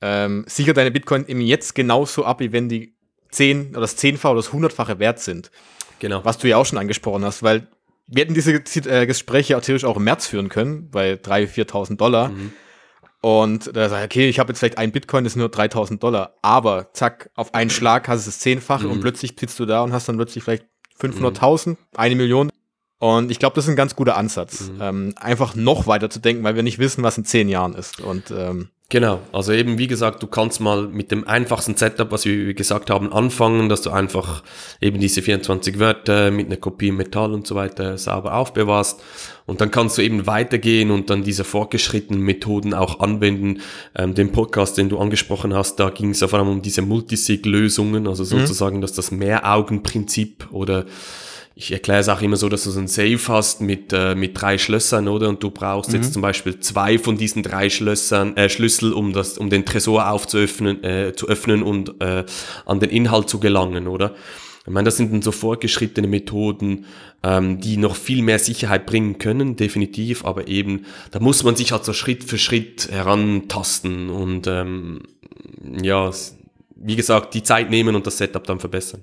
ähm, 0.00 0.44
sicher 0.46 0.74
deine 0.74 0.90
Bitcoin 0.90 1.26
eben 1.26 1.40
jetzt 1.40 1.74
genauso 1.74 2.24
ab, 2.24 2.40
wie 2.40 2.52
wenn 2.52 2.68
die 2.68 2.94
10 3.30 3.70
oder 3.70 3.82
das 3.82 3.98
10-fache 3.98 4.32
oder 4.32 4.42
das 4.42 4.50
100-fache 4.50 4.98
wert 4.98 5.20
sind. 5.20 5.50
Genau. 5.98 6.24
Was 6.24 6.38
du 6.38 6.48
ja 6.48 6.56
auch 6.56 6.66
schon 6.66 6.78
angesprochen 6.78 7.24
hast, 7.24 7.42
weil 7.42 7.66
wir 8.06 8.22
hätten 8.22 8.34
diese 8.34 8.54
äh, 8.54 9.06
Gespräche 9.06 9.56
auch 9.56 9.60
theoretisch 9.60 9.84
auch 9.84 9.96
im 9.96 10.04
März 10.04 10.26
führen 10.26 10.48
können, 10.48 10.90
bei 10.90 11.14
3.000, 11.14 11.68
4.000 11.70 11.96
Dollar. 11.96 12.28
Mhm. 12.30 12.52
Und 13.20 13.76
da 13.76 13.88
sag 13.88 13.98
ich, 13.98 14.04
okay, 14.04 14.28
ich 14.28 14.38
habe 14.38 14.50
jetzt 14.50 14.60
vielleicht 14.60 14.78
ein 14.78 14.92
Bitcoin, 14.92 15.24
das 15.24 15.32
ist 15.32 15.36
nur 15.36 15.48
3000 15.48 16.02
Dollar. 16.02 16.34
Aber 16.40 16.92
zack, 16.92 17.30
auf 17.34 17.52
einen 17.52 17.70
Schlag 17.70 18.06
hast 18.08 18.26
du 18.26 18.30
das 18.30 18.38
Zehnfache 18.38 18.86
mhm. 18.86 18.92
und 18.92 19.00
plötzlich 19.00 19.34
sitzt 19.38 19.58
du 19.58 19.66
da 19.66 19.82
und 19.82 19.92
hast 19.92 20.08
dann 20.08 20.16
plötzlich 20.16 20.44
vielleicht 20.44 20.66
500.000, 21.00 21.70
mhm. 21.70 21.76
eine 21.96 22.14
Million. 22.14 22.50
Und 23.00 23.30
ich 23.30 23.38
glaube, 23.38 23.54
das 23.54 23.64
ist 23.64 23.70
ein 23.70 23.76
ganz 23.76 23.94
guter 23.94 24.16
Ansatz, 24.16 24.70
mhm. 24.70 24.80
ähm, 24.80 25.14
einfach 25.16 25.54
noch 25.54 25.86
weiter 25.86 26.10
zu 26.10 26.20
denken, 26.20 26.42
weil 26.44 26.56
wir 26.56 26.62
nicht 26.62 26.78
wissen, 26.78 27.02
was 27.02 27.18
in 27.18 27.24
zehn 27.24 27.48
Jahren 27.48 27.74
ist. 27.74 28.00
Und 28.00 28.30
ähm, 28.30 28.70
Genau, 28.90 29.20
also 29.32 29.52
eben 29.52 29.76
wie 29.76 29.86
gesagt, 29.86 30.22
du 30.22 30.26
kannst 30.26 30.62
mal 30.62 30.88
mit 30.88 31.10
dem 31.10 31.28
einfachsten 31.28 31.76
Setup, 31.76 32.10
was 32.10 32.24
wir 32.24 32.54
gesagt 32.54 32.88
haben, 32.88 33.12
anfangen, 33.12 33.68
dass 33.68 33.82
du 33.82 33.90
einfach 33.90 34.42
eben 34.80 34.98
diese 34.98 35.20
24 35.20 35.78
Wörter 35.78 36.30
mit 36.30 36.46
einer 36.46 36.56
Kopie 36.56 36.90
Metall 36.90 37.34
und 37.34 37.46
so 37.46 37.54
weiter 37.54 37.98
sauber 37.98 38.32
aufbewahrst 38.34 39.02
und 39.44 39.60
dann 39.60 39.70
kannst 39.70 39.98
du 39.98 40.02
eben 40.02 40.26
weitergehen 40.26 40.90
und 40.90 41.10
dann 41.10 41.22
diese 41.22 41.44
fortgeschrittenen 41.44 42.22
Methoden 42.22 42.72
auch 42.72 43.00
anwenden. 43.00 43.60
Ähm, 43.94 44.14
den 44.14 44.32
Podcast, 44.32 44.78
den 44.78 44.88
du 44.88 44.98
angesprochen 44.98 45.54
hast, 45.54 45.76
da 45.76 45.90
ging 45.90 46.10
es 46.10 46.20
ja 46.20 46.28
vor 46.28 46.38
allem 46.38 46.48
um 46.48 46.62
diese 46.62 46.80
Multisig-Lösungen, 46.80 48.08
also 48.08 48.22
mhm. 48.22 48.40
sozusagen, 48.40 48.80
dass 48.80 48.94
das 48.94 49.10
Mehraugenprinzip 49.10 50.48
oder 50.50 50.86
ich 51.60 51.72
erkläre 51.72 51.98
es 51.98 52.08
auch 52.08 52.22
immer 52.22 52.36
so, 52.36 52.48
dass 52.48 52.62
du 52.62 52.70
so 52.70 52.78
ein 52.78 52.86
Safe 52.86 53.18
hast 53.26 53.60
mit, 53.60 53.92
äh, 53.92 54.14
mit 54.14 54.40
drei 54.40 54.58
Schlössern, 54.58 55.08
oder? 55.08 55.28
Und 55.28 55.42
du 55.42 55.50
brauchst 55.50 55.90
mhm. 55.90 55.96
jetzt 55.96 56.12
zum 56.12 56.22
Beispiel 56.22 56.60
zwei 56.60 57.00
von 57.00 57.18
diesen 57.18 57.42
drei 57.42 57.68
Schlössern, 57.68 58.36
äh, 58.36 58.48
Schlüssel, 58.48 58.92
um 58.92 59.12
das, 59.12 59.38
um 59.38 59.50
den 59.50 59.64
Tresor 59.64 60.08
aufzuöffnen, 60.08 60.84
äh, 60.84 61.14
zu 61.16 61.26
öffnen 61.26 61.64
und 61.64 62.00
äh, 62.00 62.24
an 62.64 62.78
den 62.78 62.90
Inhalt 62.90 63.28
zu 63.28 63.40
gelangen, 63.40 63.88
oder? 63.88 64.14
Ich 64.66 64.72
meine, 64.72 64.84
das 64.84 64.98
sind 64.98 65.12
dann 65.12 65.20
so 65.20 65.32
fortgeschrittene 65.32 66.06
Methoden, 66.06 66.86
ähm, 67.24 67.60
die 67.60 67.76
noch 67.76 67.96
viel 67.96 68.22
mehr 68.22 68.38
Sicherheit 68.38 68.86
bringen 68.86 69.18
können, 69.18 69.56
definitiv, 69.56 70.24
aber 70.24 70.46
eben, 70.46 70.84
da 71.10 71.18
muss 71.18 71.42
man 71.42 71.56
sich 71.56 71.72
halt 71.72 71.84
so 71.84 71.92
Schritt 71.92 72.22
für 72.22 72.38
Schritt 72.38 72.88
herantasten 72.88 74.10
und 74.10 74.46
ähm, 74.46 75.02
ja, 75.82 76.12
wie 76.76 76.94
gesagt, 76.94 77.34
die 77.34 77.42
Zeit 77.42 77.68
nehmen 77.68 77.96
und 77.96 78.06
das 78.06 78.18
Setup 78.18 78.44
dann 78.44 78.60
verbessern. 78.60 79.02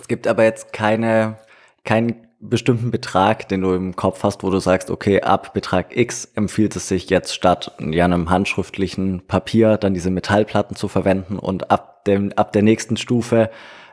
Es 0.00 0.08
gibt 0.08 0.26
aber 0.26 0.42
jetzt 0.42 0.72
keine 0.72 1.36
keinen 1.84 2.26
bestimmten 2.42 2.90
Betrag, 2.90 3.48
den 3.48 3.60
du 3.60 3.72
im 3.72 3.94
Kopf 3.94 4.24
hast, 4.24 4.42
wo 4.42 4.50
du 4.50 4.58
sagst, 4.58 4.90
okay, 4.90 5.22
ab 5.22 5.54
Betrag 5.54 5.96
X 5.96 6.24
empfiehlt 6.34 6.74
es 6.74 6.88
sich 6.88 7.08
jetzt 7.08 7.34
statt 7.34 7.72
ja, 7.78 8.04
einem 8.04 8.30
handschriftlichen 8.30 9.22
Papier 9.26 9.76
dann 9.76 9.94
diese 9.94 10.10
Metallplatten 10.10 10.76
zu 10.76 10.88
verwenden 10.88 11.38
und 11.38 11.70
ab 11.70 12.04
dem 12.04 12.32
ab 12.34 12.52
der 12.52 12.62
nächsten 12.62 12.96
Stufe 12.96 13.48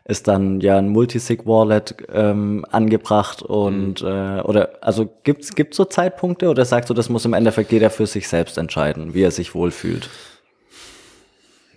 ist 0.06 0.28
dann 0.28 0.60
ja 0.62 0.78
ein 0.78 0.90
Multisig-Wallet 0.90 2.08
ähm, 2.12 2.66
angebracht 2.72 3.44
und 3.44 4.02
mhm. 4.02 4.08
äh, 4.08 4.42
oder 4.42 4.72
also 4.82 5.08
gibt's 5.24 5.54
gibt's 5.54 5.78
so 5.78 5.86
Zeitpunkte 5.86 6.50
oder 6.50 6.66
sagst 6.66 6.90
du, 6.90 6.96
das 6.96 7.10
muss 7.10 7.26
im 7.26 7.34
Endeffekt 7.34 7.72
jeder 7.72 7.92
für 7.92 8.08
sich 8.08 8.28
selbst 8.28 8.58
entscheiden, 8.58 9.14
wie 9.14 9.22
er 9.22 9.32
sich 9.32 9.54
wohlfühlt? 9.54 10.10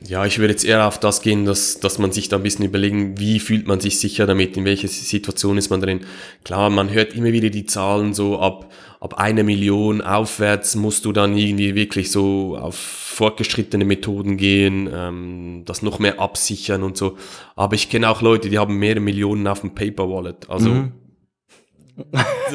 Ja, 0.06 0.26
ich 0.26 0.38
würde 0.38 0.52
jetzt 0.52 0.64
eher 0.64 0.86
auf 0.86 0.98
das 0.98 1.22
gehen, 1.22 1.44
dass, 1.44 1.78
dass 1.78 1.98
man 1.98 2.12
sich 2.12 2.28
da 2.28 2.36
ein 2.36 2.42
bisschen 2.42 2.64
überlegen, 2.64 3.18
wie 3.18 3.38
fühlt 3.38 3.66
man 3.66 3.80
sich 3.80 3.98
sicher 3.98 4.26
damit, 4.26 4.56
in 4.56 4.64
welcher 4.64 4.88
Situation 4.88 5.58
ist 5.58 5.70
man 5.70 5.80
drin. 5.80 6.00
Klar, 6.44 6.70
man 6.70 6.90
hört 6.90 7.14
immer 7.14 7.32
wieder 7.32 7.50
die 7.50 7.66
Zahlen 7.66 8.14
so 8.14 8.38
ab, 8.40 8.72
ab 9.00 9.18
einer 9.18 9.42
Million 9.42 10.00
aufwärts 10.00 10.76
musst 10.76 11.04
du 11.04 11.12
dann 11.12 11.36
irgendwie 11.36 11.74
wirklich 11.74 12.10
so 12.10 12.56
auf 12.56 12.74
fortgeschrittene 12.74 13.84
Methoden 13.84 14.36
gehen, 14.36 14.88
ähm, 14.92 15.62
das 15.66 15.82
noch 15.82 15.98
mehr 15.98 16.18
absichern 16.20 16.82
und 16.82 16.96
so. 16.96 17.16
Aber 17.54 17.74
ich 17.74 17.90
kenne 17.90 18.08
auch 18.08 18.22
Leute, 18.22 18.48
die 18.48 18.58
haben 18.58 18.76
mehrere 18.78 19.00
Millionen 19.00 19.46
auf 19.46 19.60
dem 19.60 19.74
Paper 19.74 20.08
Wallet. 20.08 20.48
Also 20.48 20.70
mhm. 20.70 20.92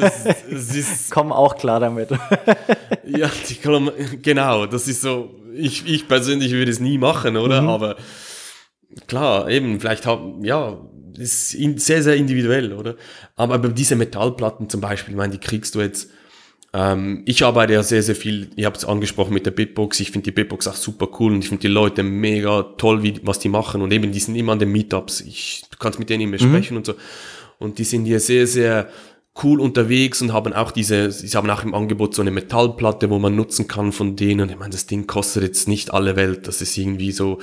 das, 0.00 0.24
das 0.24 0.74
ist, 0.74 1.10
kommen 1.10 1.32
auch 1.32 1.56
klar 1.56 1.80
damit. 1.80 2.10
ja, 3.06 3.30
die 3.48 3.54
kommen, 3.54 3.90
genau, 4.22 4.66
das 4.66 4.88
ist 4.88 5.02
so, 5.02 5.30
ich, 5.58 5.86
ich 5.86 6.08
persönlich 6.08 6.52
würde 6.52 6.70
es 6.70 6.80
nie 6.80 6.98
machen, 6.98 7.36
oder? 7.36 7.62
Mhm. 7.62 7.68
Aber 7.68 7.96
klar, 9.06 9.50
eben, 9.50 9.80
vielleicht 9.80 10.06
haben, 10.06 10.44
ja, 10.44 10.80
ist 11.18 11.50
sehr, 11.50 12.02
sehr 12.02 12.16
individuell, 12.16 12.72
oder? 12.72 12.96
Aber 13.36 13.58
diese 13.68 13.96
Metallplatten 13.96 14.68
zum 14.68 14.80
Beispiel, 14.80 15.14
ich 15.14 15.18
meine, 15.18 15.32
die 15.32 15.40
kriegst 15.40 15.74
du 15.74 15.80
jetzt, 15.80 16.10
ähm, 16.72 17.22
ich 17.26 17.44
arbeite 17.44 17.72
ja 17.72 17.82
sehr, 17.82 18.02
sehr 18.02 18.14
viel, 18.14 18.50
ihr 18.56 18.66
habt 18.66 18.76
es 18.76 18.84
angesprochen 18.84 19.34
mit 19.34 19.46
der 19.46 19.50
Bitbox, 19.50 20.00
ich 20.00 20.10
finde 20.10 20.24
die 20.24 20.32
Bitbox 20.32 20.68
auch 20.68 20.74
super 20.74 21.08
cool 21.18 21.32
und 21.32 21.40
ich 21.40 21.48
finde 21.48 21.62
die 21.62 21.68
Leute 21.68 22.02
mega 22.02 22.62
toll, 22.76 23.02
wie, 23.02 23.20
was 23.22 23.38
die 23.38 23.48
machen 23.48 23.82
und 23.82 23.92
eben, 23.92 24.12
die 24.12 24.20
sind 24.20 24.36
immer 24.36 24.52
an 24.52 24.58
den 24.58 24.70
Meetups, 24.70 25.22
ich, 25.22 25.64
du 25.70 25.78
kannst 25.78 25.98
mit 25.98 26.08
denen 26.10 26.22
immer 26.22 26.40
mhm. 26.40 26.48
sprechen 26.48 26.76
und 26.76 26.86
so. 26.86 26.94
Und 27.58 27.78
die 27.78 27.84
sind 27.84 28.04
hier 28.04 28.20
sehr, 28.20 28.46
sehr 28.46 28.88
cool 29.42 29.60
unterwegs 29.60 30.20
und 30.22 30.32
haben 30.32 30.52
auch 30.52 30.70
diese, 30.70 31.10
sie 31.10 31.28
haben 31.36 31.48
auch 31.50 31.62
im 31.62 31.74
Angebot 31.74 32.14
so 32.14 32.22
eine 32.22 32.30
Metallplatte, 32.30 33.10
wo 33.10 33.18
man 33.18 33.36
nutzen 33.36 33.68
kann 33.68 33.92
von 33.92 34.16
denen. 34.16 34.42
Und 34.42 34.50
ich 34.50 34.58
meine, 34.58 34.70
das 34.70 34.86
Ding 34.86 35.06
kostet 35.06 35.42
jetzt 35.42 35.68
nicht 35.68 35.92
alle 35.92 36.16
Welt. 36.16 36.46
Das 36.46 36.60
ist 36.60 36.76
irgendwie 36.76 37.12
so 37.12 37.38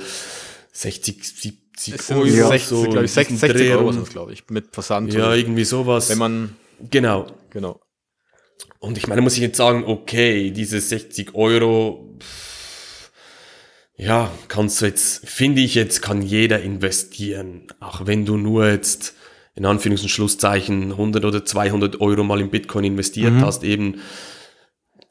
60, 0.72 1.24
70 1.24 2.10
Euro. 2.10 2.24
Ja, 2.26 2.48
60, 2.48 2.68
so 2.68 2.82
glaube 2.84 3.04
ich, 3.04 3.12
60, 3.12 3.38
60 3.38 3.70
Euro 3.70 3.92
sind 3.92 4.10
glaube 4.10 4.32
ich, 4.32 4.48
mit 4.50 4.66
Versand. 4.72 5.12
Ja, 5.12 5.34
irgendwie 5.34 5.64
sowas. 5.64 6.10
Wenn 6.10 6.18
man. 6.18 6.56
Genau. 6.90 7.26
Genau. 7.50 7.80
Und 8.78 8.98
ich 8.98 9.06
meine, 9.06 9.22
muss 9.22 9.34
ich 9.34 9.40
jetzt 9.40 9.56
sagen, 9.56 9.84
okay, 9.84 10.50
diese 10.50 10.80
60 10.80 11.34
Euro, 11.34 12.18
ja, 13.96 14.30
kannst 14.48 14.82
du 14.82 14.86
jetzt, 14.86 15.26
finde 15.26 15.62
ich 15.62 15.74
jetzt, 15.74 16.02
kann 16.02 16.20
jeder 16.20 16.60
investieren. 16.60 17.66
Auch 17.80 18.06
wenn 18.06 18.26
du 18.26 18.36
nur 18.36 18.68
jetzt 18.68 19.14
in 19.56 19.66
Anführungs- 19.66 20.02
und 20.02 20.10
Schlusszeichen 20.10 20.92
100 20.92 21.24
oder 21.24 21.44
200 21.44 22.00
Euro 22.00 22.22
mal 22.22 22.40
in 22.40 22.50
Bitcoin 22.50 22.84
investiert 22.84 23.32
mhm. 23.32 23.40
hast, 23.40 23.64
eben 23.64 23.96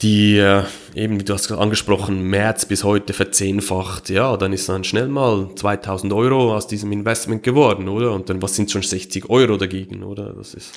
die 0.02 0.38
äh, 0.38 0.64
eben, 0.94 1.20
wie 1.20 1.24
du 1.24 1.34
hast 1.34 1.52
angesprochen, 1.52 2.24
März 2.24 2.66
bis 2.66 2.84
heute 2.84 3.14
verzehnfacht, 3.14 4.10
ja, 4.10 4.36
dann 4.38 4.52
ist 4.52 4.68
dann 4.68 4.84
schnell 4.84 5.08
mal 5.08 5.50
2000 5.56 6.12
Euro 6.14 6.56
aus 6.56 6.68
diesem 6.68 6.92
Investment 6.92 7.44
geworden, 7.44 7.88
oder? 7.88 8.12
Und 8.12 8.30
dann, 8.30 8.42
was 8.42 8.56
sind 8.56 8.72
schon 8.72 8.82
60 8.82 9.30
Euro 9.30 9.58
dagegen, 9.58 10.04
oder? 10.04 10.34
Das 10.34 10.54
ist. 10.54 10.74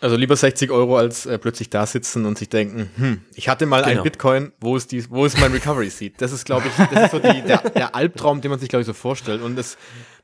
Also 0.00 0.14
lieber 0.14 0.36
60 0.36 0.70
Euro 0.70 0.96
als 0.96 1.26
äh, 1.26 1.38
plötzlich 1.38 1.70
da 1.70 1.84
sitzen 1.84 2.24
und 2.24 2.38
sich 2.38 2.48
denken, 2.48 2.88
hm, 2.96 3.20
ich 3.34 3.48
hatte 3.48 3.66
mal 3.66 3.82
genau. 3.82 3.96
ein 3.96 4.02
Bitcoin, 4.04 4.52
wo 4.60 4.76
ist, 4.76 4.92
die, 4.92 5.08
wo 5.10 5.24
ist 5.24 5.40
mein 5.40 5.50
Recovery 5.50 5.90
Seat? 5.90 6.14
Das 6.18 6.30
ist, 6.30 6.44
glaube 6.44 6.68
ich, 6.68 6.86
das 6.92 7.04
ist 7.04 7.10
so 7.10 7.18
die, 7.18 7.42
der, 7.42 7.58
der 7.70 7.96
Albtraum, 7.96 8.40
den 8.40 8.50
man 8.50 8.60
sich, 8.60 8.68
glaube 8.68 8.82
ich, 8.82 8.86
so 8.86 8.92
vorstellt. 8.92 9.42
Und 9.42 9.56
das, 9.56 9.76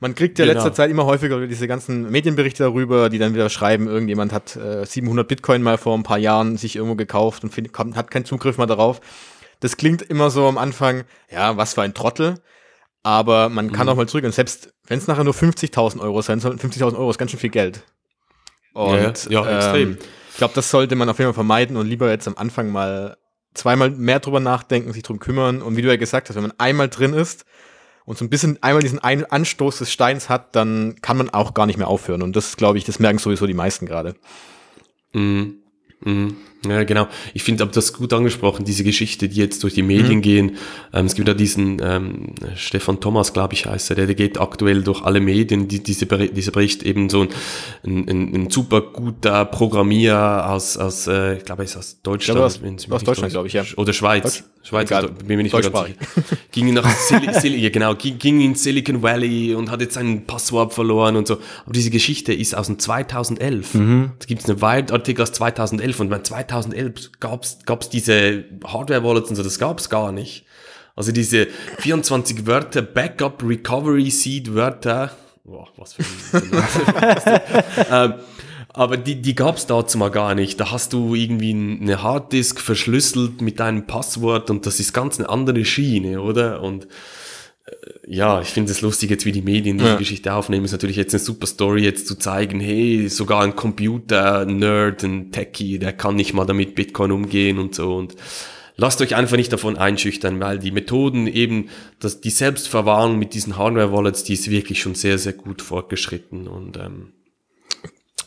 man 0.05 0.15
kriegt 0.15 0.39
ja 0.39 0.45
genau. 0.45 0.57
letzter 0.57 0.75
Zeit 0.75 0.91
immer 0.91 1.07
häufiger 1.07 1.47
diese 1.47 1.67
ganzen 1.67 2.11
Medienberichte 2.11 2.63
darüber, 2.63 3.09
die 3.09 3.17
dann 3.17 3.33
wieder 3.33 3.49
schreiben, 3.49 3.89
irgendjemand 3.89 4.35
hat 4.35 4.55
äh, 4.55 4.85
700 4.85 5.27
Bitcoin 5.27 5.63
mal 5.63 5.79
vor 5.79 5.97
ein 5.97 6.03
paar 6.03 6.19
Jahren 6.19 6.59
sich 6.59 6.77
irgendwo 6.77 6.95
gekauft 6.95 7.43
und 7.43 7.55
find, 7.55 7.71
hat 7.79 8.11
keinen 8.11 8.27
Zugriff 8.27 8.59
mehr 8.59 8.67
darauf. 8.67 9.01
Das 9.61 9.79
klingt 9.79 10.03
immer 10.03 10.29
so 10.29 10.47
am 10.47 10.59
Anfang, 10.59 11.05
ja, 11.31 11.57
was 11.57 11.73
für 11.73 11.81
ein 11.81 11.95
Trottel. 11.95 12.35
Aber 13.03 13.49
man 13.49 13.73
kann 13.73 13.87
mhm. 13.87 13.93
auch 13.93 13.97
mal 13.97 14.07
zurück. 14.07 14.27
Und 14.27 14.35
selbst 14.35 14.75
wenn 14.87 14.99
es 14.99 15.07
nachher 15.07 15.25
nur 15.25 15.33
50.000 15.33 16.01
Euro 16.01 16.21
sein 16.21 16.39
sollten, 16.39 16.59
50.000 16.59 16.99
Euro 16.99 17.09
ist 17.09 17.17
ganz 17.17 17.31
schön 17.31 17.41
viel 17.41 17.49
Geld. 17.49 17.83
Und 18.75 19.25
ja, 19.31 19.43
ja 19.43 19.57
extrem. 19.57 19.93
Ähm, 19.93 19.99
ich 20.33 20.37
glaube, 20.37 20.53
das 20.53 20.71
sollte 20.71 20.97
man 20.97 21.09
auf 21.09 21.19
jeden 21.19 21.29
Fall 21.29 21.35
vermeiden 21.35 21.79
und 21.79 21.87
lieber 21.87 22.11
jetzt 22.11 22.29
am 22.29 22.37
Anfang 22.37 22.71
mal 22.71 23.17
zweimal 23.55 23.89
mehr 23.89 24.21
drüber 24.21 24.41
nachdenken, 24.41 24.93
sich 24.93 25.03
drum 25.03 25.19
kümmern. 25.19 25.63
Und 25.63 25.79
wie 25.79 25.83
du 25.83 25.89
ja 25.89 25.97
gesagt 25.97 26.29
hast, 26.29 26.37
wenn 26.37 26.43
man 26.43 26.53
einmal 26.59 26.91
drin 26.91 27.15
ist 27.15 27.47
und 28.05 28.19
so 28.19 28.25
ein 28.25 28.31
bisschen 28.31 28.63
einmal 28.63 28.83
diesen 28.83 28.99
ein 28.99 29.25
Anstoß 29.25 29.79
des 29.79 29.91
Steins 29.91 30.29
hat, 30.29 30.55
dann 30.55 30.97
kann 31.01 31.17
man 31.17 31.31
auch 31.31 31.55
gar 31.55 31.67
nicht 31.67 31.79
mehr 31.79 31.89
aufhören. 31.89 32.23
Und 32.23 32.37
das, 32.37 32.57
glaube 32.57 32.79
ich, 32.79 32.85
das 32.85 32.99
merken 32.99 33.19
sowieso 33.19 33.47
die 33.47 33.55
meisten 33.55 33.87
gerade. 33.87 34.15
Mhm. 35.13 35.57
Mhm. 36.01 36.37
Ja, 36.69 36.85
genau. 36.85 37.09
Ich 37.33 37.43
finde 37.43 37.63
aber 37.63 37.73
das 37.73 37.93
gut 37.93 38.13
angesprochen, 38.13 38.65
diese 38.65 38.85
Geschichte, 38.85 39.29
die 39.29 39.41
jetzt 39.41 39.63
durch 39.63 39.75
die 39.75 39.83
Medien 39.83 40.17
mhm. 40.17 40.23
gehen. 40.23 40.57
Ähm, 40.93 41.07
es 41.07 41.15
gibt 41.15 41.29
ja 41.29 41.35
diesen 41.35 41.81
ähm, 41.83 42.35
Stefan 42.57 43.01
Thomas, 43.01 43.33
glaube 43.33 43.55
ich, 43.55 43.67
heißt 43.67 43.91
er, 43.91 43.97
der, 43.97 44.07
der 44.07 44.15
geht 44.15 44.41
aktuell 44.41 44.83
durch 44.83 45.03
alle 45.03 45.21
Medien, 45.21 45.69
die, 45.69 45.83
diese, 45.83 46.07
dieser 46.07 46.53
Bericht 46.53 46.83
eben 46.83 47.09
so 47.09 47.23
ein, 47.23 47.29
ein, 48.09 48.35
ein 48.35 48.51
super 48.51 48.81
guter 48.81 49.45
Programmierer 49.45 50.51
aus, 50.51 50.77
aus 50.77 51.07
äh, 51.07 51.39
ich 51.39 51.45
glaube, 51.45 51.63
er 51.63 51.67
ist 51.67 51.77
aus 51.77 52.01
Deutschland. 52.03 52.41
Aus, 52.41 52.61
aus 52.91 53.05
Deutschland, 53.05 53.33
glaube 53.33 53.49
ich, 53.49 53.55
ja. 53.55 53.65
Oder 53.77 53.93
Schweiz. 53.93 54.23
Deutsch? 54.23 54.45
Schweiz, 54.65 54.91
Egal. 54.91 55.11
bin 55.11 55.37
mir 55.37 55.43
nicht 55.43 55.53
ganz 55.53 55.67
sicher. 55.67 55.87
Ging 56.51 56.73
nach 56.73 56.89
Sil 56.89 57.21
Sil 57.37 57.53
ja, 57.61 57.69
genau, 57.69 57.95
ging, 57.95 58.19
ging 58.19 58.41
in 58.41 58.55
Silicon 58.55 59.03
Valley 59.03 59.55
und 59.55 59.71
hat 59.71 59.83
jetzt 59.83 59.93
sein 59.93 60.25
Passwort 60.27 60.73
verloren 60.73 61.17
und 61.17 61.29
so. 61.29 61.35
Aber 61.65 61.75
diese 61.75 61.91
Geschichte 61.91 62.33
ist 62.33 62.57
aus 62.57 62.69
dem 62.69 62.79
2011. 62.79 63.75
Mhm. 63.75 64.13
Da 64.19 64.25
gibt 64.25 64.43
es 64.43 64.49
einen 64.49 64.63
Wild-Artikel 64.63 65.21
aus 65.23 65.33
2011 65.33 66.01
und 66.01 66.09
bei 66.09 66.21
2011 66.21 66.54
2011 66.63 67.13
gab's 67.21 67.59
gab's 67.65 67.89
diese 67.89 68.45
Hardware-Wallets 68.65 69.31
und 69.31 69.37
so, 69.37 69.43
das 69.43 69.59
gab's 69.59 69.89
gar 69.91 70.13
nicht. 70.13 70.45
Also 70.97 71.11
diese 71.11 71.49
24 71.79 72.47
Wörter, 72.47 72.83
Backup, 72.83 73.43
Recovery, 73.43 74.11
Seed, 74.11 74.55
Wörter, 74.55 75.11
boah, 75.45 75.67
was 75.77 75.95
für 75.95 76.05
ein 76.37 76.53
ähm, 77.91 78.15
aber 78.77 78.97
die, 78.97 79.21
die 79.21 79.35
gab's 79.35 79.67
dazu 79.67 79.99
mal 79.99 80.11
gar 80.11 80.35
nicht. 80.35 80.59
Da 80.59 80.71
hast 80.71 80.93
du 80.93 81.15
irgendwie 81.15 81.53
eine 81.53 82.03
Harddisk 82.03 82.61
verschlüsselt 82.61 83.41
mit 83.41 83.61
deinem 83.61 83.87
Passwort 83.87 84.51
und 84.51 84.67
das 84.67 84.81
ist 84.81 84.93
ganz 84.93 85.19
eine 85.19 85.29
andere 85.29 85.65
Schiene, 85.65 86.21
oder? 86.21 86.61
Und 86.61 86.89
ja, 88.07 88.43
ich 88.43 88.49
finde 88.49 88.73
es 88.73 88.83
lustig 88.83 89.11
jetzt, 89.11 89.25
wie 89.25 89.33
die 89.33 89.43
Medien 89.43 89.79
diese 89.79 89.91
ja. 89.91 89.97
Geschichte 89.97 90.35
aufnehmen. 90.35 90.65
Ist 90.65 90.73
natürlich 90.73 90.97
jetzt 90.97 91.15
eine 91.15 91.23
super 91.23 91.47
Story, 91.47 91.83
jetzt 91.83 92.07
zu 92.07 92.17
zeigen, 92.17 92.61
hey, 92.61 93.09
sogar 93.09 93.43
ein 93.43 93.57
Computer-Nerd, 93.57 95.03
ein 95.03 95.33
Techie, 95.33 95.79
der 95.79 95.95
kann 95.95 96.17
nicht 96.17 96.35
mal 96.35 96.45
damit 96.45 96.75
Bitcoin 96.75 97.13
umgehen 97.13 97.59
und 97.59 97.75
so. 97.75 97.97
Und 97.97 98.17
lasst 98.77 99.01
euch 99.01 99.15
einfach 99.15 99.39
nicht 99.39 99.53
davon 99.53 99.79
einschüchtern, 99.79 100.39
weil 100.41 100.59
die 100.59 100.73
Methoden 100.73 101.27
eben, 101.27 101.71
dass 102.01 102.21
die 102.21 102.31
Selbstverwahrung 102.31 103.19
mit 103.19 103.33
diesen 103.33 103.57
Hardware-Wallets, 103.57 104.25
die 104.25 104.35
ist 104.35 104.51
wirklich 104.51 104.83
schon 104.83 104.95
sehr, 104.95 105.19
sehr 105.19 105.33
gut 105.33 105.63
fortgeschritten. 105.63 106.47
Und 106.47 106.77
ähm, 106.77 107.13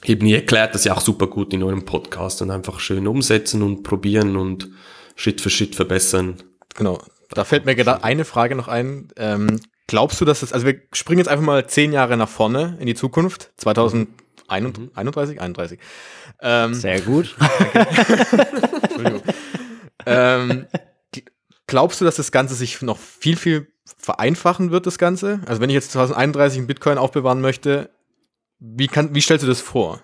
eben, 0.03 0.25
ihr 0.25 0.38
erklärt 0.38 0.73
das 0.73 0.83
ja 0.83 0.95
auch 0.95 1.01
super 1.01 1.27
gut 1.27 1.53
in 1.53 1.61
eurem 1.61 1.85
Podcast 1.85 2.41
und 2.41 2.49
einfach 2.49 2.79
schön 2.79 3.07
umsetzen 3.07 3.61
und 3.61 3.83
probieren 3.83 4.35
und 4.35 4.69
Schritt 5.15 5.41
für 5.41 5.51
Schritt 5.51 5.75
verbessern. 5.75 6.38
Genau. 6.75 6.99
Da 7.32 7.43
fällt 7.43 7.65
mir 7.65 7.75
gerade 7.75 8.03
eine 8.03 8.25
Frage 8.25 8.55
noch 8.55 8.67
ein. 8.67 9.09
Ähm, 9.17 9.59
glaubst 9.88 10.19
du, 10.21 10.25
dass 10.25 10.43
es, 10.43 10.53
also 10.53 10.65
wir 10.65 10.82
springen 10.93 11.19
jetzt 11.19 11.28
einfach 11.28 11.45
mal 11.45 11.67
zehn 11.67 11.91
Jahre 11.91 12.17
nach 12.17 12.30
vorne 12.30 12.78
in 12.80 12.86
die 12.86 12.95
Zukunft, 12.95 13.51
2031, 13.57 14.78
mhm. 14.78 14.91
31. 14.95 15.80
Ähm, 16.41 16.73
Sehr 16.73 17.01
gut. 17.01 17.36
Entschuldigung. 18.84 19.21
ähm, 20.05 20.67
glaubst 21.67 21.99
du, 22.01 22.05
dass 22.05 22.15
das 22.15 22.32
Ganze 22.32 22.55
sich 22.55 22.82
noch 22.82 22.97
viel, 22.97 23.36
viel 23.36 23.67
vereinfachen 23.97 24.71
wird, 24.71 24.86
das 24.86 24.97
Ganze? 24.97 25.41
Also 25.45 25.61
wenn 25.61 25.69
ich 25.69 25.75
jetzt 25.75 25.91
2031 25.91 26.59
einen 26.59 26.67
Bitcoin 26.67 26.97
aufbewahren 26.97 27.41
möchte, 27.41 27.89
wie, 28.59 28.88
kann, 28.88 29.13
wie 29.13 29.21
stellst 29.21 29.43
du 29.43 29.47
das 29.47 29.61
vor? 29.61 30.01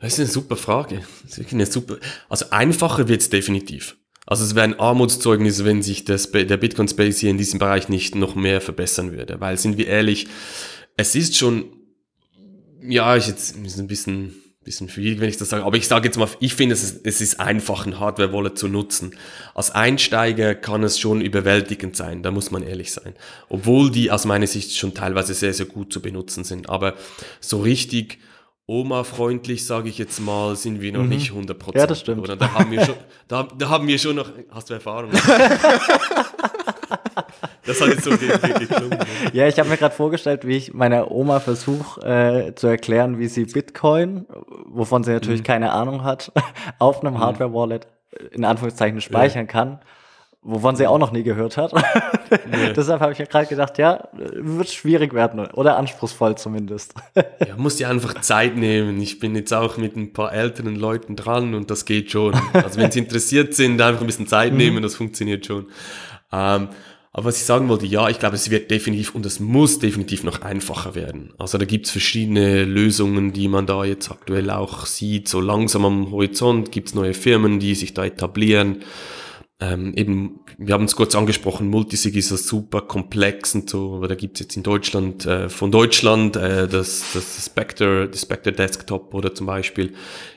Das 0.00 0.12
ist 0.12 0.20
eine 0.20 0.28
super 0.28 0.56
Frage. 0.56 1.02
Eine 1.50 1.66
super, 1.66 1.96
also 2.28 2.46
einfacher 2.50 3.08
wird 3.08 3.20
es 3.20 3.30
definitiv. 3.30 3.96
Also 4.30 4.44
es 4.44 4.54
wäre 4.54 4.64
ein 4.64 4.78
Armutszeugnis, 4.78 5.64
wenn 5.64 5.80
sich 5.80 6.04
das, 6.04 6.30
der 6.30 6.58
Bitcoin-Space 6.58 7.18
hier 7.18 7.30
in 7.30 7.38
diesem 7.38 7.58
Bereich 7.58 7.88
nicht 7.88 8.14
noch 8.14 8.34
mehr 8.34 8.60
verbessern 8.60 9.12
würde. 9.12 9.40
Weil, 9.40 9.56
sind 9.56 9.78
wir 9.78 9.86
ehrlich, 9.86 10.26
es 10.98 11.14
ist 11.14 11.34
schon, 11.34 11.64
ja, 12.82 13.16
ich 13.16 13.26
jetzt 13.26 13.56
ist 13.56 13.78
ein 13.78 13.86
bisschen, 13.86 14.34
bisschen 14.62 14.90
schwierig, 14.90 15.20
wenn 15.20 15.30
ich 15.30 15.38
das 15.38 15.48
sage, 15.48 15.64
aber 15.64 15.78
ich 15.78 15.88
sage 15.88 16.08
jetzt 16.08 16.18
mal, 16.18 16.28
ich 16.40 16.52
finde, 16.52 16.74
es 16.74 16.82
ist, 16.82 17.06
es 17.06 17.22
ist 17.22 17.40
einfach, 17.40 17.86
ein 17.86 17.98
Hardware-Wallet 17.98 18.58
zu 18.58 18.68
nutzen. 18.68 19.16
Als 19.54 19.70
Einsteiger 19.70 20.54
kann 20.54 20.82
es 20.82 20.98
schon 20.98 21.22
überwältigend 21.22 21.96
sein, 21.96 22.22
da 22.22 22.30
muss 22.30 22.50
man 22.50 22.62
ehrlich 22.62 22.92
sein. 22.92 23.14
Obwohl 23.48 23.90
die 23.90 24.10
aus 24.10 24.26
meiner 24.26 24.46
Sicht 24.46 24.76
schon 24.76 24.92
teilweise 24.92 25.32
sehr, 25.32 25.54
sehr 25.54 25.64
gut 25.64 25.90
zu 25.90 26.02
benutzen 26.02 26.44
sind. 26.44 26.68
Aber 26.68 26.96
so 27.40 27.62
richtig 27.62 28.18
Oma-freundlich, 28.70 29.66
sage 29.66 29.88
ich 29.88 29.96
jetzt 29.96 30.20
mal, 30.20 30.54
sind 30.54 30.82
wir 30.82 30.92
noch 30.92 31.02
mhm. 31.02 31.08
nicht 31.08 31.32
100%. 31.32 31.74
Ja, 31.76 31.86
das 31.86 32.00
stimmt. 32.00 32.20
Oder? 32.20 32.36
Da, 32.36 32.52
haben 32.52 32.70
wir 32.70 32.84
schon, 32.84 32.96
da, 33.26 33.48
da 33.56 33.70
haben 33.70 33.88
wir 33.88 33.98
schon 33.98 34.16
noch... 34.16 34.30
Hast 34.50 34.68
du 34.68 34.74
Erfahrung? 34.74 35.10
das 37.64 37.80
hat 37.80 37.88
jetzt 37.88 38.04
so 38.04 38.10
geklungen. 38.10 38.90
Ne? 38.90 38.98
Ja, 39.32 39.48
ich 39.48 39.58
habe 39.58 39.70
mir 39.70 39.78
gerade 39.78 39.94
vorgestellt, 39.94 40.46
wie 40.46 40.58
ich 40.58 40.74
meiner 40.74 41.10
Oma 41.10 41.40
versuche 41.40 42.02
äh, 42.02 42.54
zu 42.54 42.66
erklären, 42.66 43.18
wie 43.18 43.28
sie 43.28 43.46
Bitcoin, 43.46 44.26
wovon 44.66 45.02
sie 45.02 45.12
natürlich 45.12 45.40
mhm. 45.40 45.46
keine 45.46 45.72
Ahnung 45.72 46.04
hat, 46.04 46.30
auf 46.78 47.02
einem 47.02 47.14
mhm. 47.14 47.20
Hardware-Wallet 47.20 47.86
in 48.32 48.44
Anführungszeichen 48.44 49.00
speichern 49.00 49.46
ja. 49.46 49.50
kann 49.50 49.78
wovon 50.48 50.76
sie 50.76 50.86
auch 50.86 50.98
noch 50.98 51.12
nie 51.12 51.22
gehört 51.22 51.56
hat. 51.56 51.72
Nee. 52.30 52.74
Deshalb 52.76 53.00
habe 53.00 53.12
ich 53.12 53.18
ja 53.18 53.24
gerade 53.24 53.46
gedacht, 53.46 53.78
ja, 53.78 54.06
wird 54.12 54.68
schwierig 54.68 55.14
werden 55.14 55.46
oder 55.46 55.78
anspruchsvoll 55.78 56.36
zumindest. 56.36 56.92
ja, 57.14 57.56
muss 57.56 57.76
dir 57.76 57.88
einfach 57.88 58.20
Zeit 58.20 58.54
nehmen. 58.54 59.00
Ich 59.00 59.18
bin 59.18 59.34
jetzt 59.34 59.54
auch 59.54 59.78
mit 59.78 59.96
ein 59.96 60.12
paar 60.12 60.30
älteren 60.34 60.76
Leuten 60.76 61.16
dran 61.16 61.54
und 61.54 61.70
das 61.70 61.86
geht 61.86 62.10
schon. 62.10 62.34
Also 62.52 62.78
wenn 62.78 62.90
sie 62.90 62.98
interessiert 62.98 63.54
sind, 63.54 63.80
einfach 63.80 64.02
ein 64.02 64.06
bisschen 64.06 64.26
Zeit 64.26 64.52
mhm. 64.52 64.58
nehmen, 64.58 64.82
das 64.82 64.94
funktioniert 64.94 65.46
schon. 65.46 65.68
Ähm, 66.30 66.68
aber 67.12 67.24
was 67.24 67.38
ich 67.38 67.44
sagen 67.44 67.66
wollte, 67.70 67.86
ja, 67.86 68.10
ich 68.10 68.18
glaube, 68.18 68.36
es 68.36 68.50
wird 68.50 68.70
definitiv 68.70 69.14
und 69.14 69.24
es 69.24 69.40
muss 69.40 69.78
definitiv 69.78 70.22
noch 70.22 70.42
einfacher 70.42 70.94
werden. 70.94 71.32
Also 71.38 71.56
da 71.56 71.64
gibt 71.64 71.86
es 71.86 71.92
verschiedene 71.92 72.64
Lösungen, 72.64 73.32
die 73.32 73.48
man 73.48 73.64
da 73.64 73.84
jetzt 73.84 74.10
aktuell 74.10 74.50
auch 74.50 74.84
sieht. 74.84 75.28
So 75.28 75.40
langsam 75.40 75.86
am 75.86 76.10
Horizont 76.10 76.72
gibt 76.72 76.88
es 76.88 76.94
neue 76.94 77.14
Firmen, 77.14 77.58
die 77.58 77.74
sich 77.74 77.94
da 77.94 78.04
etablieren 78.04 78.82
ähm, 79.60 79.92
eben, 79.94 80.40
wir 80.56 80.74
haben 80.74 80.84
es 80.84 80.94
kurz 80.94 81.16
angesprochen, 81.16 81.68
Multisig 81.68 82.14
ist 82.14 82.30
ja 82.30 82.36
super 82.36 82.80
komplex 82.80 83.56
und 83.56 83.68
so, 83.68 83.96
aber 83.96 84.06
da 84.06 84.14
gibt's 84.14 84.38
jetzt 84.38 84.56
in 84.56 84.62
Deutschland, 84.62 85.26
äh, 85.26 85.48
von 85.48 85.72
Deutschland, 85.72 86.36
äh, 86.36 86.68
das, 86.68 87.02
das 87.12 87.44
Spectre, 87.44 88.08
das 88.08 88.22
Spectre 88.22 88.52
Desktop 88.52 89.14
oder 89.14 89.34
zum 89.34 89.48
Beispiel, 89.48 89.94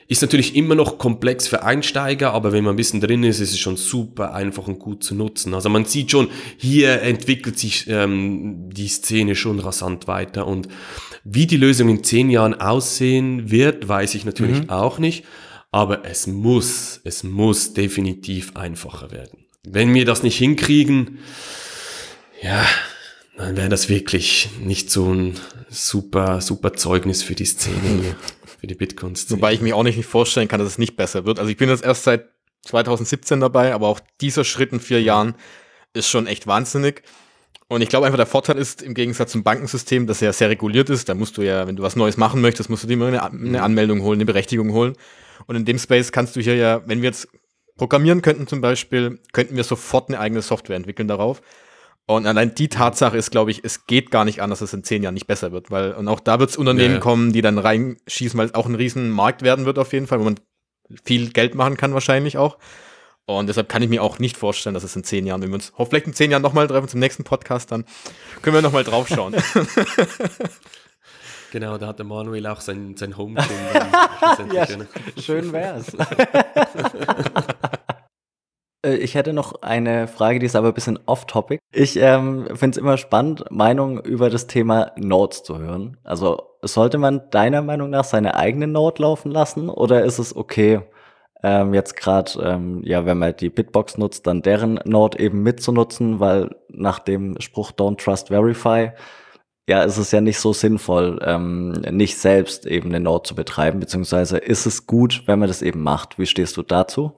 ist 0.08 0.22
natürlich 0.22 0.56
immer 0.56 0.74
noch 0.74 0.98
komplex 0.98 1.46
für 1.46 1.62
Einsteiger, 1.62 2.32
aber 2.32 2.50
wenn 2.50 2.64
man 2.64 2.74
ein 2.74 2.76
bisschen 2.76 3.00
drin 3.00 3.22
ist, 3.22 3.38
ist 3.38 3.52
es 3.52 3.60
schon 3.60 3.76
super 3.76 4.34
einfach 4.34 4.66
und 4.66 4.80
gut 4.80 5.04
zu 5.04 5.14
nutzen. 5.14 5.54
Also 5.54 5.68
man 5.68 5.84
sieht 5.84 6.10
schon, 6.10 6.28
hier 6.56 7.02
entwickelt 7.02 7.56
sich 7.56 7.86
ähm, 7.88 8.70
die 8.70 8.88
Szene 8.88 9.36
schon 9.36 9.60
rasant 9.60 10.08
weiter 10.08 10.48
und 10.48 10.66
wie 11.22 11.46
die 11.46 11.56
Lösung 11.56 11.88
in 11.88 12.02
zehn 12.02 12.28
Jahren 12.28 12.54
aussehen 12.54 13.52
wird, 13.52 13.86
weiß 13.88 14.16
ich 14.16 14.24
natürlich 14.24 14.62
mhm. 14.62 14.70
auch 14.70 14.98
nicht. 14.98 15.24
Aber 15.72 16.04
es 16.04 16.26
muss, 16.26 17.00
es 17.02 17.24
muss 17.24 17.72
definitiv 17.72 18.56
einfacher 18.56 19.10
werden. 19.10 19.46
Wenn 19.64 19.94
wir 19.94 20.04
das 20.04 20.22
nicht 20.22 20.36
hinkriegen, 20.36 21.18
ja, 22.42 22.64
dann 23.36 23.56
wäre 23.56 23.70
das 23.70 23.88
wirklich 23.88 24.50
nicht 24.60 24.90
so 24.90 25.12
ein 25.12 25.40
super, 25.70 26.42
super 26.42 26.74
Zeugnis 26.74 27.22
für 27.22 27.34
die 27.34 27.46
Szene 27.46 28.16
für 28.60 28.66
die 28.66 28.74
Bitcoin-Szene. 28.74 29.40
Wobei 29.40 29.54
ich 29.54 29.62
mir 29.62 29.74
auch 29.74 29.82
nicht 29.82 30.04
vorstellen 30.04 30.46
kann, 30.46 30.60
dass 30.60 30.68
es 30.68 30.78
nicht 30.78 30.94
besser 30.94 31.24
wird. 31.24 31.38
Also 31.38 31.50
ich 31.50 31.56
bin 31.56 31.70
jetzt 31.70 31.84
erst 31.84 32.04
seit 32.04 32.28
2017 32.66 33.40
dabei, 33.40 33.72
aber 33.72 33.88
auch 33.88 34.00
dieser 34.20 34.44
Schritt 34.44 34.72
in 34.72 34.78
vier 34.78 35.02
Jahren 35.02 35.34
ist 35.94 36.08
schon 36.08 36.26
echt 36.26 36.46
wahnsinnig. 36.46 37.02
Und 37.66 37.80
ich 37.80 37.88
glaube 37.88 38.06
einfach, 38.06 38.18
der 38.18 38.26
Vorteil 38.26 38.58
ist 38.58 38.82
im 38.82 38.92
Gegensatz 38.92 39.32
zum 39.32 39.42
Bankensystem, 39.42 40.06
dass 40.06 40.20
er 40.20 40.34
sehr 40.34 40.50
reguliert 40.50 40.90
ist. 40.90 41.08
Da 41.08 41.14
musst 41.14 41.38
du 41.38 41.42
ja, 41.42 41.66
wenn 41.66 41.76
du 41.76 41.82
was 41.82 41.96
Neues 41.96 42.18
machen 42.18 42.42
möchtest, 42.42 42.68
musst 42.68 42.82
du 42.82 42.86
dir 42.86 42.94
immer 42.94 43.06
eine, 43.06 43.22
eine 43.22 43.62
Anmeldung 43.62 44.02
holen, 44.02 44.18
eine 44.18 44.26
Berechtigung 44.26 44.72
holen. 44.72 44.94
Und 45.46 45.56
in 45.56 45.64
dem 45.64 45.78
Space 45.78 46.12
kannst 46.12 46.36
du 46.36 46.40
hier 46.40 46.56
ja, 46.56 46.82
wenn 46.86 47.02
wir 47.02 47.08
jetzt 47.08 47.28
programmieren 47.76 48.22
könnten 48.22 48.46
zum 48.46 48.60
Beispiel, 48.60 49.20
könnten 49.32 49.56
wir 49.56 49.64
sofort 49.64 50.08
eine 50.08 50.20
eigene 50.20 50.42
Software 50.42 50.76
entwickeln 50.76 51.08
darauf. 51.08 51.42
Und 52.06 52.26
allein 52.26 52.54
die 52.54 52.68
Tatsache 52.68 53.16
ist, 53.16 53.30
glaube 53.30 53.50
ich, 53.50 53.64
es 53.64 53.86
geht 53.86 54.10
gar 54.10 54.24
nicht 54.24 54.42
an, 54.42 54.50
dass 54.50 54.60
es 54.60 54.72
in 54.72 54.84
zehn 54.84 55.02
Jahren 55.02 55.14
nicht 55.14 55.26
besser 55.26 55.52
wird, 55.52 55.70
weil 55.70 55.92
und 55.92 56.08
auch 56.08 56.20
da 56.20 56.40
wird 56.40 56.50
es 56.50 56.56
Unternehmen 56.56 56.90
ja, 56.90 56.94
ja. 56.94 57.00
kommen, 57.00 57.32
die 57.32 57.42
dann 57.42 57.58
reinschießen, 57.58 58.38
weil 58.38 58.46
es 58.46 58.54
auch 58.54 58.66
ein 58.66 58.74
riesen 58.74 59.10
Markt 59.10 59.42
werden 59.42 59.64
wird 59.66 59.78
auf 59.78 59.92
jeden 59.92 60.06
Fall, 60.06 60.18
wo 60.20 60.24
man 60.24 60.40
viel 61.04 61.30
Geld 61.30 61.54
machen 61.54 61.76
kann 61.76 61.94
wahrscheinlich 61.94 62.36
auch. 62.36 62.58
Und 63.24 63.46
deshalb 63.48 63.68
kann 63.68 63.82
ich 63.82 63.88
mir 63.88 64.02
auch 64.02 64.18
nicht 64.18 64.36
vorstellen, 64.36 64.74
dass 64.74 64.82
es 64.82 64.96
in 64.96 65.04
zehn 65.04 65.26
Jahren, 65.26 65.42
wenn 65.42 65.50
wir 65.50 65.54
uns 65.54 65.72
vielleicht 65.88 66.06
in 66.06 66.12
zehn 66.12 66.32
Jahren 66.32 66.42
nochmal 66.42 66.66
treffen 66.66 66.88
zum 66.88 66.98
nächsten 66.98 67.22
Podcast, 67.22 67.70
dann 67.70 67.84
können 68.42 68.56
wir 68.56 68.62
nochmal 68.62 68.82
drauf 68.82 69.08
schauen. 69.08 69.34
Genau, 71.52 71.76
da 71.76 71.88
hat 71.88 71.98
der 71.98 72.06
Manuel 72.06 72.46
auch 72.46 72.62
sein, 72.62 72.96
sein 72.96 73.18
Home 73.18 73.38
ja, 74.52 74.66
schön 75.18 75.52
wär's. 75.52 75.94
Äh, 78.84 78.96
ich 78.96 79.14
hätte 79.14 79.32
noch 79.32 79.62
eine 79.62 80.08
Frage, 80.08 80.40
die 80.40 80.46
ist 80.46 80.56
aber 80.56 80.68
ein 80.68 80.74
bisschen 80.74 80.98
off-topic. 81.06 81.60
Ich 81.70 81.96
ähm, 81.96 82.48
finde 82.54 82.70
es 82.70 82.76
immer 82.78 82.96
spannend, 82.96 83.44
Meinungen 83.48 84.00
über 84.00 84.28
das 84.28 84.48
Thema 84.48 84.90
Nodes 84.96 85.44
zu 85.44 85.58
hören. 85.58 85.98
Also 86.02 86.42
sollte 86.62 86.98
man 86.98 87.30
deiner 87.30 87.62
Meinung 87.62 87.90
nach 87.90 88.02
seine 88.02 88.34
eigene 88.34 88.66
Node 88.66 89.02
laufen 89.02 89.30
lassen 89.30 89.68
oder 89.68 90.02
ist 90.02 90.18
es 90.18 90.34
okay, 90.34 90.80
ähm, 91.44 91.74
jetzt 91.74 91.96
gerade, 91.96 92.32
ähm, 92.42 92.82
ja, 92.84 93.06
wenn 93.06 93.18
man 93.18 93.36
die 93.36 93.50
Bitbox 93.50 93.98
nutzt, 93.98 94.26
dann 94.26 94.42
deren 94.42 94.80
Node 94.84 95.20
eben 95.20 95.44
mitzunutzen, 95.44 96.18
weil 96.18 96.50
nach 96.68 96.98
dem 96.98 97.40
Spruch 97.40 97.70
Don't 97.70 98.02
Trust 98.02 98.28
Verify 98.28 98.90
ja, 99.68 99.84
ist 99.84 99.96
es 99.96 100.10
ja 100.10 100.20
nicht 100.20 100.38
so 100.38 100.52
sinnvoll, 100.52 101.20
ähm, 101.24 101.72
nicht 101.90 102.18
selbst 102.18 102.66
eben 102.66 102.88
eine 102.88 103.00
Node 103.00 103.28
zu 103.28 103.34
betreiben, 103.34 103.80
beziehungsweise 103.80 104.38
ist 104.38 104.66
es 104.66 104.86
gut, 104.86 105.22
wenn 105.26 105.38
man 105.38 105.48
das 105.48 105.62
eben 105.62 105.82
macht. 105.82 106.18
Wie 106.18 106.26
stehst 106.26 106.56
du 106.56 106.62
dazu? 106.62 107.12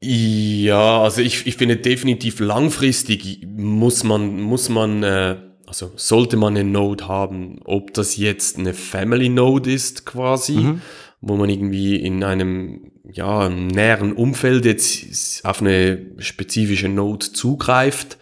Ja, 0.00 1.02
also 1.02 1.20
ich, 1.20 1.46
ich 1.46 1.56
finde 1.56 1.76
definitiv 1.76 2.38
langfristig 2.38 3.44
muss 3.48 4.04
man, 4.04 4.40
muss 4.40 4.68
man, 4.68 5.02
äh, 5.02 5.36
also 5.66 5.90
sollte 5.96 6.36
man 6.36 6.56
eine 6.56 6.68
Node 6.68 7.08
haben, 7.08 7.58
ob 7.64 7.94
das 7.94 8.16
jetzt 8.16 8.58
eine 8.58 8.74
Family 8.74 9.28
Node 9.28 9.72
ist 9.72 10.06
quasi, 10.06 10.52
mhm. 10.52 10.82
wo 11.20 11.34
man 11.34 11.50
irgendwie 11.50 11.96
in 11.96 12.22
einem 12.22 12.92
ja, 13.10 13.48
näheren 13.48 14.12
Umfeld 14.12 14.64
jetzt 14.64 15.44
auf 15.44 15.60
eine 15.60 16.12
spezifische 16.18 16.88
Node 16.88 17.32
zugreift. 17.32 18.18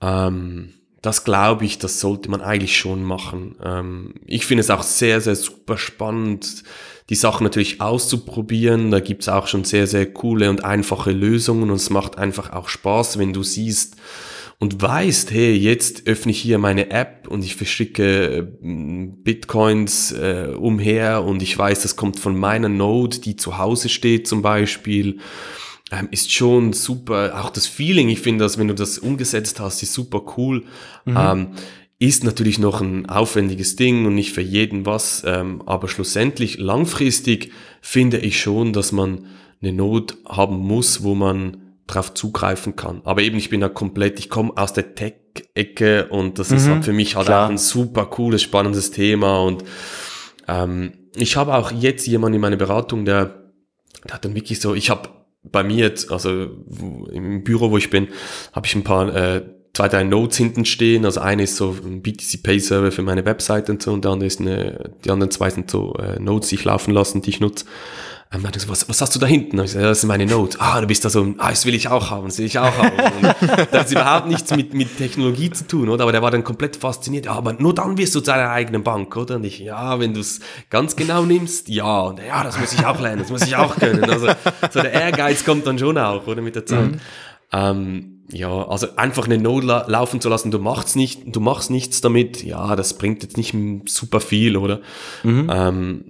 Ähm, 0.00 0.72
das 1.04 1.24
glaube 1.24 1.66
ich, 1.66 1.78
das 1.78 2.00
sollte 2.00 2.30
man 2.30 2.40
eigentlich 2.40 2.78
schon 2.78 3.04
machen. 3.04 3.56
Ähm, 3.62 4.14
ich 4.26 4.46
finde 4.46 4.62
es 4.62 4.70
auch 4.70 4.82
sehr, 4.82 5.20
sehr 5.20 5.36
super 5.36 5.76
spannend, 5.76 6.64
die 7.10 7.14
Sachen 7.14 7.44
natürlich 7.44 7.82
auszuprobieren. 7.82 8.90
Da 8.90 9.00
gibt's 9.00 9.28
auch 9.28 9.46
schon 9.46 9.64
sehr, 9.64 9.86
sehr 9.86 10.10
coole 10.10 10.48
und 10.48 10.64
einfache 10.64 11.10
Lösungen 11.10 11.68
und 11.68 11.76
es 11.76 11.90
macht 11.90 12.16
einfach 12.16 12.52
auch 12.52 12.70
Spaß, 12.70 13.18
wenn 13.18 13.34
du 13.34 13.42
siehst 13.42 13.96
und 14.58 14.80
weißt, 14.80 15.30
hey, 15.30 15.54
jetzt 15.54 16.06
öffne 16.06 16.32
ich 16.32 16.40
hier 16.40 16.56
meine 16.56 16.90
App 16.90 17.28
und 17.28 17.44
ich 17.44 17.54
verschicke 17.54 18.38
äh, 18.38 18.42
Bitcoins 18.62 20.12
äh, 20.12 20.54
umher 20.56 21.22
und 21.24 21.42
ich 21.42 21.58
weiß, 21.58 21.82
das 21.82 21.96
kommt 21.96 22.18
von 22.18 22.34
meiner 22.34 22.70
Node, 22.70 23.18
die 23.18 23.36
zu 23.36 23.58
Hause 23.58 23.90
steht 23.90 24.26
zum 24.26 24.40
Beispiel 24.40 25.18
ähm, 25.90 26.08
ist 26.10 26.32
schon 26.32 26.72
super. 26.72 27.40
Auch 27.42 27.50
das 27.50 27.66
Feeling, 27.66 28.08
ich 28.08 28.20
finde, 28.20 28.44
dass 28.44 28.58
wenn 28.58 28.68
du 28.68 28.74
das 28.74 28.98
umgesetzt 28.98 29.60
hast, 29.60 29.82
ist 29.82 29.92
super 29.92 30.22
cool. 30.36 30.64
Mhm. 31.04 31.16
Ähm, 31.16 31.48
ist 31.98 32.24
natürlich 32.24 32.58
noch 32.58 32.80
ein 32.80 33.06
aufwendiges 33.06 33.76
Ding 33.76 34.04
und 34.04 34.14
nicht 34.14 34.32
für 34.32 34.42
jeden 34.42 34.84
was, 34.84 35.22
ähm, 35.24 35.62
aber 35.64 35.88
schlussendlich 35.88 36.58
langfristig 36.58 37.52
finde 37.80 38.18
ich 38.18 38.40
schon, 38.40 38.72
dass 38.72 38.92
man 38.92 39.26
eine 39.62 39.72
Not 39.72 40.16
haben 40.28 40.58
muss, 40.58 41.02
wo 41.02 41.14
man 41.14 41.76
drauf 41.86 42.12
zugreifen 42.12 42.76
kann. 42.76 43.00
Aber 43.04 43.22
eben, 43.22 43.36
ich 43.36 43.48
bin 43.48 43.60
da 43.60 43.68
komplett, 43.68 44.18
ich 44.18 44.28
komme 44.28 44.52
aus 44.56 44.72
der 44.72 44.94
Tech-Ecke 44.94 46.08
und 46.08 46.38
das 46.38 46.50
mhm, 46.50 46.56
ist 46.56 46.68
halt 46.68 46.84
für 46.84 46.92
mich 46.92 47.16
halt 47.16 47.26
klar. 47.26 47.46
auch 47.46 47.50
ein 47.50 47.58
super 47.58 48.06
cooles, 48.06 48.42
spannendes 48.42 48.90
Thema 48.90 49.40
und 49.40 49.64
ähm, 50.48 50.92
ich 51.14 51.36
habe 51.36 51.54
auch 51.54 51.70
jetzt 51.70 52.06
jemanden 52.06 52.36
in 52.36 52.40
meiner 52.40 52.56
Beratung, 52.56 53.04
der, 53.04 53.52
der 54.04 54.14
hat 54.14 54.24
dann 54.24 54.34
wirklich 54.34 54.60
so, 54.60 54.74
ich 54.74 54.90
habe 54.90 55.08
bei 55.44 55.62
mir 55.62 55.76
jetzt, 55.76 56.10
also 56.10 56.48
im 57.12 57.44
Büro, 57.44 57.70
wo 57.70 57.76
ich 57.76 57.90
bin, 57.90 58.08
habe 58.52 58.66
ich 58.66 58.74
ein 58.74 58.84
paar 58.84 59.14
äh, 59.14 59.42
zwei, 59.74 59.88
drei 59.88 60.04
Notes 60.04 60.38
hinten 60.38 60.64
stehen. 60.64 61.04
Also 61.04 61.20
eine 61.20 61.42
ist 61.42 61.56
so 61.56 61.76
ein 61.84 62.02
BTC 62.02 62.42
Pay 62.42 62.60
Server 62.60 62.92
für 62.92 63.02
meine 63.02 63.24
Website 63.24 63.68
und 63.68 63.82
so 63.82 63.92
und 63.92 64.04
der 64.04 64.12
andere 64.12 64.26
ist 64.26 64.40
eine, 64.40 64.92
die 65.04 65.10
anderen 65.10 65.30
zwei 65.30 65.50
sind 65.50 65.70
so 65.70 65.94
äh, 65.94 66.18
Notes, 66.18 66.48
die 66.48 66.54
ich 66.54 66.64
laufen 66.64 66.92
lassen, 66.92 67.20
die 67.22 67.30
ich 67.30 67.40
nutze. 67.40 67.66
Er 68.30 68.40
meinte 68.40 68.58
so, 68.58 68.68
was, 68.68 68.88
was 68.88 69.00
hast 69.00 69.14
du 69.14 69.20
da 69.20 69.26
hinten? 69.26 69.58
ich 69.58 69.66
gesagt, 69.66 69.84
das 69.84 70.00
sind 70.00 70.08
meine 70.08 70.26
Notes. 70.26 70.58
Ah, 70.58 70.80
du 70.80 70.88
bist 70.88 71.04
da 71.04 71.10
so, 71.10 71.34
ah, 71.38 71.50
das 71.50 71.66
will 71.66 71.74
ich 71.74 71.88
auch 71.88 72.10
haben, 72.10 72.26
das 72.26 72.38
will 72.38 72.46
ich 72.46 72.58
auch 72.58 72.76
haben. 72.76 72.96
Und 72.96 73.22
das 73.70 73.80
hat 73.80 73.90
überhaupt 73.92 74.26
nichts 74.26 74.54
mit, 74.56 74.74
mit 74.74 74.96
Technologie 74.98 75.50
zu 75.50 75.66
tun, 75.66 75.88
oder? 75.88 76.02
Aber 76.02 76.12
der 76.12 76.20
war 76.20 76.32
dann 76.32 76.42
komplett 76.42 76.76
fasziniert. 76.76 77.26
Ja, 77.26 77.32
aber 77.32 77.52
nur 77.52 77.74
dann 77.74 77.96
wirst 77.96 78.14
du 78.14 78.20
zu 78.20 78.26
deiner 78.26 78.50
eigenen 78.50 78.82
Bank, 78.82 79.16
oder? 79.16 79.36
Und 79.36 79.44
ich, 79.44 79.60
ja, 79.60 80.00
wenn 80.00 80.14
du 80.14 80.20
es 80.20 80.40
ganz 80.68 80.96
genau 80.96 81.24
nimmst, 81.24 81.68
ja. 81.68 82.00
Und 82.00 82.18
ja, 82.18 82.42
das 82.42 82.58
muss 82.58 82.72
ich 82.72 82.84
auch 82.84 83.00
lernen, 83.00 83.20
das 83.20 83.30
muss 83.30 83.46
ich 83.46 83.54
auch 83.54 83.76
können. 83.76 84.02
Also, 84.04 84.28
so 84.72 84.80
der 84.80 84.92
Ehrgeiz 84.92 85.44
kommt 85.44 85.66
dann 85.66 85.78
schon 85.78 85.96
auch, 85.96 86.26
oder? 86.26 86.42
Mit 86.42 86.56
der 86.56 86.66
Zeit. 86.66 86.92
Mhm. 86.92 87.00
Ähm, 87.52 88.14
ja, 88.32 88.66
also 88.66 88.88
einfach 88.96 89.26
eine 89.26 89.38
Node 89.38 89.66
la 89.66 89.84
laufen 89.86 90.20
zu 90.20 90.28
lassen, 90.28 90.50
du 90.50 90.58
machst 90.58 90.96
nicht, 90.96 91.22
du 91.26 91.40
machst 91.40 91.70
nichts 91.70 92.00
damit, 92.00 92.42
ja, 92.42 92.74
das 92.74 92.96
bringt 92.96 93.22
jetzt 93.22 93.36
nicht 93.36 93.54
super 93.88 94.20
viel, 94.20 94.56
oder? 94.56 94.80
Mhm. 95.22 95.50
Ähm, 95.52 96.04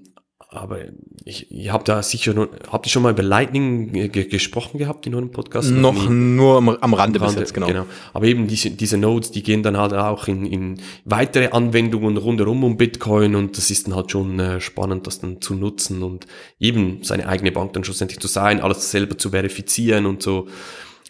aber 0.54 0.78
ich, 1.24 1.50
ich 1.50 1.70
habe 1.70 1.84
da 1.84 2.02
sicher 2.02 2.32
nur, 2.32 2.48
habt 2.70 2.86
ihr 2.86 2.90
schon 2.90 3.02
mal 3.02 3.12
über 3.12 3.22
Lightning 3.22 3.92
gesprochen 4.12 4.78
gehabt 4.78 5.06
in 5.06 5.14
einem 5.14 5.30
Podcast? 5.30 5.70
Noch 5.70 6.08
nur 6.08 6.58
am, 6.58 6.68
am 6.68 6.94
Rande, 6.94 7.20
Rande 7.20 7.34
bis 7.34 7.34
jetzt, 7.34 7.54
genau. 7.54 7.66
genau. 7.66 7.86
Aber 8.12 8.26
eben 8.26 8.46
diese, 8.46 8.70
diese 8.70 8.96
Nodes, 8.96 9.30
die 9.30 9.42
gehen 9.42 9.62
dann 9.62 9.76
halt 9.76 9.92
auch 9.92 10.28
in, 10.28 10.46
in 10.46 10.80
weitere 11.04 11.48
Anwendungen 11.48 12.16
rundherum 12.16 12.62
um 12.62 12.76
Bitcoin 12.76 13.34
und 13.34 13.56
das 13.56 13.70
ist 13.70 13.86
dann 13.86 13.96
halt 13.96 14.10
schon 14.10 14.38
äh, 14.38 14.60
spannend, 14.60 15.06
das 15.06 15.20
dann 15.20 15.40
zu 15.40 15.54
nutzen 15.54 16.02
und 16.02 16.26
eben 16.60 17.02
seine 17.02 17.28
eigene 17.28 17.52
Bank 17.52 17.72
dann 17.72 17.84
schlussendlich 17.84 18.20
zu 18.20 18.28
sein, 18.28 18.60
alles 18.60 18.90
selber 18.90 19.18
zu 19.18 19.30
verifizieren 19.30 20.06
und 20.06 20.22
so. 20.22 20.48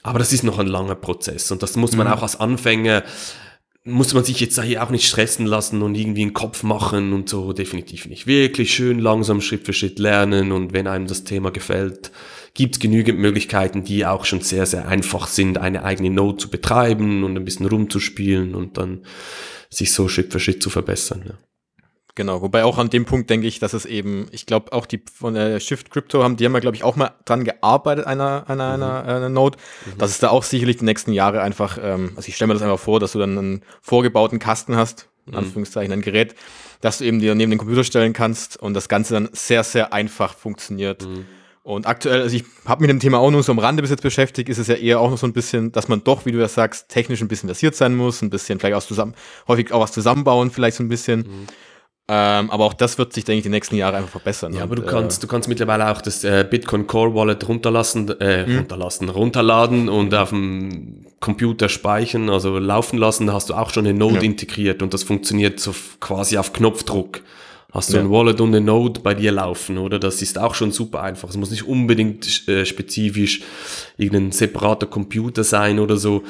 Aber 0.03 0.19
das 0.19 0.33
ist 0.33 0.45
noch 0.45 0.59
ein 0.59 0.67
langer 0.67 0.95
Prozess 0.95 1.51
und 1.51 1.63
das 1.63 1.77
muss 1.77 1.97
man 1.97 2.07
mhm. 2.07 2.13
auch 2.13 2.23
als 2.23 2.39
Anfänger 2.39 3.05
muss 3.87 4.15
man 4.15 4.25
sich 4.25 4.41
jetzt 4.41 4.61
hier 4.61 4.83
auch 4.83 4.91
nicht 4.91 5.07
stressen 5.07 5.45
lassen 5.45 5.83
und 5.83 5.95
irgendwie 5.95 6.23
einen 6.23 6.33
Kopf 6.33 6.63
machen 6.63 7.13
und 7.13 7.29
so, 7.29 7.53
definitiv 7.53 8.07
nicht. 8.07 8.27
Wirklich 8.27 8.75
schön 8.75 8.99
langsam 8.99 9.43
Schritt 9.43 9.67
für 9.67 9.75
Schritt 9.75 9.99
lernen 9.99 10.53
und 10.53 10.73
wenn 10.73 10.87
einem 10.87 11.07
das 11.07 11.25
Thema 11.25 11.51
gefällt, 11.51 12.11
gibt 12.55 12.77
es 12.77 12.81
genügend 12.81 13.19
Möglichkeiten, 13.19 13.85
die 13.85 14.07
auch 14.07 14.25
schon 14.25 14.41
sehr, 14.41 14.65
sehr 14.65 14.89
einfach 14.89 15.27
sind, 15.27 15.59
eine 15.59 15.85
eigene 15.85 16.11
Note 16.11 16.39
zu 16.39 16.51
betreiben 16.51 17.25
und 17.25 17.37
ein 17.37 17.45
bisschen 17.45 17.67
rumzuspielen 17.67 18.55
und 18.55 18.79
dann 18.79 19.03
sich 19.69 19.93
so 19.93 20.09
Schritt 20.09 20.33
für 20.33 20.41
Schritt 20.41 20.63
zu 20.63 20.71
verbessern. 20.71 21.25
Ja. 21.27 21.35
Genau, 22.17 22.43
wobei 22.43 22.63
auch 22.65 22.79
an 22.79 22.91
dem 22.91 23.07
Punkt 23.07 23.29
denke 23.29 23.49
ich, 23.49 23.59
dass 23.59 23.73
es 23.73 23.87
eben, 23.87 24.29
ich 24.31 24.47
glaube 24.47 24.73
auch 24.73 24.87
die 24.87 25.03
von 25.13 25.35
der 25.35 25.59
Shift 25.59 25.91
Crypto 25.91 26.23
haben, 26.23 26.37
die 26.37 26.45
haben 26.45 26.55
ja 26.55 26.61
glaube 26.61 26.77
ich 26.77 26.85
auch 26.85 26.95
mal 26.95 27.11
dran 27.25 27.43
gearbeitet, 27.43 28.07
einer, 28.07 28.45
einer, 28.47 28.77
mhm. 28.77 28.83
einer, 28.83 29.05
einer 29.05 29.29
Node, 29.29 29.59
mhm. 29.87 29.99
dass 29.99 30.11
es 30.11 30.19
da 30.21 30.29
auch 30.29 30.45
sicherlich 30.45 30.77
die 30.77 30.85
nächsten 30.85 31.13
Jahre 31.13 31.43
einfach, 31.43 31.77
ähm, 31.83 32.13
also 32.15 32.29
ich 32.29 32.37
stelle 32.37 32.49
mir 32.49 32.55
das 32.55 32.63
einfach 32.63 32.79
vor, 32.79 33.01
dass 33.01 33.13
du 33.13 33.19
dann 33.19 33.37
einen 33.37 33.63
vorgebauten 33.83 34.39
Kasten 34.39 34.77
hast, 34.77 35.09
in 35.27 35.33
mhm. 35.33 35.39
Anführungszeichen 35.39 35.93
ein 35.93 36.03
Gerät, 36.03 36.37
dass 36.81 36.99
du 36.99 37.05
eben 37.05 37.19
dir 37.19 37.35
neben 37.35 37.51
den 37.51 37.59
Computer 37.59 37.83
stellen 37.83 38.13
kannst 38.13 38.59
und 38.59 38.75
das 38.75 38.89
Ganze 38.89 39.15
dann 39.15 39.29
sehr, 39.33 39.65
sehr 39.65 39.93
einfach 39.93 40.37
funktioniert. 40.37 41.05
Mhm. 41.05 41.27
Und 41.65 41.87
aktuell, 41.87 42.21
also 42.21 42.37
ich 42.37 42.45
habe 42.67 42.83
mit 42.83 42.91
dem 42.91 43.01
Thema 43.01 43.19
auch 43.19 43.31
nur 43.31 43.43
so 43.43 43.51
am 43.51 43.59
Rande 43.59 43.83
bis 43.83 43.91
jetzt 43.91 44.03
beschäftigt, 44.03 44.51
ist 44.51 44.59
es 44.59 44.69
ja 44.69 44.75
eher 44.75 45.01
auch 45.01 45.11
noch 45.11 45.19
so 45.19 45.27
ein 45.27 45.33
bisschen, 45.33 45.73
dass 45.73 45.89
man 45.89 46.05
doch, 46.05 46.27
wie 46.27 46.33
du 46.33 46.39
das 46.39 46.55
sagst, 46.55 46.91
technisch 46.91 47.23
ein 47.23 47.29
bisschen 47.29 47.49
versiert 47.49 47.75
sein 47.75 47.97
muss, 47.97 48.23
ein 48.23 48.31
bisschen 48.31 48.61
vielleicht 48.61 48.77
auch 48.77 48.87
zusammen, 48.87 49.15
häufig 49.49 49.73
auch 49.73 49.81
was 49.81 49.91
zusammenbauen, 49.91 50.53
vielleicht 50.53 50.77
so 50.77 50.85
ein 50.85 50.89
bisschen. 50.89 51.21
Mhm. 51.21 51.47
Ähm, 52.07 52.51
aber 52.51 52.65
auch 52.65 52.75
das 52.75 52.99
wird 52.99 53.15
sich, 53.15 53.25
denke 53.25 53.39
ich, 53.39 53.43
die 53.45 53.49
nächsten 53.49 53.77
Jahre 53.77 53.97
einfach 53.97 54.11
verbessern. 54.11 54.53
Ja, 54.53 54.65
aber 54.65 54.77
du 54.77 54.83
kannst, 54.83 55.19
äh, 55.19 55.21
du 55.23 55.27
kannst 55.27 55.49
mittlerweile 55.49 55.91
auch 55.91 56.03
das 56.03 56.23
äh, 56.23 56.47
Bitcoin 56.49 56.87
Core 56.87 57.15
Wallet 57.15 57.49
runterlassen, 57.49 58.09
äh, 58.21 58.45
hm? 58.45 58.59
runterlassen, 58.59 59.09
runterladen 59.09 59.89
und 59.89 60.15
auf 60.15 60.29
dem 60.29 61.07
Computer 61.21 61.71
speichern, 61.71 62.29
also 62.29 62.59
laufen 62.59 62.99
lassen. 62.99 63.27
Da 63.27 63.33
hast 63.33 63.49
du 63.49 63.55
auch 63.55 63.71
schon 63.71 63.87
eine 63.87 63.99
Node 63.99 64.17
ja. 64.17 64.23
integriert 64.23 64.83
und 64.83 64.93
das 64.93 65.03
funktioniert 65.03 65.61
so 65.61 65.75
quasi 66.01 66.37
auf 66.37 66.53
Knopfdruck. 66.53 67.23
Hast 67.73 67.93
du 67.93 67.97
ja. 67.97 68.03
ein 68.03 68.11
Wallet 68.11 68.41
und 68.41 68.55
eine 68.55 68.61
Node 68.61 69.01
bei 69.01 69.15
dir 69.15 69.33
laufen, 69.33 69.79
oder? 69.79 69.99
Das 69.99 70.23
ist 70.23 70.39
auch 70.39 70.55
schon 70.55 70.71
super 70.71 71.03
einfach. 71.03 71.31
Es 71.31 71.37
muss 71.37 71.51
nicht 71.51 71.67
unbedingt 71.67 72.47
äh, 72.49 72.67
spezifisch 72.67 73.43
irgendein 73.97 74.31
separater 74.31 74.87
Computer 74.87 75.43
sein 75.43 75.81
oder 75.81 75.97
so. 75.97 76.23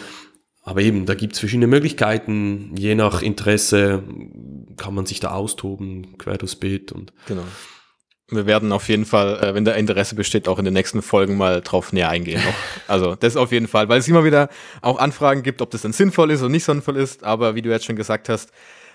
Aber 0.67 0.81
eben, 0.81 1.05
da 1.05 1.15
gibt's 1.15 1.39
verschiedene 1.39 1.67
Möglichkeiten. 1.67 2.75
Je 2.75 2.95
nach 2.95 3.21
Interesse 3.21 4.03
kann 4.79 4.95
man 4.95 5.05
sich 5.05 5.21
da 5.21 5.31
austoben, 5.33 6.17
quer 6.17 6.39
durchs 6.39 6.57
Bild. 6.57 6.91
Und 6.91 7.13
genau. 7.29 7.45
Wir 8.31 8.47
werden 8.47 8.73
auf 8.73 8.89
jeden 8.89 9.05
Fall, 9.05 9.39
äh, 9.45 9.55
wenn 9.55 9.67
da 9.67 9.73
Interesse 9.73 10.15
besteht, 10.15 10.49
auch 10.49 10.59
in 10.59 10.65
den 10.65 10.73
nächsten 10.73 11.03
Folgen 11.03 11.37
mal 11.37 11.61
drauf 11.61 11.93
näher 11.93 12.09
eingehen. 12.09 12.43
Noch. 12.43 12.55
Also 12.89 13.15
das 13.15 13.37
auf 13.37 13.53
jeden 13.53 13.69
Fall, 13.69 13.89
weil 13.91 13.99
es 14.01 14.09
immer 14.09 14.25
wieder 14.25 14.49
auch 14.81 14.99
Anfragen 14.99 15.43
gibt, 15.43 15.61
ob 15.61 15.71
das 15.71 15.83
dann 15.83 15.93
sinnvoll 15.93 16.31
ist 16.31 16.41
oder 16.41 16.49
nicht 16.49 16.65
sinnvoll 16.65 16.97
ist. 16.97 17.25
Aber 17.25 17.55
wie 17.55 17.63
du 17.63 17.71
jetzt 17.71 17.85
schon 17.85 17.97
gesagt 17.97 18.31
hast, 18.31 18.51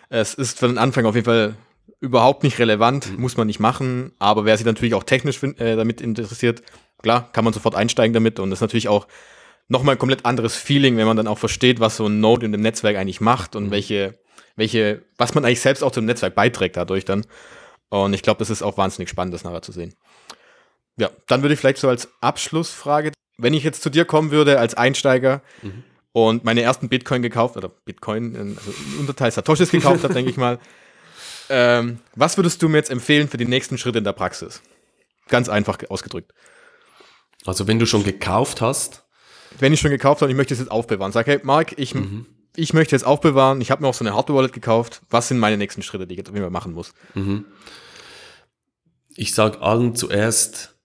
es 0.10 0.34
ist 0.34 0.58
für 0.58 0.68
den 0.68 0.80
Anfang 0.80 1.06
auf 1.06 1.14
jeden 1.14 1.26
Fall 1.26 1.56
überhaupt 2.00 2.44
nicht 2.44 2.58
relevant, 2.60 3.12
mhm. 3.12 3.22
muss 3.22 3.38
man 3.38 3.48
nicht 3.48 3.60
machen, 3.60 4.12
aber 4.20 4.46
wer 4.46 4.58
sich 4.58 4.66
natürlich 4.66 4.94
auch 4.94 5.04
technisch 5.04 5.44
äh, 5.44 5.76
damit 5.76 6.02
interessiert, 6.02 6.64
klar, 7.02 7.30
kann 7.34 7.44
man 7.44 7.54
sofort 7.54 7.76
einsteigen 7.76 8.14
damit 8.14 8.40
und 8.40 8.50
das 8.50 8.58
ist 8.58 8.62
natürlich 8.62 8.88
auch 8.88 9.08
nochmal 9.70 9.96
ein 9.96 10.00
komplett 10.00 10.26
anderes 10.26 10.56
Feeling, 10.56 10.98
wenn 10.98 11.08
man 11.08 11.16
dann 11.16 11.28
auch 11.28 11.38
versteht, 11.38 11.80
was 11.80 11.96
so 11.96 12.08
ein 12.08 12.20
Node 12.20 12.46
in 12.46 12.52
dem 12.52 12.62
Netzwerk 12.62 12.98
eigentlich 12.98 13.22
macht 13.22 13.56
und 13.56 13.68
mhm. 13.68 13.72
welche, 13.72 14.20
welche, 14.56 15.04
was 15.18 15.34
man 15.34 15.46
eigentlich 15.46 15.62
selbst 15.62 15.84
auch 15.84 15.92
zum 15.92 16.06
Netzwerk 16.06 16.36
beiträgt 16.36 16.76
dadurch 16.76 17.06
dann. 17.06 17.26
Und 17.90 18.14
ich 18.14 18.22
glaube, 18.22 18.40
das 18.40 18.50
ist 18.50 18.62
auch 18.62 18.78
wahnsinnig 18.78 19.10
spannend, 19.10 19.34
das 19.34 19.44
nachher 19.44 19.62
zu 19.62 19.72
sehen. 19.72 19.96
Ja, 20.98 21.10
dann 21.28 21.44
würde 21.44 21.54
ich 21.54 21.60
vielleicht 21.60 21.78
so 21.78 21.88
als 21.88 22.10
Abschlussfrage, 22.20 23.12
wenn 23.38 23.54
ich 23.54 23.64
jetzt 23.64 23.82
zu 23.82 23.90
dir 23.90 24.06
kommen 24.06 24.32
würde 24.32 24.60
als 24.60 24.74
Einsteiger 24.74 25.42
mhm. 25.62 25.84
und 26.12 26.44
meine 26.44 26.62
ersten 26.62 26.90
Bitcoin 26.90 27.22
gekauft, 27.22 27.56
oder 27.56 27.70
Bitcoin, 27.70 28.58
also 28.58 28.74
Unterteil 29.00 29.32
Satoshis 29.32 29.72
gekauft 29.72 30.04
habe, 30.04 30.14
denke 30.14 30.32
ich 30.32 30.38
mal, 30.38 30.60
ähm, 31.50 32.00
was 32.16 32.38
würdest 32.38 32.62
du 32.62 32.70
mir 32.70 32.78
jetzt 32.78 32.90
empfehlen 32.90 33.30
für 33.30 33.38
die 33.38 33.48
nächsten 33.48 33.78
Schritte 33.78 34.00
in 34.00 34.04
der 34.04 34.14
Praxis? 34.14 34.62
Ganz 35.28 35.48
einfach 35.48 35.78
ausgedrückt. 35.90 36.34
Also 37.46 37.68
wenn 37.68 37.80
du 37.80 37.86
schon 37.86 38.04
gekauft 38.04 38.62
hast, 38.62 39.06
wenn 39.58 39.74
ich 39.74 39.80
schon 39.80 39.92
gekauft 39.92 40.22
habe, 40.22 40.32
ich 40.32 40.38
möchte 40.38 40.54
es 40.54 40.60
jetzt 40.60 40.72
aufbewahren. 40.72 41.12
Sag, 41.12 41.28
hey, 41.28 41.40
Marc, 41.44 41.74
ich, 41.78 41.96
mhm. 41.96 42.26
ich 42.56 42.74
möchte 42.74 42.96
jetzt 42.96 43.06
aufbewahren. 43.06 43.62
Ich 43.62 43.72
habe 43.72 43.82
mir 43.82 43.88
auch 43.88 43.94
so 43.94 44.06
eine 44.06 44.14
Hardware-Wallet 44.14 44.54
gekauft. 44.54 45.02
Was 45.10 45.28
sind 45.28 45.40
meine 45.40 45.58
nächsten 45.58 45.82
Schritte, 45.82 46.08
die 46.08 46.14
ich 46.14 46.20
jetzt 46.20 46.32
machen 46.32 46.74
muss? 46.74 46.94
Mhm. 47.16 47.46
Ich 49.16 49.34
sage 49.34 49.62
allen 49.62 49.96
zuerst, 49.96 50.76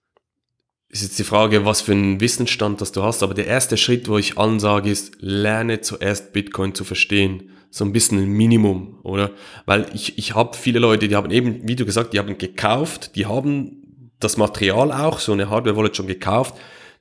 ist 0.89 1.03
jetzt 1.03 1.19
die 1.19 1.23
Frage, 1.23 1.65
was 1.65 1.81
für 1.81 1.91
einen 1.91 2.21
Wissensstand 2.21 2.81
das 2.81 2.91
du 2.91 3.03
hast, 3.03 3.21
aber 3.21 3.33
der 3.33 3.47
erste 3.47 3.77
Schritt, 3.77 4.07
wo 4.07 4.17
ich 4.17 4.37
allen 4.37 4.59
sage, 4.59 4.89
ist, 4.89 5.17
lerne 5.19 5.81
zuerst 5.81 6.33
Bitcoin 6.33 6.73
zu 6.73 6.83
verstehen. 6.83 7.51
So 7.69 7.83
ein 7.83 7.91
bisschen 7.91 8.19
ein 8.19 8.29
Minimum, 8.29 8.99
oder? 9.03 9.31
Weil 9.65 9.87
ich, 9.93 10.17
ich 10.17 10.35
habe 10.35 10.55
viele 10.55 10.79
Leute, 10.79 11.09
die 11.09 11.15
haben 11.15 11.31
eben, 11.31 11.67
wie 11.67 11.75
du 11.75 11.85
gesagt, 11.85 12.13
die 12.13 12.19
haben 12.19 12.37
gekauft, 12.37 13.15
die 13.15 13.25
haben 13.25 14.11
das 14.19 14.37
Material 14.37 14.91
auch, 14.93 15.19
so 15.19 15.33
eine 15.33 15.49
Hardware-Wallet 15.49 15.97
schon 15.97 16.07
gekauft, 16.07 16.55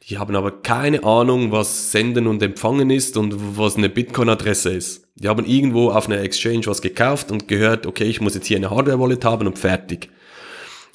die 0.09 0.19
haben 0.19 0.37
aber 0.37 0.51
keine 0.63 1.03
Ahnung, 1.05 1.51
was 1.51 1.91
Senden 1.91 2.27
und 2.27 2.43
Empfangen 2.43 2.91
ist 2.91 3.17
und 3.17 3.35
was 3.59 3.77
eine 3.77 3.89
Bitcoin-Adresse 3.89 4.71
ist. 4.71 5.09
Die 5.15 5.29
haben 5.29 5.47
irgendwo 5.47 5.91
auf 5.91 6.07
einer 6.07 6.21
Exchange 6.21 6.67
was 6.67 6.83
gekauft 6.83 7.31
und 7.31 7.49
gehört, 7.49 7.87
okay, 7.87 8.05
ich 8.05 8.21
muss 8.21 8.35
jetzt 8.35 8.47
hier 8.47 8.59
eine 8.59 8.71
Hardware-Wallet 8.71 9.25
haben 9.25 9.47
und 9.47 9.59
fertig. 9.59 10.11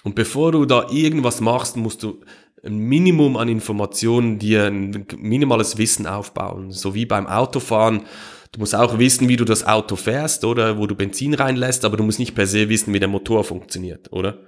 Und 0.03 0.15
bevor 0.15 0.51
du 0.51 0.65
da 0.65 0.89
irgendwas 0.91 1.41
machst, 1.41 1.75
musst 1.75 2.03
du 2.03 2.21
ein 2.63 2.77
Minimum 2.77 3.37
an 3.37 3.49
Informationen, 3.49 4.37
dir 4.37 4.65
ein 4.65 5.05
minimales 5.17 5.77
Wissen 5.77 6.05
aufbauen. 6.05 6.71
So 6.71 6.93
wie 6.93 7.05
beim 7.05 7.25
Autofahren. 7.25 8.03
Du 8.51 8.59
musst 8.59 8.75
auch 8.75 8.97
wissen, 8.99 9.29
wie 9.29 9.37
du 9.37 9.45
das 9.45 9.65
Auto 9.65 9.95
fährst 9.95 10.43
oder 10.43 10.77
wo 10.77 10.87
du 10.87 10.95
Benzin 10.95 11.33
reinlässt, 11.33 11.85
aber 11.85 11.97
du 11.97 12.03
musst 12.03 12.19
nicht 12.19 12.35
per 12.35 12.47
se 12.47 12.67
wissen, 12.69 12.93
wie 12.93 12.99
der 12.99 13.07
Motor 13.07 13.43
funktioniert, 13.43 14.11
oder? 14.11 14.39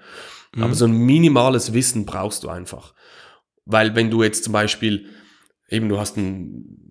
Mhm. 0.56 0.64
Aber 0.64 0.74
so 0.74 0.86
ein 0.86 0.92
minimales 0.92 1.74
Wissen 1.74 2.06
brauchst 2.06 2.44
du 2.44 2.50
einfach. 2.50 2.94
Weil 3.66 3.96
wenn 3.96 4.10
du 4.10 4.24
jetzt 4.24 4.44
zum 4.44 4.54
Beispiel, 4.54 5.06
eben 5.70 5.90
du 5.90 6.00
hast 6.00 6.18
ein 6.18 6.82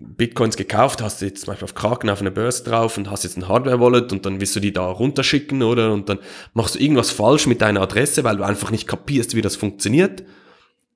Bitcoins 0.00 0.56
gekauft, 0.56 1.02
hast 1.02 1.22
jetzt 1.22 1.44
zum 1.44 1.52
Beispiel 1.52 1.64
auf 1.64 1.74
Kraken 1.74 2.10
auf 2.10 2.20
einer 2.20 2.30
Börse 2.30 2.64
drauf 2.64 2.96
und 2.96 3.10
hast 3.10 3.24
jetzt 3.24 3.36
ein 3.36 3.48
Hardware-Wallet 3.48 4.12
und 4.12 4.24
dann 4.24 4.40
willst 4.40 4.54
du 4.54 4.60
die 4.60 4.72
da 4.72 4.86
runterschicken, 4.86 5.62
oder? 5.62 5.92
Und 5.92 6.08
dann 6.08 6.18
machst 6.54 6.74
du 6.74 6.78
irgendwas 6.78 7.10
falsch 7.10 7.46
mit 7.46 7.60
deiner 7.60 7.80
Adresse, 7.80 8.24
weil 8.24 8.36
du 8.36 8.44
einfach 8.44 8.70
nicht 8.70 8.86
kapierst, 8.86 9.34
wie 9.34 9.42
das 9.42 9.56
funktioniert. 9.56 10.24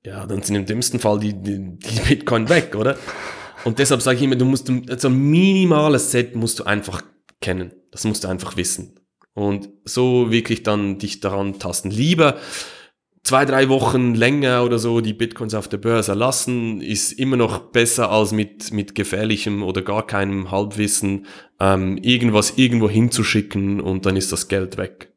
Ja, 0.05 0.27
dann 0.27 0.43
sind 0.43 0.57
im 0.57 0.67
dümmsten 0.67 1.01
Fall 1.01 1.19
die, 1.19 1.35
die, 1.35 1.79
die 1.79 2.01
Bitcoin 2.09 2.49
weg, 2.49 2.75
oder? 2.77 2.97
Und 3.65 3.79
deshalb 3.79 4.03
sage 4.03 4.19
ich 4.19 4.23
immer, 4.25 4.37
du 4.37 4.45
musst 4.45 4.67
so 4.67 5.09
ein 5.09 5.31
minimales 5.31 6.11
Set 6.11 6.35
musst 6.35 6.61
du 6.61 6.65
einfach 6.65 7.03
kennen. 7.41 7.73
Das 7.91 8.05
musst 8.05 8.25
du 8.25 8.29
einfach 8.29 8.57
wissen. 8.57 8.99
Und 9.35 9.69
so 9.85 10.31
wirklich 10.31 10.63
dann 10.63 10.99
dich 10.99 11.21
daran 11.21 11.59
tasten. 11.59 11.91
Lieber 11.91 12.39
zwei, 13.25 13.45
drei 13.45 13.69
Wochen 13.69 14.15
länger 14.15 14.65
oder 14.65 14.79
so 14.79 15.01
die 15.01 15.13
Bitcoins 15.13 15.55
auf 15.55 15.69
der 15.69 15.79
Börse 15.79 16.15
lassen, 16.15 16.81
ist 16.81 17.13
immer 17.13 17.37
noch 17.37 17.59
besser 17.59 18.11
als 18.11 18.33
mit, 18.33 18.73
mit 18.73 18.95
gefährlichem 18.95 19.63
oder 19.63 19.83
gar 19.83 20.07
keinem 20.07 20.51
Halbwissen 20.51 21.27
ähm, 21.61 21.99
irgendwas 21.99 22.55
irgendwo 22.57 22.91
hinzuschicken 22.91 23.81
und 23.81 24.07
dann 24.07 24.17
ist 24.17 24.33
das 24.33 24.49
Geld 24.49 24.77
weg. 24.77 25.13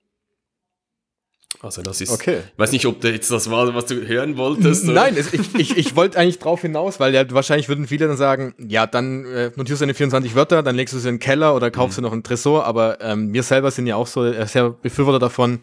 Also 1.62 1.82
das 1.82 2.00
ist, 2.00 2.12
okay. 2.12 2.42
ich 2.54 2.60
weiß 2.60 2.72
nicht, 2.74 2.86
ob 2.86 3.02
da 3.02 3.08
jetzt 3.08 3.32
das 3.32 3.50
war, 3.50 3.74
was 3.74 3.88
du 3.88 3.96
hören 4.06 4.38
wolltest. 4.38 4.86
Nein, 4.86 5.16
es, 5.18 5.34
ich, 5.34 5.56
ich, 5.56 5.78
ich 5.78 5.96
wollte 5.96 6.20
eigentlich 6.20 6.38
drauf 6.38 6.62
hinaus, 6.62 7.00
weil 7.00 7.12
ja 7.14 7.24
wahrscheinlich 7.32 7.68
würden 7.70 7.88
viele 7.88 8.08
dann 8.08 8.18
sagen, 8.18 8.54
ja, 8.60 8.86
dann 8.86 9.26
äh, 9.26 9.52
notierst 9.56 9.82
du 9.82 9.86
deine 9.86 9.96
24 9.96 10.36
Wörter, 10.36 10.62
dann 10.62 10.76
legst 10.76 10.94
du 10.94 11.00
sie 11.00 11.10
in 11.10 11.16
den 11.16 11.20
Keller 11.20 11.56
oder 11.56 11.72
kaufst 11.72 11.98
mhm. 11.98 12.04
du 12.04 12.08
noch 12.08 12.14
einen 12.14 12.24
Tresor, 12.24 12.66
aber 12.66 13.02
ähm, 13.02 13.34
wir 13.34 13.42
selber 13.42 13.72
sind 13.72 13.88
ja 13.88 13.96
auch 13.96 14.06
so 14.06 14.24
äh, 14.24 14.46
sehr 14.46 14.70
Befürworter 14.70 15.18
davon, 15.18 15.60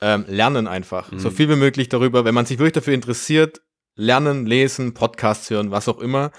ähm, 0.00 0.24
lernen 0.28 0.66
einfach. 0.66 1.10
Mhm. 1.10 1.18
So 1.18 1.30
viel 1.30 1.48
wie 1.48 1.56
möglich 1.56 1.88
darüber, 1.88 2.24
wenn 2.24 2.34
man 2.34 2.46
sich 2.46 2.58
wirklich 2.58 2.74
dafür 2.74 2.94
interessiert, 2.94 3.60
lernen, 3.94 4.46
lesen, 4.46 4.94
Podcasts 4.94 5.50
hören, 5.50 5.70
was 5.70 5.88
auch 5.88 5.98
immer. 5.98 6.30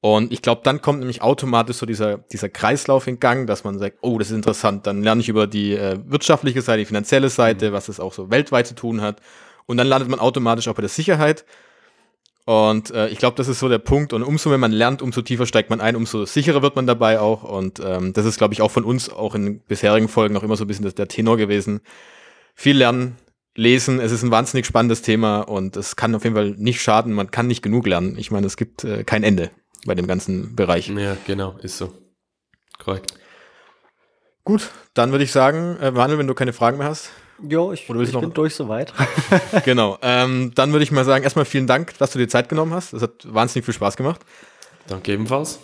Und 0.00 0.32
ich 0.32 0.42
glaube, 0.42 0.60
dann 0.62 0.80
kommt 0.80 1.00
nämlich 1.00 1.22
automatisch 1.22 1.76
so 1.76 1.86
dieser, 1.86 2.18
dieser 2.18 2.48
Kreislauf 2.48 3.08
in 3.08 3.18
Gang, 3.18 3.46
dass 3.48 3.64
man 3.64 3.78
sagt, 3.78 3.98
oh, 4.02 4.18
das 4.18 4.28
ist 4.28 4.36
interessant, 4.36 4.86
dann 4.86 5.02
lerne 5.02 5.20
ich 5.20 5.28
über 5.28 5.46
die 5.48 5.74
äh, 5.74 5.98
wirtschaftliche 6.06 6.62
Seite, 6.62 6.78
die 6.78 6.84
finanzielle 6.84 7.30
Seite, 7.30 7.70
mhm. 7.70 7.72
was 7.72 7.88
es 7.88 7.98
auch 7.98 8.12
so 8.12 8.30
weltweit 8.30 8.66
zu 8.66 8.74
tun 8.74 9.00
hat. 9.00 9.20
Und 9.66 9.76
dann 9.76 9.86
landet 9.86 10.08
man 10.08 10.20
automatisch 10.20 10.68
auch 10.68 10.74
bei 10.74 10.82
der 10.82 10.88
Sicherheit. 10.88 11.44
Und 12.44 12.92
äh, 12.92 13.08
ich 13.08 13.18
glaube, 13.18 13.36
das 13.36 13.48
ist 13.48 13.58
so 13.58 13.68
der 13.68 13.78
Punkt. 13.78 14.12
Und 14.12 14.22
umso 14.22 14.48
mehr 14.48 14.56
man 14.56 14.72
lernt, 14.72 15.02
umso 15.02 15.20
tiefer 15.20 15.44
steigt 15.44 15.68
man 15.68 15.82
ein, 15.82 15.96
umso 15.96 16.24
sicherer 16.24 16.62
wird 16.62 16.76
man 16.76 16.86
dabei 16.86 17.20
auch. 17.20 17.42
Und 17.42 17.80
ähm, 17.84 18.14
das 18.14 18.24
ist, 18.24 18.38
glaube 18.38 18.54
ich, 18.54 18.62
auch 18.62 18.70
von 18.70 18.84
uns 18.84 19.10
auch 19.10 19.34
in 19.34 19.60
bisherigen 19.60 20.08
Folgen 20.08 20.36
auch 20.36 20.42
immer 20.42 20.56
so 20.56 20.64
ein 20.64 20.68
bisschen 20.68 20.90
der 20.94 21.08
Tenor 21.08 21.36
gewesen, 21.36 21.80
viel 22.58 22.76
lernen, 22.76 23.16
lesen. 23.54 24.00
Es 24.00 24.10
ist 24.10 24.24
ein 24.24 24.32
wahnsinnig 24.32 24.66
spannendes 24.66 25.00
Thema 25.00 25.42
und 25.42 25.76
es 25.76 25.94
kann 25.94 26.14
auf 26.14 26.24
jeden 26.24 26.34
Fall 26.34 26.50
nicht 26.58 26.82
schaden. 26.82 27.12
Man 27.12 27.30
kann 27.30 27.46
nicht 27.46 27.62
genug 27.62 27.86
lernen. 27.86 28.18
Ich 28.18 28.32
meine, 28.32 28.46
es 28.46 28.56
gibt 28.56 28.82
äh, 28.82 29.04
kein 29.04 29.22
Ende 29.22 29.50
bei 29.86 29.94
dem 29.94 30.08
ganzen 30.08 30.56
Bereich. 30.56 30.88
Ja, 30.88 31.16
genau, 31.24 31.56
ist 31.62 31.78
so. 31.78 31.92
Korrekt. 32.78 33.14
Gut, 34.44 34.70
dann 34.94 35.12
würde 35.12 35.22
ich 35.22 35.30
sagen, 35.30 35.76
äh, 35.80 35.92
Manuel, 35.92 36.18
wenn 36.18 36.26
du 36.26 36.34
keine 36.34 36.52
Fragen 36.52 36.78
mehr 36.78 36.88
hast. 36.88 37.10
Jo, 37.48 37.72
ich, 37.72 37.88
ich 37.88 38.12
bin 38.12 38.34
durch 38.34 38.56
soweit. 38.56 38.92
genau. 39.64 39.96
Ähm, 40.02 40.50
dann 40.56 40.72
würde 40.72 40.82
ich 40.82 40.90
mal 40.90 41.04
sagen, 41.04 41.22
erstmal 41.22 41.44
vielen 41.44 41.68
Dank, 41.68 41.96
dass 41.98 42.10
du 42.10 42.18
dir 42.18 42.26
Zeit 42.26 42.48
genommen 42.48 42.74
hast. 42.74 42.92
Das 42.92 43.02
hat 43.02 43.32
wahnsinnig 43.32 43.66
viel 43.66 43.74
Spaß 43.74 43.96
gemacht. 43.96 44.20
Danke 44.88 45.12
ebenfalls. 45.12 45.60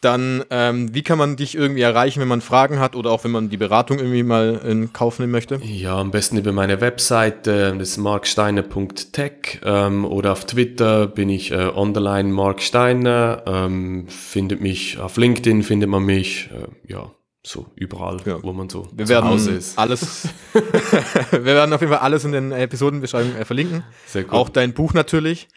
Dann, 0.00 0.44
ähm, 0.50 0.94
wie 0.94 1.02
kann 1.02 1.18
man 1.18 1.34
dich 1.34 1.56
irgendwie 1.56 1.80
erreichen, 1.80 2.20
wenn 2.20 2.28
man 2.28 2.40
Fragen 2.40 2.78
hat 2.78 2.94
oder 2.94 3.10
auch 3.10 3.24
wenn 3.24 3.32
man 3.32 3.48
die 3.48 3.56
Beratung 3.56 3.98
irgendwie 3.98 4.22
mal 4.22 4.60
in 4.64 4.92
Kauf 4.92 5.18
nehmen 5.18 5.32
möchte? 5.32 5.60
Ja, 5.64 5.98
am 5.98 6.12
besten 6.12 6.36
über 6.36 6.52
meine 6.52 6.80
Webseite, 6.80 7.74
das 7.76 7.90
ist 7.90 7.96
marksteiner.tech 7.96 9.60
ähm, 9.64 10.04
oder 10.04 10.32
auf 10.32 10.44
Twitter 10.44 11.08
bin 11.08 11.28
ich 11.28 11.50
äh, 11.50 11.72
online 11.74 12.28
Mark 12.28 12.62
Steiner, 12.62 13.42
ähm, 13.46 14.06
findet 14.06 14.60
mich 14.60 15.00
auf 15.00 15.16
LinkedIn, 15.16 15.64
findet 15.64 15.88
man 15.88 16.04
mich, 16.04 16.48
äh, 16.52 16.92
ja, 16.92 17.10
so 17.44 17.66
überall, 17.74 18.18
ja. 18.24 18.40
wo 18.42 18.52
man 18.52 18.68
so 18.68 18.86
wir 18.92 19.06
zu 19.06 19.12
werden 19.12 19.30
Hause 19.30 19.52
ist. 19.52 19.78
Alles, 19.78 20.28
wir 21.32 21.44
werden 21.44 21.72
auf 21.72 21.80
jeden 21.80 21.92
Fall 21.92 22.02
alles 22.02 22.24
in 22.24 22.30
den 22.30 22.52
Episodenbeschreibungen 22.52 23.36
äh, 23.36 23.44
verlinken. 23.44 23.82
Sehr 24.06 24.22
gut. 24.22 24.32
Auch 24.32 24.48
dein 24.48 24.74
Buch 24.74 24.94
natürlich. 24.94 25.48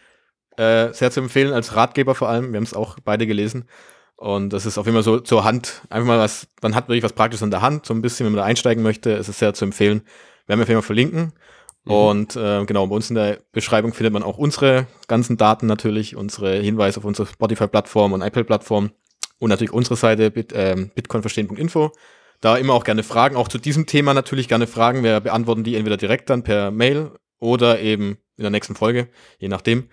Äh, 0.58 0.94
sehr 0.94 1.12
zu 1.12 1.22
empfehlen 1.22 1.54
als 1.54 1.76
Ratgeber 1.76 2.16
vor 2.16 2.30
allem. 2.30 2.52
Wir 2.52 2.58
haben 2.58 2.64
es 2.64 2.74
auch 2.74 2.98
beide 3.04 3.26
gelesen. 3.26 3.66
Und 4.22 4.54
das 4.54 4.68
ist 4.68 4.78
auf 4.78 4.86
jeden 4.86 4.96
Fall 4.96 5.04
so 5.04 5.20
zur 5.20 5.46
Hand, 5.46 5.82
einfach 5.90 6.06
mal 6.06 6.20
was, 6.20 6.46
man 6.62 6.76
hat 6.76 6.88
wirklich 6.88 7.02
was 7.02 7.14
Praktisches 7.14 7.42
an 7.42 7.50
der 7.50 7.64
Hand, 7.64 7.88
so 7.88 7.94
ein 7.96 8.04
bisschen, 8.04 8.28
wenn 8.28 8.34
man 8.34 8.42
da 8.42 8.46
einsteigen 8.46 8.84
möchte, 8.84 9.10
ist 9.10 9.30
es 9.30 9.40
sehr 9.40 9.56
zu 9.56 9.66
empfehlen. 9.66 10.04
Werden 10.46 10.60
wir 10.60 10.64
auf 10.66 10.70
jeden 10.70 10.80
Fall 10.80 10.86
verlinken. 10.86 11.34
Mhm. 11.86 11.92
Und 11.92 12.36
äh, 12.36 12.64
genau, 12.66 12.86
bei 12.86 12.96
uns 12.96 13.10
in 13.10 13.16
der 13.16 13.40
Beschreibung 13.52 13.94
findet 13.94 14.14
man 14.14 14.22
auch 14.22 14.38
unsere 14.38 14.86
ganzen 15.08 15.38
Daten 15.38 15.66
natürlich, 15.66 16.16
unsere 16.16 16.58
Hinweise 16.58 17.00
auf 17.00 17.06
unsere 17.06 17.28
Spotify-Plattform 17.28 18.14
und 18.14 18.22
iPad-Plattform 18.22 18.92
und 19.40 19.50
natürlich 19.50 19.74
unsere 19.74 19.96
Seite 19.96 20.30
bit, 20.30 20.54
äh, 20.54 20.76
bitcoinverstehen.info. 20.94 21.92
Da 22.42 22.58
immer 22.58 22.76
auch 22.76 22.84
gerne 22.84 23.02
Fragen, 23.02 23.36
auch 23.36 23.48
zu 23.48 23.58
diesem 23.58 23.88
Thema 23.88 24.14
natürlich 24.14 24.48
gerne 24.48 24.68
Fragen. 24.68 25.04
Wir 25.04 25.20
beantworten 25.20 25.64
die 25.64 25.78
entweder 25.78 25.98
direkt 25.98 26.30
dann 26.30 26.44
per 26.44 26.70
Mail 26.70 27.10
oder 27.40 27.80
eben 27.80 28.20
in 28.38 28.44
der 28.44 28.52
nächsten 28.52 28.76
Folge, 28.76 29.08
je 29.40 29.48
nachdem. 29.48 29.90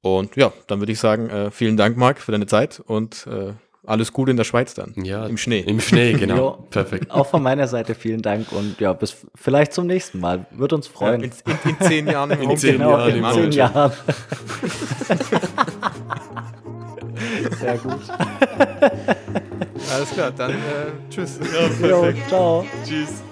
Und 0.00 0.36
ja, 0.36 0.52
dann 0.66 0.80
würde 0.80 0.92
ich 0.92 1.00
sagen, 1.00 1.28
äh, 1.28 1.50
vielen 1.50 1.76
Dank, 1.76 1.96
Marc, 1.96 2.20
für 2.20 2.32
deine 2.32 2.46
Zeit 2.46 2.80
und 2.86 3.26
äh, 3.26 3.52
alles 3.84 4.12
Gute 4.12 4.30
in 4.30 4.36
der 4.36 4.44
Schweiz 4.44 4.74
dann. 4.74 4.92
Ja, 5.02 5.26
im 5.26 5.38
Schnee. 5.38 5.60
Im 5.60 5.80
Schnee, 5.80 6.12
genau. 6.12 6.36
jo, 6.36 6.66
Perfekt. 6.70 7.10
Auch 7.10 7.26
von 7.26 7.42
meiner 7.42 7.66
Seite 7.68 7.94
vielen 7.94 8.20
Dank 8.20 8.52
und 8.52 8.78
ja, 8.80 8.92
bis 8.92 9.16
vielleicht 9.34 9.72
zum 9.72 9.86
nächsten 9.86 10.20
Mal. 10.20 10.46
Wird 10.50 10.72
uns 10.72 10.86
freuen. 10.86 11.22
Ja, 11.22 11.26
in, 11.26 11.32
in, 11.64 11.70
in, 11.70 11.86
zehn 11.86 12.06
Jahren 12.06 12.30
im 12.30 12.50
In 12.50 12.56
zehn 12.56 12.78
genau, 12.78 12.90
Jahren. 12.90 13.14
In 13.16 13.32
zehn 13.32 13.52
Jahren. 13.52 13.92
Sehr 17.58 17.78
gut. 17.78 18.00
Alles 19.92 20.10
klar, 20.12 20.30
dann 20.32 20.50
äh, 20.50 20.54
tschüss. 21.10 21.38
Ja, 21.38 21.68
perfekt. 21.68 22.18
Jo, 22.18 22.28
ciao. 22.28 22.66
Tschüss. 22.84 23.22